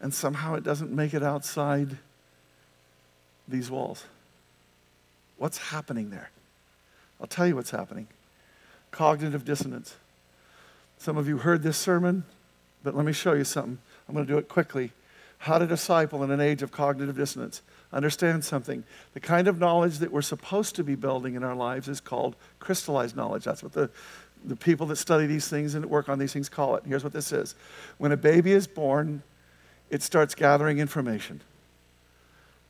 and 0.00 0.14
somehow 0.14 0.54
it 0.54 0.64
doesn't 0.64 0.90
make 0.90 1.12
it 1.12 1.22
outside 1.22 1.98
these 3.46 3.70
walls. 3.70 4.06
What's 5.36 5.58
happening 5.58 6.08
there? 6.08 6.30
I'll 7.20 7.26
tell 7.26 7.46
you 7.46 7.56
what's 7.56 7.72
happening 7.72 8.06
cognitive 8.90 9.44
dissonance. 9.44 9.96
Some 10.98 11.16
of 11.16 11.28
you 11.28 11.38
heard 11.38 11.62
this 11.62 11.76
sermon, 11.76 12.24
but 12.82 12.94
let 12.94 13.04
me 13.04 13.12
show 13.12 13.34
you 13.34 13.44
something. 13.44 13.78
I'm 14.08 14.14
going 14.14 14.26
to 14.26 14.32
do 14.32 14.38
it 14.38 14.48
quickly. 14.48 14.92
How 15.38 15.58
to 15.58 15.66
disciple 15.66 16.22
in 16.22 16.30
an 16.30 16.40
age 16.40 16.62
of 16.62 16.72
cognitive 16.72 17.16
dissonance. 17.16 17.62
Understand 17.92 18.44
something. 18.44 18.84
The 19.12 19.20
kind 19.20 19.48
of 19.48 19.58
knowledge 19.58 19.98
that 19.98 20.10
we're 20.10 20.22
supposed 20.22 20.74
to 20.76 20.84
be 20.84 20.94
building 20.94 21.34
in 21.34 21.44
our 21.44 21.54
lives 21.54 21.88
is 21.88 22.00
called 22.00 22.36
crystallized 22.58 23.16
knowledge. 23.16 23.44
That's 23.44 23.62
what 23.62 23.72
the, 23.72 23.90
the 24.44 24.56
people 24.56 24.86
that 24.86 24.96
study 24.96 25.26
these 25.26 25.48
things 25.48 25.74
and 25.74 25.84
work 25.86 26.08
on 26.08 26.18
these 26.18 26.32
things 26.32 26.48
call 26.48 26.76
it. 26.76 26.84
Here's 26.86 27.04
what 27.04 27.12
this 27.12 27.32
is 27.32 27.54
when 27.98 28.12
a 28.12 28.16
baby 28.16 28.52
is 28.52 28.66
born, 28.66 29.22
it 29.90 30.02
starts 30.02 30.34
gathering 30.34 30.78
information 30.78 31.40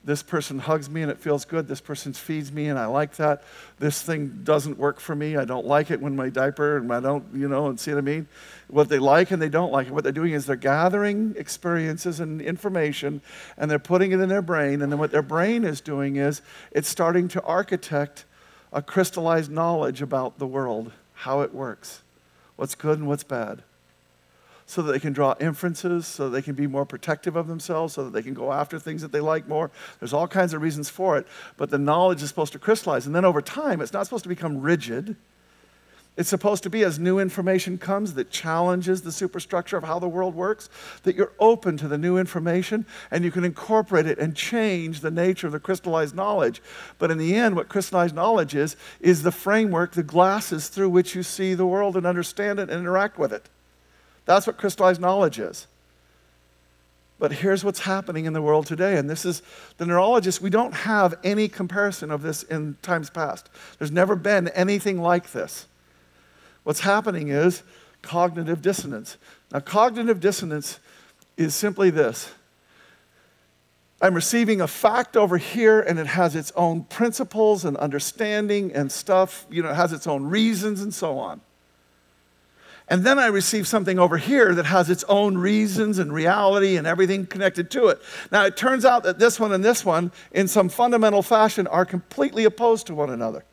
this 0.07 0.23
person 0.23 0.61
hugs 0.61 0.89
me 0.89 1.03
and 1.03 1.11
it 1.11 1.19
feels 1.19 1.45
good. 1.45 1.67
This 1.67 1.81
person 1.81 2.13
feeds 2.13 2.53
me 2.53 2.69
and 2.69 2.79
I 2.79 2.87
like 2.87 3.17
that. 3.17 3.43
This 3.81 4.01
thing 4.01 4.41
doesn't 4.45 4.79
work 4.79 5.01
for 5.01 5.17
me. 5.17 5.37
I 5.37 5.45
don't 5.45 5.67
like 5.67 5.91
it 5.91 6.01
when 6.01 6.15
my 6.15 6.29
diaper 6.31 6.77
and 6.77 6.93
I 6.93 7.01
don't, 7.01 7.25
you 7.35 7.49
know, 7.49 7.67
and 7.67 7.79
see 7.79 7.91
what 7.91 7.99
I 7.99 8.03
mean? 8.03 8.29
What 8.69 8.89
they 8.89 9.01
like 9.01 9.33
and 9.33 9.43
they 9.43 9.49
don't 9.49 9.73
like 9.73 9.89
it. 9.89 9.93
What 9.93 10.05
they're 10.05 10.13
doing 10.13 10.33
is 10.33 10.47
they're 10.47 10.55
gathering 10.55 11.35
experiences 11.37 12.21
and 12.21 12.41
information 12.41 13.21
and 13.59 13.69
they're 13.69 13.81
putting 13.81 14.13
it 14.13 14.21
in 14.21 14.29
their 14.29 14.43
brain. 14.43 14.81
And 14.81 14.93
then 14.93 15.01
what 15.01 15.11
their 15.11 15.23
brain 15.23 15.65
is 15.65 15.81
doing 15.81 16.15
is 16.15 16.41
it's 16.71 16.89
starting 16.89 17.27
to 17.29 17.43
architect 17.43 18.27
a 18.73 18.83
crystallized 18.83 19.51
knowledge 19.51 20.03
about 20.03 20.39
the 20.39 20.47
world, 20.47 20.93
how 21.15 21.41
it 21.41 21.53
works, 21.53 22.03
what's 22.55 22.77
good 22.77 23.01
and 23.01 23.09
what's 23.09 23.25
bad 23.25 23.65
so 24.67 24.83
that 24.83 24.93
they 24.93 24.99
can 24.99 25.13
draw 25.13 25.35
inferences, 25.41 26.07
so 26.07 26.29
they 26.29 26.43
can 26.43 26.55
be 26.55 26.67
more 26.67 26.85
protective 26.85 27.37
of 27.37 27.47
themselves, 27.47 27.95
so 27.95 28.05
that 28.05 28.13
they 28.13 28.23
can 28.23 28.35
go 28.35 28.53
after 28.53 28.79
things 28.79 29.01
that 29.03 29.13
they 29.13 29.21
like 29.21 29.47
more. 29.47 29.71
There's 30.01 30.13
all 30.13 30.27
kinds 30.27 30.53
of 30.53 30.61
reasons 30.61 30.89
for 30.89 31.17
it, 31.17 31.27
but 31.57 31.71
the 31.71 31.79
knowledge 31.79 32.23
is 32.23 32.29
supposed 32.29 32.53
to 32.55 32.59
crystallize. 32.59 33.07
And 33.07 33.15
then 33.15 33.25
over 33.25 33.41
time, 33.41 33.81
it's 33.81 33.93
not 33.93 34.05
supposed 34.05 34.25
to 34.25 34.29
become 34.29 34.61
rigid. 34.61 35.17
It's 36.17 36.31
supposed 36.31 36.63
to 36.63 36.71
be 36.71 36.83
as 36.83 36.99
new 36.99 37.19
information 37.19 37.77
comes 37.77 38.15
that 38.15 38.31
challenges 38.31 39.03
the 39.03 39.13
superstructure 39.13 39.77
of 39.77 39.85
how 39.85 39.99
the 39.99 40.09
world 40.09 40.35
works, 40.35 40.71
that 41.03 41.15
you're 41.15 41.33
open 41.39 41.77
to 41.77 41.89
the 41.89 41.99
new 41.99 42.17
information 42.17 42.87
and 43.11 43.23
you 43.23 43.31
can 43.31 43.45
incorporate 43.45 44.07
it 44.07 44.19
and 44.19 44.35
change 44.35 45.01
the 45.01 45.11
nature 45.11 45.47
of 45.47 45.53
the 45.53 45.61
crystallized 45.61 46.15
knowledge. 46.17 46.63
But 46.99 47.11
in 47.11 47.19
the 47.19 47.35
end, 47.35 47.55
what 47.55 47.69
crystallized 47.69 48.15
knowledge 48.15 48.55
is, 48.55 48.77
is 48.99 49.23
the 49.23 49.31
framework, 49.31 49.93
the 49.93 50.03
glasses 50.03 50.69
through 50.69 50.89
which 50.89 51.15
you 51.15 51.23
see 51.23 51.53
the 51.53 51.67
world 51.67 51.99
and 51.99 52.07
understand 52.07 52.59
it 52.61 52.71
and 52.71 52.81
interact 52.81 53.19
with 53.19 53.33
it. 53.33 53.51
That's 54.27 54.47
what 54.47 54.59
crystallized 54.59 55.01
knowledge 55.01 55.39
is. 55.39 55.67
But 57.19 57.33
here's 57.33 57.65
what's 57.65 57.81
happening 57.81 58.27
in 58.27 58.35
the 58.35 58.43
world 58.43 58.67
today. 58.67 58.99
And 58.99 59.09
this 59.09 59.25
is 59.25 59.43
the 59.79 59.87
neurologists, 59.87 60.41
we 60.41 60.51
don't 60.51 60.75
have 60.75 61.15
any 61.25 61.49
comparison 61.49 62.11
of 62.11 62.21
this 62.21 62.43
in 62.43 62.77
times 62.83 63.09
past. 63.09 63.49
There's 63.79 63.91
never 63.91 64.17
been 64.17 64.49
anything 64.49 65.01
like 65.01 65.33
this. 65.33 65.67
What's 66.65 66.81
happening 66.81 67.29
is 67.29 67.63
cognitive 68.03 68.61
dissonance. 68.61 69.17
Now, 69.53 69.61
cognitive 69.61 70.21
dissonance 70.21 70.79
is 71.37 71.55
simply 71.55 71.91
this 71.91 72.33
I'm 74.01 74.13
receiving 74.15 74.61
a 74.61 74.69
fact 74.69 75.17
over 75.17 75.39
here, 75.39 75.81
and 75.81 75.99
it 75.99 76.07
has 76.07 76.37
its 76.37 76.53
own 76.55 76.85
principles 76.85 77.65
and 77.65 77.79
understanding 77.79 78.73
and 78.75 78.93
stuff, 78.93 79.47
you 79.51 79.63
know, 79.63 79.71
it 79.71 79.75
has 79.75 79.93
its 79.93 80.07
own 80.07 80.25
reasons 80.25 80.83
and 80.83 80.93
so 80.93 81.19
on. 81.19 81.41
And 82.89 83.03
then 83.03 83.19
I 83.19 83.27
receive 83.27 83.67
something 83.67 83.99
over 83.99 84.17
here 84.17 84.55
that 84.55 84.67
has 84.67 84.89
its 84.89 85.05
own 85.09 85.37
reasons 85.37 85.99
and 85.99 86.13
reality 86.13 86.77
and 86.77 86.87
everything 86.87 87.27
connected 87.27 87.71
to 87.73 87.89
it. 87.89 88.01
Now, 88.31 88.45
it 88.45 88.57
turns 88.57 88.85
out 88.85 89.03
that 89.03 89.19
this 89.19 89.41
one 89.41 89.53
and 89.53 89.65
this 89.65 89.85
one, 89.85 90.13
in 90.31 90.47
some 90.47 90.69
fundamental 90.69 91.23
fashion, 91.23 91.67
are 91.67 91.85
completely 91.85 92.45
opposed 92.45 92.87
to 92.87 92.95
one 92.95 93.11
another. 93.11 93.45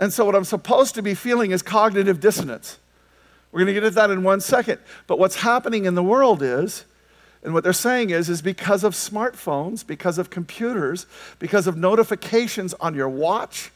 And 0.00 0.12
so, 0.12 0.24
what 0.24 0.34
I'm 0.34 0.44
supposed 0.44 0.94
to 0.96 1.02
be 1.02 1.14
feeling 1.14 1.52
is 1.52 1.62
cognitive 1.62 2.18
dissonance. 2.20 2.78
We're 3.52 3.60
going 3.60 3.74
to 3.74 3.74
get 3.74 3.84
at 3.84 3.94
that 3.94 4.10
in 4.10 4.22
one 4.22 4.40
second. 4.40 4.80
But 5.06 5.18
what's 5.18 5.36
happening 5.36 5.84
in 5.84 5.94
the 5.94 6.02
world 6.02 6.42
is, 6.42 6.84
and 7.44 7.54
what 7.54 7.62
they're 7.62 7.72
saying 7.72 8.10
is, 8.10 8.28
is 8.28 8.42
because 8.42 8.82
of 8.82 8.94
smartphones, 8.94 9.86
because 9.86 10.18
of 10.18 10.30
computers, 10.30 11.06
because 11.38 11.66
of 11.66 11.76
notifications 11.76 12.74
on 12.74 12.94
your 12.94 13.08
watch, 13.08 13.70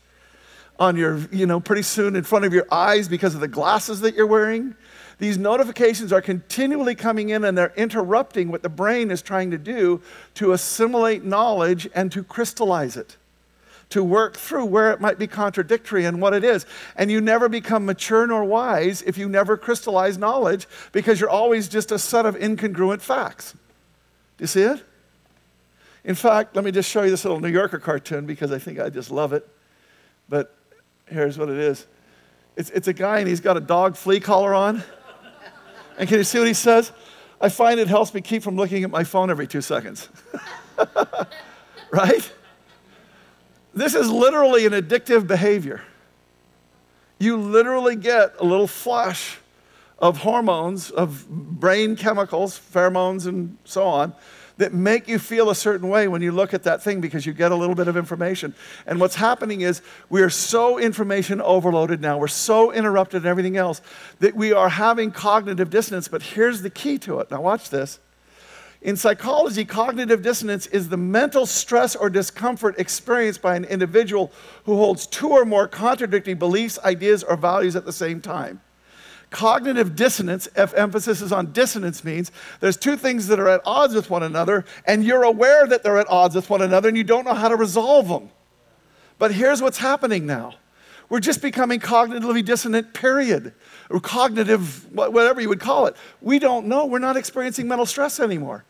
on 0.79 0.97
your, 0.97 1.19
you 1.31 1.47
know, 1.47 1.61
pretty 1.61 1.83
soon 1.83 2.17
in 2.17 2.25
front 2.25 2.45
of 2.45 2.53
your 2.53 2.67
eyes 2.71 3.09
because 3.09 3.35
of 3.35 3.41
the 3.41 3.49
glasses 3.49 4.01
that 4.01 4.15
you're 4.15 4.27
wearing. 4.27 4.75
These 5.19 5.39
notifications 5.39 6.13
are 6.13 6.21
continually 6.21 6.95
coming 6.95 7.29
in 7.29 7.45
and 7.45 7.57
they're 7.57 7.73
interrupting 7.77 8.51
what 8.51 8.63
the 8.63 8.69
brain 8.69 9.11
is 9.11 9.23
trying 9.23 9.53
to 9.53 9.59
do 9.59 10.03
to 10.35 10.53
assimilate 10.53 11.25
knowledge 11.25 11.89
and 11.95 12.11
to 12.13 12.25
crystallize 12.25 12.97
it, 12.97 13.17
to 13.91 14.03
work 14.03 14.37
through 14.37 14.65
where 14.65 14.91
it 14.91 15.01
might 15.01 15.19
be 15.19 15.29
contradictory 15.29 16.05
and 16.05 16.21
what 16.21 16.35
it 16.35 16.43
is. 16.43 16.67
And 16.97 17.11
you 17.11 17.21
never 17.21 17.49
become 17.49 17.87
mature 17.87 18.27
nor 18.27 18.45
wise 18.45 19.03
if 19.03 19.17
you 19.17 19.29
never 19.29 19.57
crystallize 19.57 20.19
knowledge 20.19 20.67
because 20.91 21.21
you're 21.21 21.31
always 21.31 21.69
just 21.69 21.93
a 21.93 21.99
set 21.99 22.27
of 22.27 22.35
incongruent 22.37 23.01
facts. 23.01 23.53
Do 23.53 24.43
you 24.43 24.49
see 24.49 24.63
it? 24.63 24.83
In 26.03 26.17
fact, 26.17 26.57
let 26.57 26.65
me 26.65 26.73
just 26.73 26.91
show 26.91 27.03
you 27.05 27.11
this 27.11 27.25
little 27.25 27.41
New 27.41 27.49
Yorker 27.49 27.79
cartoon 27.79 28.27
because 28.27 28.51
I 28.51 28.59
think 28.59 28.81
I 28.81 28.91
just 28.91 29.13
love 29.13 29.33
it. 29.33 29.49
But 30.29 30.54
Here's 31.07 31.39
what 31.39 31.49
it 31.49 31.59
is 31.59 31.87
it's, 32.57 32.71
it's 32.71 32.89
a 32.89 32.93
guy 32.93 33.19
and 33.19 33.29
he's 33.29 33.41
got 33.41 33.57
a 33.57 33.61
dog 33.61 33.97
flea 33.97 34.21
collar 34.21 34.55
on. 34.55 34.83
And 35.99 36.09
can 36.09 36.19
you 36.19 36.25
see 36.25 36.39
what 36.39 36.49
he 36.49 36.55
says? 36.55 36.93
I 37.41 37.49
find 37.49 37.79
it 37.79 37.89
helps 37.89 38.15
me 38.15 38.21
keep 38.21 38.43
from 38.43 38.57
looking 38.57 38.85
at 38.85 38.91
my 38.91 39.05
phone 39.05 39.31
every 39.31 39.47
two 39.47 39.61
seconds. 39.61 40.09
right? 41.91 42.33
This 43.75 43.95
is 43.95 44.11
literally 44.11 44.67
an 44.67 44.73
addictive 44.73 45.27
behavior. 45.27 45.83
You 47.19 47.37
literally 47.37 47.97
get 47.97 48.35
a 48.41 48.45
little 48.45 48.67
flash 48.67 49.39
of 49.99 50.19
hormones, 50.19 50.91
of 50.91 51.29
brain 51.29 51.97
chemicals, 51.97 52.59
pheromones, 52.59 53.27
and 53.27 53.57
so 53.65 53.85
on, 53.85 54.15
that 54.57 54.73
make 54.73 55.09
you 55.09 55.19
feel 55.19 55.51
a 55.51 55.55
certain 55.55 55.89
way 55.89 56.07
when 56.07 56.23
you 56.23 56.31
look 56.33 56.55
at 56.55 56.63
that 56.63 56.83
thing 56.83 57.01
because 57.01 57.27
you 57.27 57.33
get 57.33 57.51
a 57.51 57.57
little 57.57 57.75
bit 57.75 57.89
of 57.89 57.97
information. 57.97 58.55
And 58.87 59.01
what's 59.01 59.17
happening 59.17 59.63
is 59.63 59.83
we 60.09 60.23
are 60.23 60.31
so 60.31 60.79
information 60.79 61.41
overloaded 61.41 62.01
now, 62.01 62.19
we're 62.19 62.29
so 62.29 62.71
interrupted 62.71 63.23
and 63.23 63.27
everything 63.27 63.57
else 63.57 63.81
that 64.21 64.35
we 64.35 64.53
are 64.53 64.69
having 64.69 65.11
cognitive 65.11 65.71
dissonance. 65.71 66.09
But 66.09 66.23
here's 66.23 66.63
the 66.63 66.71
key 66.71 66.99
to 66.99 67.19
it. 67.21 67.31
Now, 67.31 67.41
watch 67.41 67.71
this. 67.71 67.99
In 68.85 68.97
psychology, 68.97 69.65
cognitive 69.65 70.21
dissonance 70.21 70.67
is 70.67 70.91
the 70.91 70.99
mental 70.99 71.47
stress 71.47 71.97
or 71.97 72.11
discomfort 72.11 72.79
experienced 72.79 73.41
by 73.41 73.57
an 73.57 73.65
individual 73.65 74.31
who 74.65 74.77
holds 74.77 75.07
two 75.07 75.31
or 75.31 75.47
more 75.47 75.67
contradictory 75.67 76.35
beliefs, 76.35 76.79
ideas, 76.85 77.25
or 77.25 77.35
values 77.35 77.77
at 77.77 77.87
the 77.87 77.95
same 77.95 78.21
time. 78.21 78.61
Cognitive 79.35 79.97
dissonance, 79.97 80.47
if 80.55 80.73
emphasis 80.75 81.21
is 81.21 81.33
on 81.33 81.51
dissonance, 81.51 82.05
means 82.05 82.31
there's 82.61 82.77
two 82.77 82.97
things 82.97 83.27
that 83.27 83.41
are 83.41 83.49
at 83.49 83.63
odds 83.67 83.93
with 83.93 84.09
one 84.09 84.23
another, 84.23 84.65
and 84.87 85.05
you're 85.05 85.25
aware 85.25 85.67
that 85.67 85.83
they're 85.83 85.99
at 85.99 86.09
odds 86.09 86.37
with 86.37 86.49
one 86.49 86.63
another, 86.63 86.87
and 86.87 86.97
you 86.97 87.03
don't 87.03 87.25
know 87.25 87.35
how 87.35 87.49
to 87.49 87.57
resolve 87.57 88.07
them. 88.07 88.31
But 89.19 89.33
here's 89.33 89.61
what's 89.61 89.79
happening 89.79 90.25
now 90.25 90.55
we're 91.09 91.19
just 91.19 91.43
becoming 91.43 91.81
cognitively 91.81 92.45
dissonant, 92.45 92.95
period. 92.95 93.55
Or 93.91 93.99
cognitive, 93.99 94.91
whatever 94.95 95.41
you 95.41 95.49
would 95.49 95.61
call 95.61 95.87
it. 95.87 95.97
We 96.21 96.39
don't 96.39 96.67
know. 96.67 96.87
We're 96.87 97.01
not 97.01 97.17
experiencing 97.17 97.67
mental 97.67 97.87
stress 97.87 98.21
anymore 98.21 98.65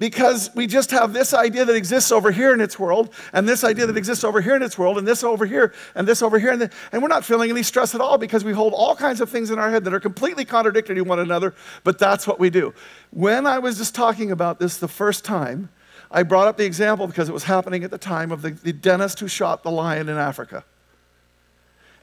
because 0.00 0.50
we 0.54 0.66
just 0.66 0.90
have 0.90 1.12
this 1.12 1.34
idea 1.34 1.62
that 1.66 1.76
exists 1.76 2.10
over 2.10 2.30
here 2.30 2.54
in 2.54 2.60
its 2.62 2.78
world, 2.78 3.14
and 3.34 3.46
this 3.46 3.62
idea 3.62 3.86
that 3.86 3.98
exists 3.98 4.24
over 4.24 4.40
here 4.40 4.56
in 4.56 4.62
its 4.62 4.78
world, 4.78 4.96
and 4.96 5.06
this 5.06 5.22
over 5.22 5.44
here, 5.44 5.74
and 5.94 6.08
this 6.08 6.22
over 6.22 6.38
here, 6.38 6.50
and, 6.50 6.62
the, 6.62 6.70
and 6.90 7.02
we're 7.02 7.08
not 7.08 7.22
feeling 7.22 7.50
any 7.50 7.62
stress 7.62 7.94
at 7.94 8.00
all 8.00 8.16
because 8.16 8.42
we 8.42 8.54
hold 8.54 8.72
all 8.72 8.96
kinds 8.96 9.20
of 9.20 9.28
things 9.28 9.50
in 9.50 9.58
our 9.58 9.70
head 9.70 9.84
that 9.84 9.92
are 9.92 10.00
completely 10.00 10.44
contradictory 10.46 10.94
to 10.94 11.02
one 11.02 11.18
another, 11.18 11.54
but 11.84 11.98
that's 11.98 12.26
what 12.26 12.40
we 12.40 12.48
do. 12.48 12.72
When 13.10 13.46
I 13.46 13.58
was 13.58 13.76
just 13.76 13.94
talking 13.94 14.32
about 14.32 14.58
this 14.58 14.78
the 14.78 14.88
first 14.88 15.22
time, 15.22 15.68
I 16.10 16.22
brought 16.22 16.48
up 16.48 16.56
the 16.56 16.64
example 16.64 17.06
because 17.06 17.28
it 17.28 17.32
was 17.32 17.44
happening 17.44 17.84
at 17.84 17.90
the 17.90 17.98
time 17.98 18.32
of 18.32 18.40
the, 18.40 18.52
the 18.52 18.72
dentist 18.72 19.20
who 19.20 19.28
shot 19.28 19.62
the 19.62 19.70
lion 19.70 20.08
in 20.08 20.16
Africa. 20.16 20.64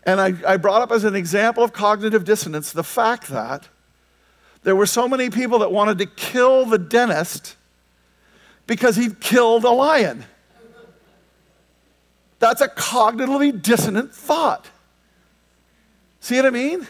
And 0.04 0.22
I, 0.22 0.36
I 0.48 0.58
brought 0.58 0.84
up 0.84 0.92
as 0.92 1.04
an 1.04 1.16
example 1.16 1.64
of 1.64 1.74
cognitive 1.74 2.24
dissonance 2.24 2.72
the 2.72 2.84
fact 2.84 3.28
that 3.30 3.68
there 4.62 4.76
were 4.76 4.86
so 4.86 5.08
many 5.08 5.32
people 5.32 5.60
that 5.60 5.72
wanted 5.72 5.98
to 5.98 6.06
kill 6.06 6.66
the 6.66 6.78
dentist 6.78 7.57
because 8.68 8.96
he 8.96 9.10
killed 9.10 9.64
a 9.64 9.70
lion. 9.72 10.26
That's 12.40 12.62
a 12.62 12.68
cognitively 12.68 13.60
dissonant 13.62 14.14
thought. 14.14 14.70
See 16.20 16.36
what 16.36 16.46
I 16.46 16.50
mean? 16.52 16.88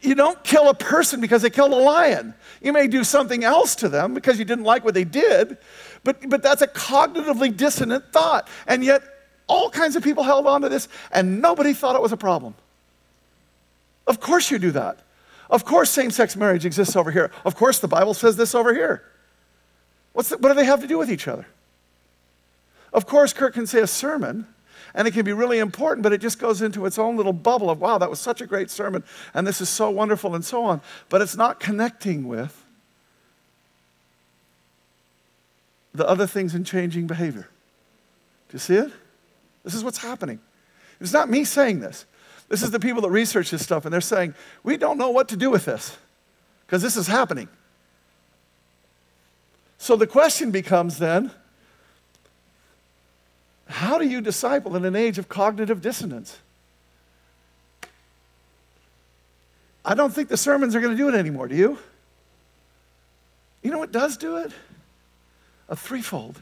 You 0.00 0.14
don't 0.14 0.42
kill 0.44 0.70
a 0.70 0.74
person 0.74 1.20
because 1.20 1.42
they 1.42 1.50
killed 1.50 1.72
a 1.72 1.76
lion. 1.76 2.34
You 2.62 2.72
may 2.72 2.86
do 2.86 3.04
something 3.04 3.44
else 3.44 3.74
to 3.76 3.88
them 3.88 4.14
because 4.14 4.38
you 4.38 4.44
didn't 4.44 4.64
like 4.64 4.84
what 4.84 4.94
they 4.94 5.04
did, 5.04 5.58
but, 6.04 6.28
but 6.30 6.42
that's 6.42 6.62
a 6.62 6.68
cognitively 6.68 7.54
dissonant 7.54 8.12
thought. 8.12 8.48
And 8.66 8.84
yet, 8.84 9.02
all 9.48 9.68
kinds 9.68 9.96
of 9.96 10.04
people 10.04 10.22
held 10.22 10.46
on 10.46 10.62
to 10.62 10.68
this, 10.68 10.88
and 11.10 11.42
nobody 11.42 11.74
thought 11.74 11.96
it 11.96 12.00
was 12.00 12.12
a 12.12 12.16
problem. 12.16 12.54
Of 14.06 14.20
course, 14.20 14.50
you 14.50 14.58
do 14.58 14.70
that. 14.70 15.00
Of 15.50 15.64
course, 15.64 15.90
same 15.90 16.10
sex 16.10 16.36
marriage 16.36 16.64
exists 16.64 16.96
over 16.96 17.10
here. 17.10 17.30
Of 17.44 17.56
course, 17.56 17.80
the 17.80 17.88
Bible 17.88 18.14
says 18.14 18.36
this 18.36 18.54
over 18.54 18.72
here. 18.72 19.02
What's 20.12 20.28
the, 20.28 20.38
what 20.38 20.48
do 20.48 20.54
they 20.54 20.64
have 20.64 20.80
to 20.80 20.86
do 20.86 20.98
with 20.98 21.10
each 21.10 21.26
other? 21.28 21.46
Of 22.92 23.06
course, 23.06 23.32
Kurt 23.32 23.54
can 23.54 23.66
say 23.66 23.80
a 23.80 23.86
sermon, 23.86 24.46
and 24.94 25.08
it 25.08 25.12
can 25.12 25.24
be 25.24 25.32
really 25.32 25.58
important, 25.58 26.02
but 26.02 26.12
it 26.12 26.20
just 26.20 26.38
goes 26.38 26.60
into 26.60 26.84
its 26.84 26.98
own 26.98 27.16
little 27.16 27.32
bubble 27.32 27.70
of, 27.70 27.80
wow, 27.80 27.98
that 27.98 28.10
was 28.10 28.20
such 28.20 28.40
a 28.40 28.46
great 28.46 28.70
sermon, 28.70 29.02
and 29.32 29.46
this 29.46 29.60
is 29.60 29.68
so 29.68 29.88
wonderful, 29.90 30.34
and 30.34 30.44
so 30.44 30.64
on. 30.64 30.82
But 31.08 31.22
it's 31.22 31.36
not 31.36 31.58
connecting 31.58 32.28
with 32.28 32.62
the 35.94 36.06
other 36.06 36.26
things 36.26 36.54
in 36.54 36.64
changing 36.64 37.06
behavior. 37.06 37.48
Do 38.48 38.54
you 38.54 38.58
see 38.58 38.74
it? 38.74 38.92
This 39.64 39.74
is 39.74 39.84
what's 39.84 39.98
happening. 39.98 40.40
It's 41.00 41.12
not 41.12 41.30
me 41.30 41.44
saying 41.44 41.80
this. 41.80 42.04
This 42.48 42.62
is 42.62 42.70
the 42.70 42.80
people 42.80 43.00
that 43.02 43.10
research 43.10 43.50
this 43.50 43.62
stuff, 43.62 43.86
and 43.86 43.92
they're 43.92 44.02
saying, 44.02 44.34
we 44.62 44.76
don't 44.76 44.98
know 44.98 45.10
what 45.10 45.28
to 45.28 45.36
do 45.36 45.50
with 45.50 45.64
this 45.64 45.96
because 46.66 46.82
this 46.82 46.98
is 46.98 47.06
happening. 47.06 47.48
So 49.82 49.96
the 49.96 50.06
question 50.06 50.52
becomes 50.52 50.98
then, 50.98 51.32
how 53.66 53.98
do 53.98 54.06
you 54.06 54.20
disciple 54.20 54.76
in 54.76 54.84
an 54.84 54.94
age 54.94 55.18
of 55.18 55.28
cognitive 55.28 55.82
dissonance? 55.82 56.38
I 59.84 59.94
don't 59.94 60.14
think 60.14 60.28
the 60.28 60.36
sermons 60.36 60.76
are 60.76 60.80
going 60.80 60.96
to 60.96 60.96
do 60.96 61.08
it 61.08 61.16
anymore, 61.16 61.48
do 61.48 61.56
you? 61.56 61.78
You 63.64 63.72
know 63.72 63.78
what 63.78 63.90
does 63.90 64.16
do 64.16 64.36
it? 64.36 64.52
A 65.68 65.74
threefold. 65.74 66.40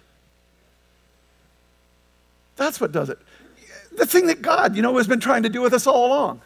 That's 2.56 2.78
what 2.78 2.92
does 2.92 3.08
it. 3.08 3.18
The 3.96 4.04
thing 4.04 4.26
that 4.26 4.42
God, 4.42 4.76
you 4.76 4.82
know, 4.82 4.98
has 4.98 5.06
been 5.06 5.18
trying 5.18 5.44
to 5.44 5.48
do 5.48 5.62
with 5.62 5.72
us 5.72 5.86
all 5.86 6.08
along 6.08 6.42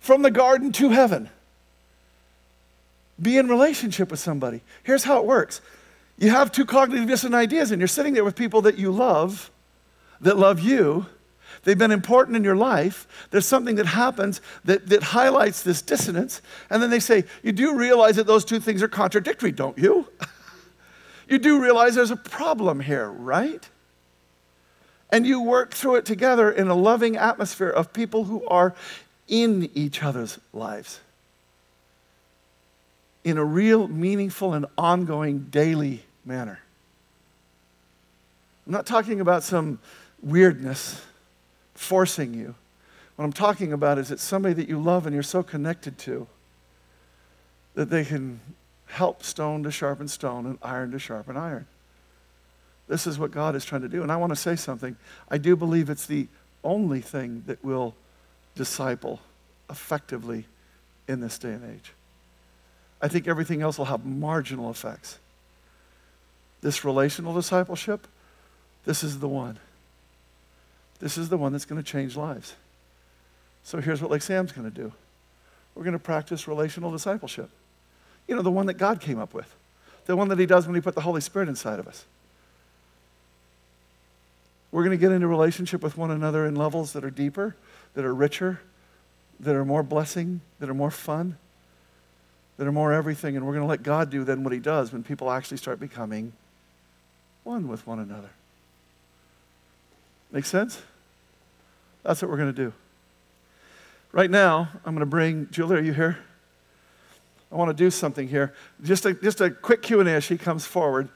from 0.00 0.22
the 0.22 0.30
garden 0.30 0.72
to 0.72 0.88
heaven. 0.88 1.28
Be 3.20 3.36
in 3.36 3.46
relationship 3.46 4.10
with 4.10 4.20
somebody. 4.20 4.62
Here's 4.84 5.04
how 5.04 5.18
it 5.18 5.26
works 5.26 5.60
you 6.18 6.30
have 6.30 6.52
two 6.52 6.64
cognitive 6.64 7.08
dissonant 7.08 7.34
ideas, 7.34 7.70
and 7.70 7.80
you're 7.80 7.88
sitting 7.88 8.14
there 8.14 8.24
with 8.24 8.36
people 8.36 8.62
that 8.62 8.78
you 8.78 8.90
love 8.90 9.50
that 10.20 10.38
love 10.38 10.60
you. 10.60 11.06
They've 11.62 11.78
been 11.78 11.90
important 11.90 12.36
in 12.36 12.44
your 12.44 12.56
life. 12.56 13.06
There's 13.30 13.46
something 13.46 13.76
that 13.76 13.86
happens 13.86 14.40
that, 14.64 14.88
that 14.88 15.02
highlights 15.02 15.62
this 15.62 15.80
dissonance. 15.80 16.42
And 16.68 16.82
then 16.82 16.90
they 16.90 17.00
say, 17.00 17.24
You 17.42 17.52
do 17.52 17.76
realize 17.76 18.16
that 18.16 18.26
those 18.26 18.44
two 18.44 18.60
things 18.60 18.82
are 18.82 18.88
contradictory, 18.88 19.52
don't 19.52 19.78
you? 19.78 20.08
you 21.28 21.38
do 21.38 21.62
realize 21.62 21.94
there's 21.94 22.10
a 22.10 22.16
problem 22.16 22.80
here, 22.80 23.08
right? 23.08 23.66
And 25.10 25.26
you 25.26 25.42
work 25.42 25.72
through 25.72 25.96
it 25.96 26.04
together 26.04 26.50
in 26.50 26.68
a 26.68 26.74
loving 26.74 27.16
atmosphere 27.16 27.70
of 27.70 27.92
people 27.92 28.24
who 28.24 28.44
are 28.46 28.74
in 29.28 29.70
each 29.74 30.02
other's 30.02 30.38
lives 30.52 31.00
in 33.22 33.38
a 33.38 33.44
real, 33.44 33.88
meaningful, 33.88 34.52
and 34.52 34.66
ongoing 34.76 35.46
daily 35.50 36.03
manner. 36.24 36.60
I'm 38.66 38.72
not 38.72 38.86
talking 38.86 39.20
about 39.20 39.42
some 39.42 39.78
weirdness 40.22 41.02
forcing 41.74 42.34
you. 42.34 42.54
What 43.16 43.24
I'm 43.24 43.32
talking 43.32 43.72
about 43.72 43.98
is 43.98 44.10
it's 44.10 44.22
somebody 44.22 44.54
that 44.54 44.68
you 44.68 44.80
love 44.80 45.06
and 45.06 45.14
you're 45.14 45.22
so 45.22 45.42
connected 45.42 45.98
to 45.98 46.26
that 47.74 47.90
they 47.90 48.04
can 48.04 48.40
help 48.86 49.22
stone 49.22 49.62
to 49.64 49.70
sharpen 49.70 50.08
stone 50.08 50.46
and 50.46 50.58
iron 50.62 50.90
to 50.92 50.98
sharpen 50.98 51.36
iron. 51.36 51.66
This 52.88 53.06
is 53.06 53.18
what 53.18 53.30
God 53.30 53.54
is 53.54 53.64
trying 53.64 53.82
to 53.82 53.88
do. 53.88 54.02
And 54.02 54.12
I 54.12 54.16
want 54.16 54.30
to 54.30 54.36
say 54.36 54.56
something. 54.56 54.96
I 55.28 55.38
do 55.38 55.56
believe 55.56 55.90
it's 55.90 56.06
the 56.06 56.28
only 56.62 57.00
thing 57.00 57.42
that 57.46 57.64
will 57.64 57.94
disciple 58.54 59.20
effectively 59.70 60.46
in 61.08 61.20
this 61.20 61.38
day 61.38 61.52
and 61.52 61.64
age. 61.74 61.92
I 63.00 63.08
think 63.08 63.26
everything 63.26 63.62
else 63.62 63.78
will 63.78 63.84
have 63.86 64.04
marginal 64.04 64.70
effects. 64.70 65.18
This 66.64 66.82
relational 66.82 67.34
discipleship, 67.34 68.08
this 68.86 69.04
is 69.04 69.18
the 69.18 69.28
one. 69.28 69.58
This 70.98 71.18
is 71.18 71.28
the 71.28 71.36
one 71.36 71.52
that's 71.52 71.66
going 71.66 71.80
to 71.80 71.86
change 71.86 72.16
lives. 72.16 72.54
So 73.64 73.82
here's 73.82 74.00
what 74.00 74.10
Lake 74.10 74.22
Sam's 74.22 74.50
going 74.50 74.70
to 74.70 74.74
do 74.74 74.90
we're 75.74 75.84
going 75.84 75.92
to 75.92 75.98
practice 75.98 76.48
relational 76.48 76.90
discipleship. 76.90 77.50
You 78.26 78.34
know, 78.34 78.40
the 78.40 78.50
one 78.50 78.64
that 78.64 78.78
God 78.78 79.02
came 79.02 79.18
up 79.18 79.34
with, 79.34 79.54
the 80.06 80.16
one 80.16 80.28
that 80.28 80.38
He 80.38 80.46
does 80.46 80.64
when 80.64 80.74
He 80.74 80.80
put 80.80 80.94
the 80.94 81.02
Holy 81.02 81.20
Spirit 81.20 81.50
inside 81.50 81.78
of 81.78 81.86
us. 81.86 82.06
We're 84.72 84.84
going 84.84 84.98
to 84.98 85.00
get 85.00 85.12
into 85.12 85.28
relationship 85.28 85.82
with 85.82 85.98
one 85.98 86.10
another 86.10 86.46
in 86.46 86.54
levels 86.54 86.94
that 86.94 87.04
are 87.04 87.10
deeper, 87.10 87.56
that 87.92 88.06
are 88.06 88.14
richer, 88.14 88.62
that 89.38 89.54
are 89.54 89.66
more 89.66 89.82
blessing, 89.82 90.40
that 90.60 90.70
are 90.70 90.74
more 90.74 90.90
fun, 90.90 91.36
that 92.56 92.66
are 92.66 92.72
more 92.72 92.94
everything. 92.94 93.36
And 93.36 93.44
we're 93.44 93.52
going 93.52 93.64
to 93.64 93.68
let 93.68 93.82
God 93.82 94.08
do 94.08 94.24
then 94.24 94.42
what 94.44 94.54
He 94.54 94.60
does 94.60 94.94
when 94.94 95.02
people 95.02 95.30
actually 95.30 95.58
start 95.58 95.78
becoming 95.78 96.32
one 97.44 97.68
with 97.68 97.86
one 97.86 98.00
another. 98.00 98.30
Make 100.32 100.46
sense? 100.46 100.82
That's 102.02 102.20
what 102.20 102.30
we're 102.30 102.36
going 102.36 102.52
to 102.54 102.64
do. 102.64 102.72
Right 104.12 104.30
now, 104.30 104.68
I'm 104.84 104.94
going 104.94 105.00
to 105.00 105.06
bring 105.06 105.48
Julie. 105.50 105.76
Are 105.76 105.80
you 105.80 105.92
here? 105.92 106.18
I 107.52 107.56
want 107.56 107.68
to 107.68 107.84
do 107.84 107.90
something 107.90 108.26
here. 108.26 108.52
Just 108.82 109.06
a, 109.06 109.14
just 109.14 109.40
a 109.40 109.50
quick 109.50 109.82
Q&A 109.82 110.04
as 110.04 110.24
she 110.24 110.36
comes 110.36 110.66
forward. 110.66 111.08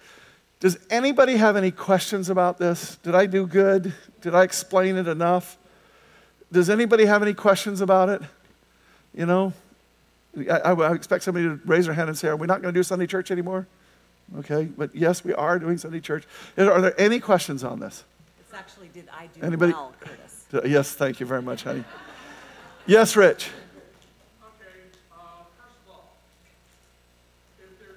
Does 0.60 0.78
anybody 0.90 1.36
have 1.36 1.56
any 1.56 1.70
questions 1.70 2.30
about 2.30 2.58
this? 2.58 2.96
Did 3.02 3.14
I 3.14 3.26
do 3.26 3.46
good? 3.46 3.92
Did 4.20 4.34
I 4.34 4.42
explain 4.42 4.96
it 4.96 5.08
enough? 5.08 5.56
Does 6.50 6.70
anybody 6.70 7.04
have 7.04 7.22
any 7.22 7.34
questions 7.34 7.80
about 7.80 8.08
it? 8.08 8.22
You 9.14 9.26
know, 9.26 9.52
I, 10.50 10.58
I, 10.58 10.94
expect 10.94 11.24
somebody 11.24 11.46
to 11.46 11.60
raise 11.64 11.86
their 11.86 11.94
hand 11.94 12.08
and 12.08 12.16
say, 12.16 12.28
Are 12.28 12.36
we 12.36 12.46
not 12.46 12.62
going 12.62 12.72
to 12.72 12.78
do 12.78 12.82
Sunday 12.82 13.06
church 13.06 13.30
anymore? 13.30 13.66
Okay, 14.36 14.64
but 14.64 14.94
yes, 14.94 15.24
we 15.24 15.32
are 15.32 15.58
doing 15.58 15.78
Sunday 15.78 16.00
church. 16.00 16.24
Are 16.58 16.80
there 16.80 17.00
any 17.00 17.18
questions 17.18 17.64
on 17.64 17.80
this? 17.80 18.04
It's 18.40 18.52
actually, 18.52 18.88
did 18.88 19.08
I 19.12 19.26
do 19.28 19.40
Anybody? 19.42 19.72
well, 19.72 19.94
Curtis? 20.00 20.44
Yes, 20.70 20.92
thank 20.92 21.18
you 21.20 21.26
very 21.26 21.40
much, 21.42 21.62
honey. 21.62 21.84
yes, 22.86 23.16
Rich. 23.16 23.48
Okay, 24.42 24.68
uh, 25.12 25.16
first 25.56 25.76
of 25.86 25.92
all, 25.92 26.12
if 27.58 27.72
there, 27.80 27.96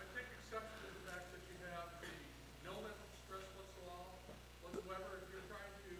I 0.00 0.04
take 0.16 0.28
exception 0.40 0.72
to 0.72 0.88
the 0.88 1.04
fact 1.12 1.28
that 1.36 1.42
you 1.52 1.56
have 1.68 1.88
the 2.00 2.08
no 2.64 2.72
mental 2.80 3.08
stress 3.28 3.44
whatsoever, 3.60 4.08
whatsoever, 4.64 5.20
if 5.20 5.28
you're 5.32 5.44
trying 5.52 5.72
to 5.84 5.92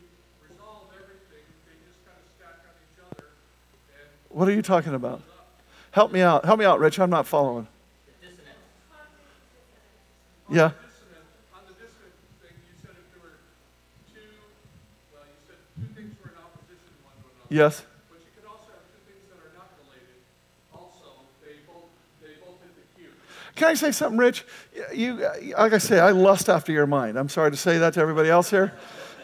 resolve 0.48 0.88
everything, 0.96 1.44
they 1.68 1.76
just 1.84 2.00
kind 2.08 2.16
of 2.16 2.24
stack 2.40 2.56
on 2.64 2.74
each 2.88 3.00
other, 3.04 3.28
What 4.32 4.48
are 4.48 4.52
you 4.56 4.62
talking 4.64 4.94
about? 4.96 5.20
Help 5.92 6.10
me 6.10 6.22
out. 6.22 6.44
Help 6.46 6.58
me 6.58 6.64
out, 6.64 6.80
Rich. 6.80 6.98
I'm 6.98 7.10
not 7.10 7.26
following. 7.26 7.68
Yeah. 10.54 10.70
dissonant, 10.70 11.26
on 11.50 11.66
the 11.66 11.74
dissonant 11.74 12.14
thing, 12.38 12.54
you 12.62 12.78
said 12.78 12.94
if 12.94 13.06
there 13.10 13.22
were 13.26 13.42
two, 14.14 14.22
well, 15.10 15.26
you 15.26 15.34
said 15.50 15.58
two 15.74 15.90
things 15.98 16.14
were 16.22 16.30
in 16.30 16.38
opposition 16.38 16.94
to 16.94 17.02
one 17.02 17.18
to 17.18 17.26
another. 17.26 17.50
Yes. 17.50 17.82
But 18.06 18.22
you 18.22 18.30
could 18.38 18.46
also 18.46 18.70
have 18.70 18.86
two 18.86 19.02
things 19.02 19.26
that 19.34 19.42
are 19.42 19.50
not 19.58 19.74
related, 19.82 20.22
also, 20.70 21.26
they 21.42 21.58
both, 21.66 21.90
they 22.22 22.38
both 22.38 22.62
hit 22.62 22.70
the 22.70 22.86
cue. 22.94 23.10
Can 23.58 23.68
I 23.68 23.74
say 23.74 23.90
something, 23.90 24.18
Rich? 24.18 24.46
You, 24.94 25.26
like 25.58 25.74
I 25.74 25.78
say, 25.78 25.98
I 25.98 26.10
lust 26.14 26.48
after 26.48 26.70
your 26.70 26.86
mind. 26.86 27.18
I'm 27.18 27.28
sorry 27.28 27.50
to 27.50 27.58
say 27.58 27.78
that 27.78 27.94
to 27.94 28.00
everybody 28.00 28.30
else 28.30 28.50
here. 28.50 28.72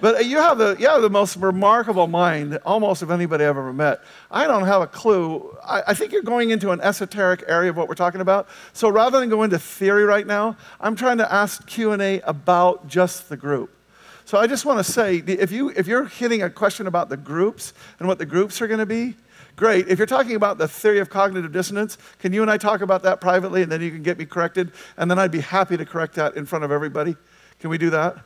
But 0.01 0.27
you 0.27 0.39
have 0.39 0.59
the, 0.59 0.77
you 0.79 0.89
have 0.89 1.03
the 1.03 1.11
most 1.11 1.37
remarkable 1.37 2.07
mind 2.07 2.59
almost 2.65 3.03
of 3.03 3.11
anybody 3.11 3.45
I've 3.45 3.51
ever 3.51 3.73
met. 3.73 4.01
I 4.31 4.47
don't 4.47 4.65
have 4.65 4.83
a 4.83 4.87
clue. 4.87 5.57
I, 5.63 5.83
I 5.89 5.95
think 5.95 6.13
you're 6.13 6.23
going 6.23 6.51
into 6.51 6.71
an 6.71 6.81
esoteric 6.81 7.45
area 7.47 7.71
of 7.71 7.77
what 7.77 7.89
we're 7.89 7.95
talking 7.95 8.21
about. 8.21 8.49
So 8.73 8.89
rather 8.89 9.21
than 9.21 9.29
go 9.29 9.43
into 9.43 9.59
theory 9.59 10.05
right 10.05 10.27
now, 10.27 10.57
I'm 10.81 10.97
trying 10.97 11.19
to 11.19 11.33
ask 11.33 11.67
Q&A 11.67 12.21
about 12.21 12.89
just 12.89 13.29
the 13.29 13.37
group. 13.37 13.77
So 14.25 14.39
I 14.39 14.47
just 14.47 14.65
want 14.65 14.79
to 14.79 14.85
say, 14.85 15.17
if, 15.17 15.51
you, 15.51 15.71
if 15.71 15.87
you're 15.87 16.05
hitting 16.05 16.43
a 16.43 16.51
question 16.51 16.87
about 16.87 17.09
the 17.09 17.17
groups 17.17 17.75
and 17.99 18.09
what 18.09 18.19
the 18.19 18.27
groups 18.27 18.63
are 18.63 18.69
going 18.69 18.81
to 18.81 18.87
be, 18.87 19.17
great. 19.57 19.89
If 19.89 19.99
you're 19.99 20.07
talking 20.07 20.37
about 20.37 20.57
the 20.57 20.69
theory 20.69 21.01
of 21.01 21.11
cognitive 21.11 21.53
dissonance, 21.53 21.99
can 22.21 22.33
you 22.33 22.41
and 22.41 22.51
I 22.51 22.57
talk 22.57 22.81
about 22.81 23.03
that 23.03 23.21
privately 23.21 23.63
and 23.63 23.71
then 23.71 23.83
you 23.83 23.91
can 23.91 24.03
get 24.03 24.19
me 24.19 24.25
corrected? 24.25 24.73
And 24.97 25.11
then 25.11 25.19
I'd 25.19 25.33
be 25.33 25.41
happy 25.41 25.77
to 25.77 25.85
correct 25.85 26.15
that 26.15 26.37
in 26.37 26.47
front 26.47 26.65
of 26.65 26.73
everybody. 26.73 27.17
Can 27.59 27.69
we 27.69 27.77
do 27.77 27.91
that? 27.91 28.17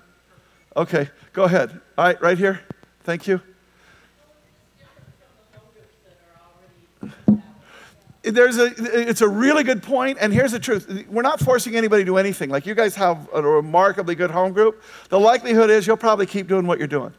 Okay, 0.77 1.09
go 1.33 1.45
ahead. 1.45 1.81
All 1.97 2.05
right, 2.05 2.21
right 2.21 2.37
here. 2.37 2.61
Thank 3.05 3.29
you. 3.29 3.41
There's 8.23 8.57
a, 8.57 8.73
it's 9.09 9.21
a 9.21 9.29
really 9.29 9.63
good 9.63 9.83
point, 9.83 10.19
and 10.21 10.33
here's 10.33 10.53
the 10.53 10.59
truth. 10.59 11.07
We're 11.09 11.23
not 11.23 11.41
forcing 11.41 11.77
anybody 11.77 12.03
to 12.03 12.07
do 12.07 12.17
anything. 12.17 12.49
Like, 12.49 12.65
you 12.65 12.75
guys 12.75 12.97
have 12.97 13.29
a 13.35 13.43
remarkably 13.43 14.15
good 14.15 14.31
home 14.31 14.53
group. 14.53 14.83
The 15.11 15.21
likelihood 15.21 15.69
is 15.69 15.87
you'll 15.87 15.99
probably 15.99 16.27
keep 16.27 16.49
doing 16.49 16.67
what 16.67 16.79
you're 16.79 16.89
doing. 16.89 17.13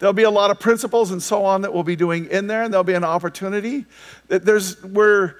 There'll 0.00 0.12
be 0.12 0.24
a 0.24 0.30
lot 0.30 0.50
of 0.50 0.58
principles 0.60 1.12
and 1.12 1.22
so 1.22 1.44
on 1.44 1.62
that 1.62 1.72
we'll 1.72 1.84
be 1.84 1.96
doing 1.96 2.26
in 2.26 2.48
there, 2.48 2.62
and 2.64 2.74
there'll 2.74 2.84
be 2.84 2.94
an 2.94 3.04
opportunity. 3.04 3.86
That 4.26 4.44
there's, 4.44 4.82
we're, 4.82 5.36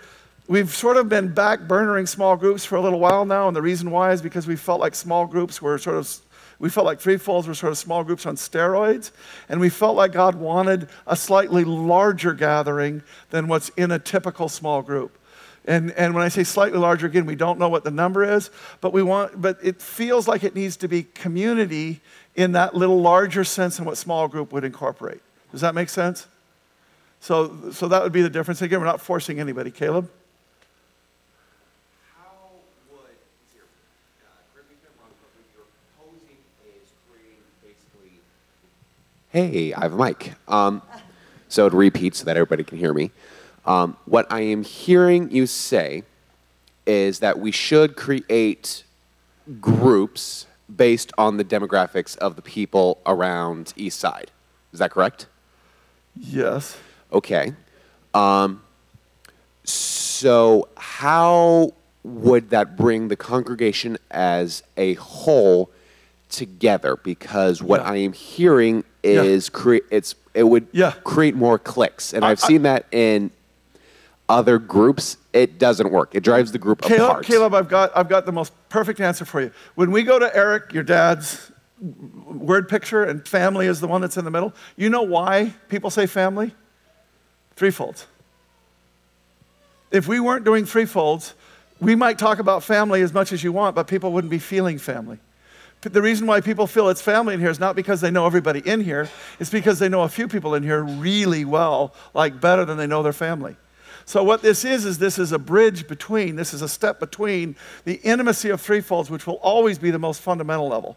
we've 0.46 0.70
sort 0.74 0.96
of 0.96 1.08
been 1.08 1.34
back 1.34 1.60
burnering 1.62 2.06
small 2.06 2.36
groups 2.36 2.64
for 2.64 2.76
a 2.76 2.80
little 2.80 3.00
while 3.00 3.26
now, 3.26 3.48
and 3.48 3.56
the 3.56 3.62
reason 3.62 3.90
why 3.90 4.12
is 4.12 4.22
because 4.22 4.46
we 4.46 4.54
felt 4.56 4.80
like 4.80 4.94
small 4.94 5.26
groups 5.26 5.60
were 5.60 5.76
sort 5.78 5.96
of 5.96 6.20
we 6.58 6.70
felt 6.70 6.86
like 6.86 7.00
threefolds 7.00 7.46
were 7.46 7.54
sort 7.54 7.72
of 7.72 7.78
small 7.78 8.02
groups 8.04 8.26
on 8.26 8.36
steroids, 8.36 9.10
and 9.48 9.60
we 9.60 9.68
felt 9.68 9.96
like 9.96 10.12
God 10.12 10.34
wanted 10.34 10.88
a 11.06 11.16
slightly 11.16 11.64
larger 11.64 12.34
gathering 12.34 13.02
than 13.30 13.48
what's 13.48 13.68
in 13.70 13.90
a 13.90 13.98
typical 13.98 14.48
small 14.48 14.82
group. 14.82 15.18
And, 15.64 15.90
and 15.92 16.14
when 16.14 16.24
I 16.24 16.28
say 16.28 16.44
slightly 16.44 16.78
larger, 16.78 17.06
again, 17.06 17.26
we 17.26 17.36
don't 17.36 17.58
know 17.58 17.68
what 17.68 17.84
the 17.84 17.90
number 17.90 18.24
is, 18.24 18.50
but 18.80 18.92
we 18.92 19.02
want, 19.02 19.40
but 19.40 19.58
it 19.62 19.82
feels 19.82 20.26
like 20.26 20.42
it 20.42 20.54
needs 20.54 20.78
to 20.78 20.88
be 20.88 21.02
community 21.02 22.00
in 22.34 22.52
that 22.52 22.74
little 22.74 23.00
larger 23.02 23.44
sense 23.44 23.76
than 23.76 23.84
what 23.84 23.98
small 23.98 24.28
group 24.28 24.50
would 24.52 24.64
incorporate. 24.64 25.20
Does 25.52 25.60
that 25.60 25.74
make 25.74 25.90
sense? 25.90 26.26
So, 27.20 27.70
so 27.72 27.88
that 27.88 28.02
would 28.02 28.12
be 28.12 28.22
the 28.22 28.30
difference. 28.30 28.62
Again, 28.62 28.80
we're 28.80 28.86
not 28.86 29.00
forcing 29.00 29.40
anybody. 29.40 29.70
Caleb? 29.70 30.08
How 32.16 32.30
would, 32.92 33.00
here, 33.52 33.64
uh, 34.22 34.30
correct 34.54 34.70
me 34.70 34.76
if 34.80 34.88
I'm 34.88 34.96
wrong, 35.02 35.12
but 35.20 35.28
what 35.34 35.44
you're 35.52 35.68
proposing 35.98 36.38
is 36.64 36.94
creating 37.10 37.42
basically. 37.60 38.22
Hey, 39.30 39.74
I 39.74 39.82
have 39.82 39.92
a 39.92 39.96
mic. 39.96 40.32
Um, 40.48 40.80
so 41.48 41.66
it 41.66 41.72
repeats 41.74 42.20
so 42.20 42.24
that 42.24 42.36
everybody 42.36 42.64
can 42.64 42.78
hear 42.78 42.94
me. 42.94 43.10
Um, 43.66 43.96
what 44.06 44.26
I 44.30 44.40
am 44.40 44.62
hearing 44.64 45.30
you 45.30 45.46
say 45.46 46.04
is 46.86 47.18
that 47.18 47.38
we 47.38 47.50
should 47.50 47.94
create 47.96 48.84
groups 49.60 50.46
based 50.74 51.12
on 51.18 51.36
the 51.36 51.44
demographics 51.44 52.16
of 52.18 52.36
the 52.36 52.42
people 52.42 53.00
around 53.04 53.74
East 53.76 53.98
Side. 54.00 54.30
Is 54.72 54.78
that 54.78 54.90
correct? 54.90 55.26
Yes. 56.16 56.78
Okay. 57.12 57.52
Um, 58.14 58.62
so, 59.64 60.68
how 60.78 61.72
would 62.02 62.48
that 62.50 62.76
bring 62.78 63.08
the 63.08 63.16
congregation 63.16 63.98
as 64.10 64.62
a 64.78 64.94
whole 64.94 65.70
together? 66.30 66.96
Because 66.96 67.62
what 67.62 67.80
Yeah. 67.82 67.90
I 67.90 67.96
am 67.96 68.14
hearing 68.14 68.84
Yeah. 69.14 69.22
is 69.22 69.48
cre- 69.48 69.78
it's 69.90 70.14
it 70.34 70.42
would 70.44 70.66
Yeah. 70.72 70.92
create 71.04 71.34
more 71.34 71.58
clicks, 71.58 72.12
and 72.12 72.24
I- 72.24 72.30
I've 72.30 72.42
I- 72.44 72.46
seen 72.46 72.62
that 72.62 72.86
in 72.92 73.30
other 74.28 74.58
groups. 74.58 75.16
It 75.32 75.58
doesn't 75.58 75.90
work. 75.90 76.10
It 76.14 76.22
drives 76.22 76.52
the 76.52 76.58
group 76.58 76.82
Caleb, 76.82 77.10
apart. 77.10 77.24
Caleb, 77.24 77.54
I've 77.54 77.68
got, 77.68 77.90
I've 77.96 78.08
got 78.08 78.26
the 78.26 78.32
most 78.32 78.52
perfect 78.68 79.00
answer 79.00 79.24
for 79.24 79.40
you. 79.40 79.50
When 79.74 79.90
we 79.90 80.02
go 80.02 80.18
to 80.18 80.34
Eric, 80.36 80.72
your 80.72 80.82
dad's 80.82 81.50
word 82.26 82.68
picture, 82.68 83.04
and 83.04 83.26
family 83.26 83.66
is 83.66 83.80
the 83.80 83.86
one 83.86 84.00
that's 84.00 84.16
in 84.16 84.24
the 84.24 84.30
middle, 84.30 84.52
you 84.76 84.90
know 84.90 85.02
why 85.02 85.54
people 85.68 85.90
say 85.90 86.06
family? 86.06 86.54
Threefold. 87.56 88.04
If 89.90 90.06
we 90.06 90.20
weren't 90.20 90.44
doing 90.44 90.64
threefolds, 90.64 91.32
we 91.80 91.94
might 91.94 92.18
talk 92.18 92.38
about 92.38 92.62
family 92.62 93.00
as 93.02 93.12
much 93.14 93.32
as 93.32 93.42
you 93.42 93.52
want, 93.52 93.74
but 93.74 93.86
people 93.86 94.12
wouldn't 94.12 94.30
be 94.30 94.38
feeling 94.38 94.78
family. 94.78 95.18
The 95.82 96.02
reason 96.02 96.26
why 96.26 96.40
people 96.40 96.66
feel 96.66 96.88
it's 96.88 97.00
family 97.00 97.34
in 97.34 97.40
here 97.40 97.50
is 97.50 97.60
not 97.60 97.76
because 97.76 98.00
they 98.00 98.10
know 98.10 98.26
everybody 98.26 98.60
in 98.60 98.80
here, 98.80 99.08
it's 99.38 99.50
because 99.50 99.78
they 99.78 99.88
know 99.88 100.02
a 100.02 100.08
few 100.08 100.26
people 100.26 100.54
in 100.54 100.62
here 100.62 100.82
really 100.82 101.44
well, 101.44 101.94
like 102.14 102.40
better 102.40 102.64
than 102.64 102.76
they 102.76 102.86
know 102.86 103.02
their 103.02 103.12
family. 103.12 103.56
So, 104.04 104.24
what 104.24 104.42
this 104.42 104.64
is, 104.64 104.84
is 104.84 104.98
this 104.98 105.18
is 105.18 105.32
a 105.32 105.38
bridge 105.38 105.86
between, 105.86 106.34
this 106.34 106.54
is 106.54 106.62
a 106.62 106.68
step 106.68 106.98
between 106.98 107.54
the 107.84 107.94
intimacy 108.02 108.48
of 108.48 108.60
threefolds, 108.60 109.10
which 109.10 109.26
will 109.26 109.34
always 109.34 109.78
be 109.78 109.90
the 109.90 109.98
most 109.98 110.20
fundamental 110.20 110.68
level, 110.68 110.96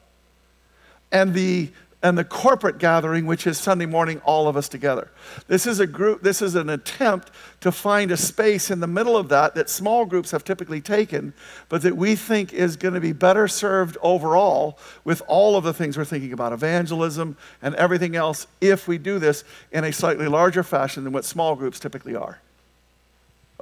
and 1.12 1.34
the 1.34 1.70
and 2.04 2.18
the 2.18 2.24
corporate 2.24 2.78
gathering 2.78 3.26
which 3.26 3.45
is 3.45 3.58
sunday 3.58 3.86
morning 3.86 4.20
all 4.26 4.47
of 4.47 4.58
us 4.58 4.68
together 4.68 5.10
this 5.47 5.66
is 5.66 5.80
a 5.80 5.88
group 5.88 6.22
this 6.22 6.41
is 6.41 6.56
an 6.56 6.70
attempt 6.70 7.32
to 7.60 7.72
find 7.72 8.12
a 8.12 8.18
space 8.18 8.72
in 8.72 8.80
the 8.80 8.88
middle 8.88 9.16
of 9.16 9.30
that 9.30 9.56
that 9.56 9.70
small 9.70 10.06
groups 10.06 10.32
have 10.32 10.43
typically 10.43 10.82
taken 10.82 11.34
but 11.70 11.82
that 11.82 11.95
we 11.95 12.16
think 12.16 12.54
is 12.54 12.76
going 12.76 12.93
to 12.93 12.99
be 12.99 13.14
better 13.14 13.47
served 13.47 13.97
overall 14.02 14.78
with 15.04 15.22
all 15.28 15.56
of 15.56 15.64
the 15.64 15.74
things 15.74 15.97
we're 15.97 16.06
thinking 16.06 16.34
about 16.34 16.54
evangelism 16.54 17.38
and 17.62 17.76
everything 17.76 18.16
else 18.16 18.47
if 18.60 18.88
we 18.88 18.97
do 18.97 19.20
this 19.20 19.43
in 19.72 19.84
a 19.84 19.91
slightly 19.91 20.28
larger 20.28 20.64
fashion 20.64 21.04
than 21.04 21.14
what 21.14 21.26
small 21.26 21.56
groups 21.56 21.80
typically 21.80 22.16
are 22.16 22.39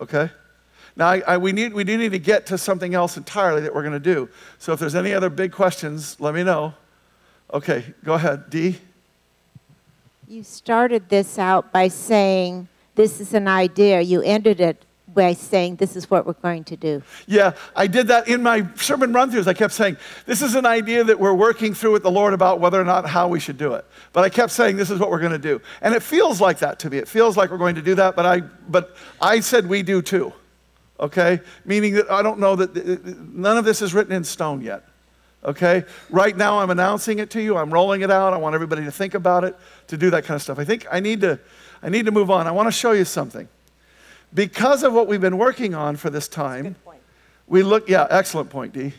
okay 0.02 0.30
now, 0.96 1.08
I, 1.08 1.22
I, 1.26 1.38
we, 1.38 1.54
need, 1.54 1.74
we 1.74 1.86
do 1.86 1.98
need 1.98 2.12
to 2.12 2.20
get 2.20 2.48
to 2.48 2.58
something 2.58 2.94
else 2.94 3.16
entirely 3.16 3.62
that 3.62 3.74
we're 3.74 3.84
going 3.84 3.94
to 3.94 4.00
do. 4.02 4.28
So, 4.58 4.74
if 4.74 4.82
there's 4.82 4.96
any 4.96 5.14
other 5.14 5.30
big 5.30 5.54
questions, 5.54 6.20
let 6.20 6.34
me 6.34 6.44
know. 6.44 6.74
Okay, 7.54 7.94
go 8.04 8.14
ahead. 8.14 8.50
D? 8.50 8.78
You 10.28 10.44
started 10.44 11.10
this 11.10 11.40
out 11.40 11.72
by 11.72 11.88
saying 11.88 12.68
this 12.96 13.20
is 13.20 13.34
an 13.34 13.48
idea. 13.48 14.02
You 14.02 14.22
ended 14.22 14.60
it 14.60 14.86
by 15.14 15.34
saying 15.34 15.78
this 15.78 15.96
is 15.96 16.10
what 16.10 16.28
we're 16.28 16.34
going 16.34 16.64
to 16.66 16.78
do. 16.78 17.02
Yeah, 17.26 17.54
I 17.76 17.88
did 17.88 18.08
that 18.10 18.28
in 18.28 18.44
my 18.44 18.68
sermon 18.76 19.12
run 19.12 19.32
throughs. 19.32 19.48
I 19.48 19.54
kept 19.54 19.74
saying, 19.74 19.98
this 20.28 20.44
is 20.44 20.54
an 20.54 20.68
idea 20.68 21.04
that 21.04 21.20
we're 21.20 21.34
working 21.34 21.74
through 21.74 21.94
with 21.94 22.04
the 22.04 22.12
Lord 22.12 22.34
about 22.34 22.60
whether 22.60 22.80
or 22.80 22.84
not 22.84 23.08
how 23.08 23.28
we 23.28 23.40
should 23.40 23.58
do 23.58 23.74
it. 23.74 23.86
But 24.14 24.24
I 24.24 24.30
kept 24.30 24.52
saying, 24.52 24.78
this 24.78 24.92
is 24.92 25.00
what 25.00 25.10
we're 25.10 25.20
going 25.20 25.32
to 25.32 25.40
do. 25.40 25.62
And 25.82 25.96
it 25.96 26.04
feels 26.04 26.40
like 26.40 26.60
that 26.60 26.78
to 26.80 26.90
me. 26.92 26.98
It 26.98 27.08
feels 27.08 27.36
like 27.36 27.50
we're 27.50 27.58
going 27.58 27.76
to 27.76 27.82
do 27.82 27.96
that, 27.96 28.16
but 28.16 28.26
I, 28.28 28.42
but 28.42 28.96
I 29.20 29.40
said 29.40 29.66
we 29.66 29.82
do 29.82 30.04
too. 30.04 30.32
Okay? 31.00 31.40
Meaning 31.66 31.96
that 31.96 32.12
I 32.12 32.22
don't 32.22 32.40
know 32.40 32.56
that 32.56 33.04
none 33.34 33.58
of 33.58 33.66
this 33.66 33.82
is 33.82 33.94
written 33.94 34.14
in 34.14 34.24
stone 34.24 34.62
yet. 34.62 34.86
Okay? 35.44 35.84
Right 36.10 36.36
now, 36.36 36.60
I'm 36.60 36.70
announcing 36.70 37.20
it 37.20 37.30
to 37.32 37.42
you. 37.42 37.58
I'm 37.58 37.74
rolling 37.74 38.02
it 38.02 38.12
out. 38.12 38.34
I 38.34 38.38
want 38.38 38.56
everybody 38.56 38.84
to 38.84 38.92
think 38.92 39.14
about 39.14 39.44
it, 39.44 39.56
to 39.88 39.98
do 39.98 40.10
that 40.10 40.26
kind 40.26 40.36
of 40.36 40.42
stuff. 40.42 40.60
I 40.60 40.66
think 40.66 40.86
I 40.92 41.00
need 41.00 41.22
to, 41.22 41.40
I 41.82 41.90
need 41.90 42.06
to 42.06 42.12
move 42.12 42.30
on. 42.30 42.48
I 42.48 42.52
want 42.52 42.68
to 42.68 42.72
show 42.72 42.92
you 42.92 43.06
something. 43.06 43.48
Because 44.34 44.84
of 44.84 44.94
what 44.94 45.08
we've 45.08 45.22
been 45.22 45.38
working 45.38 45.74
on 45.74 45.96
for 45.96 46.10
this 46.10 46.28
time, 46.28 46.76
we 47.48 47.64
look, 47.64 47.90
yeah, 47.90 48.06
excellent 48.10 48.50
point, 48.50 48.74
D. 48.74 48.94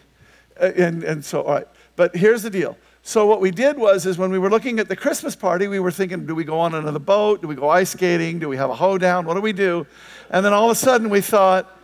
Uh, 0.61 0.73
And, 0.77 1.05
and 1.05 1.25
so, 1.25 1.43
all 1.43 1.55
right. 1.55 1.69
But 1.97 2.17
here's 2.17 2.43
the 2.43 2.51
deal. 2.51 2.77
So 3.03 3.27
what 3.27 3.41
we 3.41 3.51
did 3.51 3.79
was, 3.79 4.07
is 4.07 4.19
when 4.19 4.31
we 4.31 4.39
were 4.39 4.51
looking 4.51 4.79
at 4.79 4.89
the 4.89 4.97
Christmas 4.97 5.35
party, 5.37 5.69
we 5.69 5.79
were 5.79 5.91
thinking, 5.91 6.27
do 6.27 6.35
we 6.35 6.45
go 6.45 6.59
on 6.59 6.75
another 6.75 6.99
boat? 6.99 7.43
Do 7.43 7.49
we 7.49 7.55
go 7.55 7.69
ice 7.69 7.91
skating? 7.91 8.39
Do 8.39 8.49
we 8.49 8.57
have 8.57 8.71
a 8.71 8.75
hoedown? 8.75 9.25
What 9.25 9.35
do 9.35 9.41
we 9.41 9.53
do? 9.53 9.87
And 10.31 10.45
then 10.45 10.53
all 10.53 10.67
of 10.67 10.73
a 10.73 10.75
sudden 10.75 11.09
we 11.09 11.21
thought, 11.21 11.79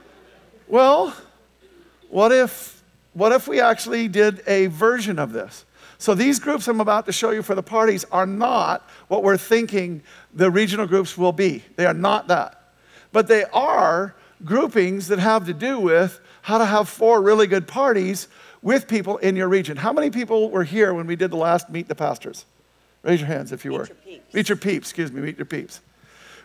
well, 0.68 1.14
what 2.11 2.32
if, 2.32 2.76
what 3.16 3.32
if 3.32 3.48
we 3.48 3.62
actually 3.62 4.08
did 4.08 4.42
a 4.46 4.66
version 4.66 5.18
of 5.18 5.32
this? 5.32 5.64
So 5.96 6.14
these 6.14 6.38
groups 6.38 6.68
I'm 6.68 6.82
about 6.82 7.06
to 7.06 7.12
show 7.12 7.30
you 7.30 7.42
for 7.42 7.54
the 7.54 7.62
parties 7.62 8.04
are 8.12 8.26
not 8.26 8.86
what 9.08 9.22
we're 9.22 9.38
thinking 9.38 10.02
the 10.34 10.50
regional 10.50 10.86
groups 10.86 11.16
will 11.16 11.32
be. 11.32 11.64
They 11.76 11.86
are 11.86 11.94
not 11.94 12.28
that. 12.28 12.74
But 13.12 13.26
they 13.26 13.44
are 13.54 14.14
groupings 14.44 15.08
that 15.08 15.18
have 15.18 15.46
to 15.46 15.54
do 15.54 15.80
with 15.80 16.20
how 16.42 16.58
to 16.58 16.66
have 16.66 16.90
four 16.90 17.22
really 17.22 17.46
good 17.46 17.66
parties 17.66 18.28
with 18.60 18.86
people 18.86 19.16
in 19.16 19.34
your 19.34 19.48
region. 19.48 19.78
How 19.78 19.94
many 19.94 20.10
people 20.10 20.50
were 20.50 20.64
here 20.64 20.92
when 20.92 21.06
we 21.06 21.16
did 21.16 21.30
the 21.30 21.38
last 21.38 21.70
Meet 21.70 21.88
the 21.88 21.94
Pastors? 21.94 22.44
Raise 23.02 23.20
your 23.20 23.28
hands 23.28 23.50
if 23.50 23.64
you 23.64 23.72
were. 23.72 23.86
your 23.86 23.96
peeps. 23.96 24.34
Meet 24.34 24.48
your 24.50 24.58
peeps, 24.58 24.88
excuse 24.90 25.10
me, 25.10 25.22
meet 25.22 25.38
your 25.38 25.46
peeps. 25.46 25.80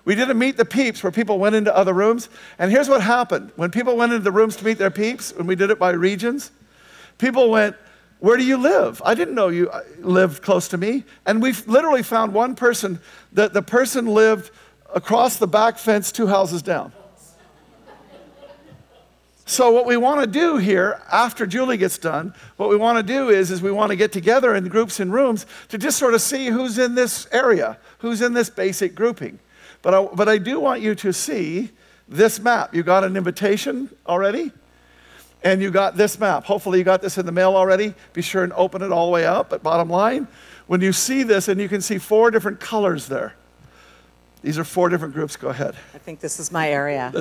We 0.05 0.15
did 0.15 0.29
a 0.29 0.33
meet 0.33 0.55
the 0.55 0.63
peeps 0.63 1.03
where 1.03 1.11
people 1.11 1.37
went 1.37 1.53
into 1.53 1.75
other 1.75 1.93
rooms. 1.93 2.29
And 2.57 2.71
here's 2.71 2.87
what 2.87 3.01
happened 3.01 3.51
when 3.57 3.71
people 3.71 3.97
went 3.97 4.13
into 4.13 4.23
the 4.23 4.31
rooms 4.31 4.55
to 4.55 4.65
meet 4.65 4.77
their 4.77 4.89
peeps, 4.89 5.33
when 5.33 5.47
we 5.47 5.55
did 5.55 5.69
it 5.69 5.77
by 5.77 5.91
regions, 5.91 6.51
people 7.21 7.51
went, 7.51 7.77
Where 8.19 8.35
do 8.35 8.43
you 8.43 8.57
live? 8.57 9.01
I 9.05 9.13
didn't 9.13 9.35
know 9.35 9.47
you 9.47 9.69
uh, 9.69 9.83
lived 9.99 10.41
close 10.41 10.67
to 10.69 10.77
me. 10.77 11.05
And 11.25 11.41
we 11.41 11.53
literally 11.67 12.03
found 12.03 12.33
one 12.33 12.55
person 12.55 12.99
that 13.31 13.53
the 13.53 13.61
person 13.61 14.07
lived 14.07 14.51
across 14.93 15.37
the 15.37 15.47
back 15.47 15.77
fence 15.77 16.11
two 16.11 16.27
houses 16.27 16.61
down. 16.61 16.91
So 19.45 19.69
what 19.71 19.85
we 19.85 19.97
want 19.97 20.21
to 20.21 20.27
do 20.27 20.57
here 20.57 21.01
after 21.11 21.45
Julie 21.45 21.77
gets 21.77 21.97
done, 21.97 22.33
what 22.55 22.69
we 22.69 22.77
want 22.77 22.97
to 22.97 23.03
do 23.03 23.29
is 23.29 23.51
is 23.51 23.61
we 23.61 23.71
want 23.71 23.89
to 23.89 23.95
get 23.95 24.11
together 24.11 24.55
in 24.55 24.67
groups 24.67 24.99
in 24.99 25.11
rooms 25.11 25.45
to 25.69 25.77
just 25.77 25.97
sort 25.97 26.13
of 26.13 26.21
see 26.21 26.47
who's 26.47 26.77
in 26.77 26.95
this 26.95 27.27
area, 27.31 27.77
who's 27.99 28.21
in 28.21 28.33
this 28.33 28.49
basic 28.49 28.95
grouping. 28.95 29.39
But 29.81 29.93
I, 29.93 30.05
but 30.05 30.29
I 30.29 30.37
do 30.37 30.59
want 30.59 30.81
you 30.81 30.95
to 30.95 31.11
see 31.11 31.71
this 32.07 32.39
map. 32.39 32.73
You 32.73 32.81
got 32.83 33.03
an 33.03 33.17
invitation 33.17 33.89
already? 34.07 34.51
And 35.43 35.61
you 35.61 35.71
got 35.71 35.97
this 35.97 36.19
map. 36.19 36.43
Hopefully 36.43 36.77
you 36.77 36.83
got 36.83 37.01
this 37.01 37.17
in 37.17 37.25
the 37.25 37.31
mail 37.31 37.55
already. 37.55 37.93
Be 38.13 38.21
sure 38.21 38.43
and 38.43 38.53
open 38.53 38.81
it 38.81 38.91
all 38.91 39.07
the 39.07 39.11
way 39.11 39.25
up. 39.25 39.49
But 39.49 39.63
bottom 39.63 39.89
line, 39.89 40.27
when 40.67 40.81
you 40.81 40.93
see 40.93 41.23
this 41.23 41.47
and 41.47 41.59
you 41.59 41.67
can 41.67 41.81
see 41.81 41.97
four 41.97 42.31
different 42.31 42.59
colors 42.59 43.07
there. 43.07 43.33
These 44.43 44.57
are 44.57 44.63
four 44.63 44.89
different 44.89 45.13
groups. 45.13 45.35
Go 45.35 45.49
ahead. 45.49 45.75
I 45.93 45.99
think 45.99 46.19
this 46.19 46.39
is 46.39 46.51
my 46.51 46.69
area. 46.69 47.11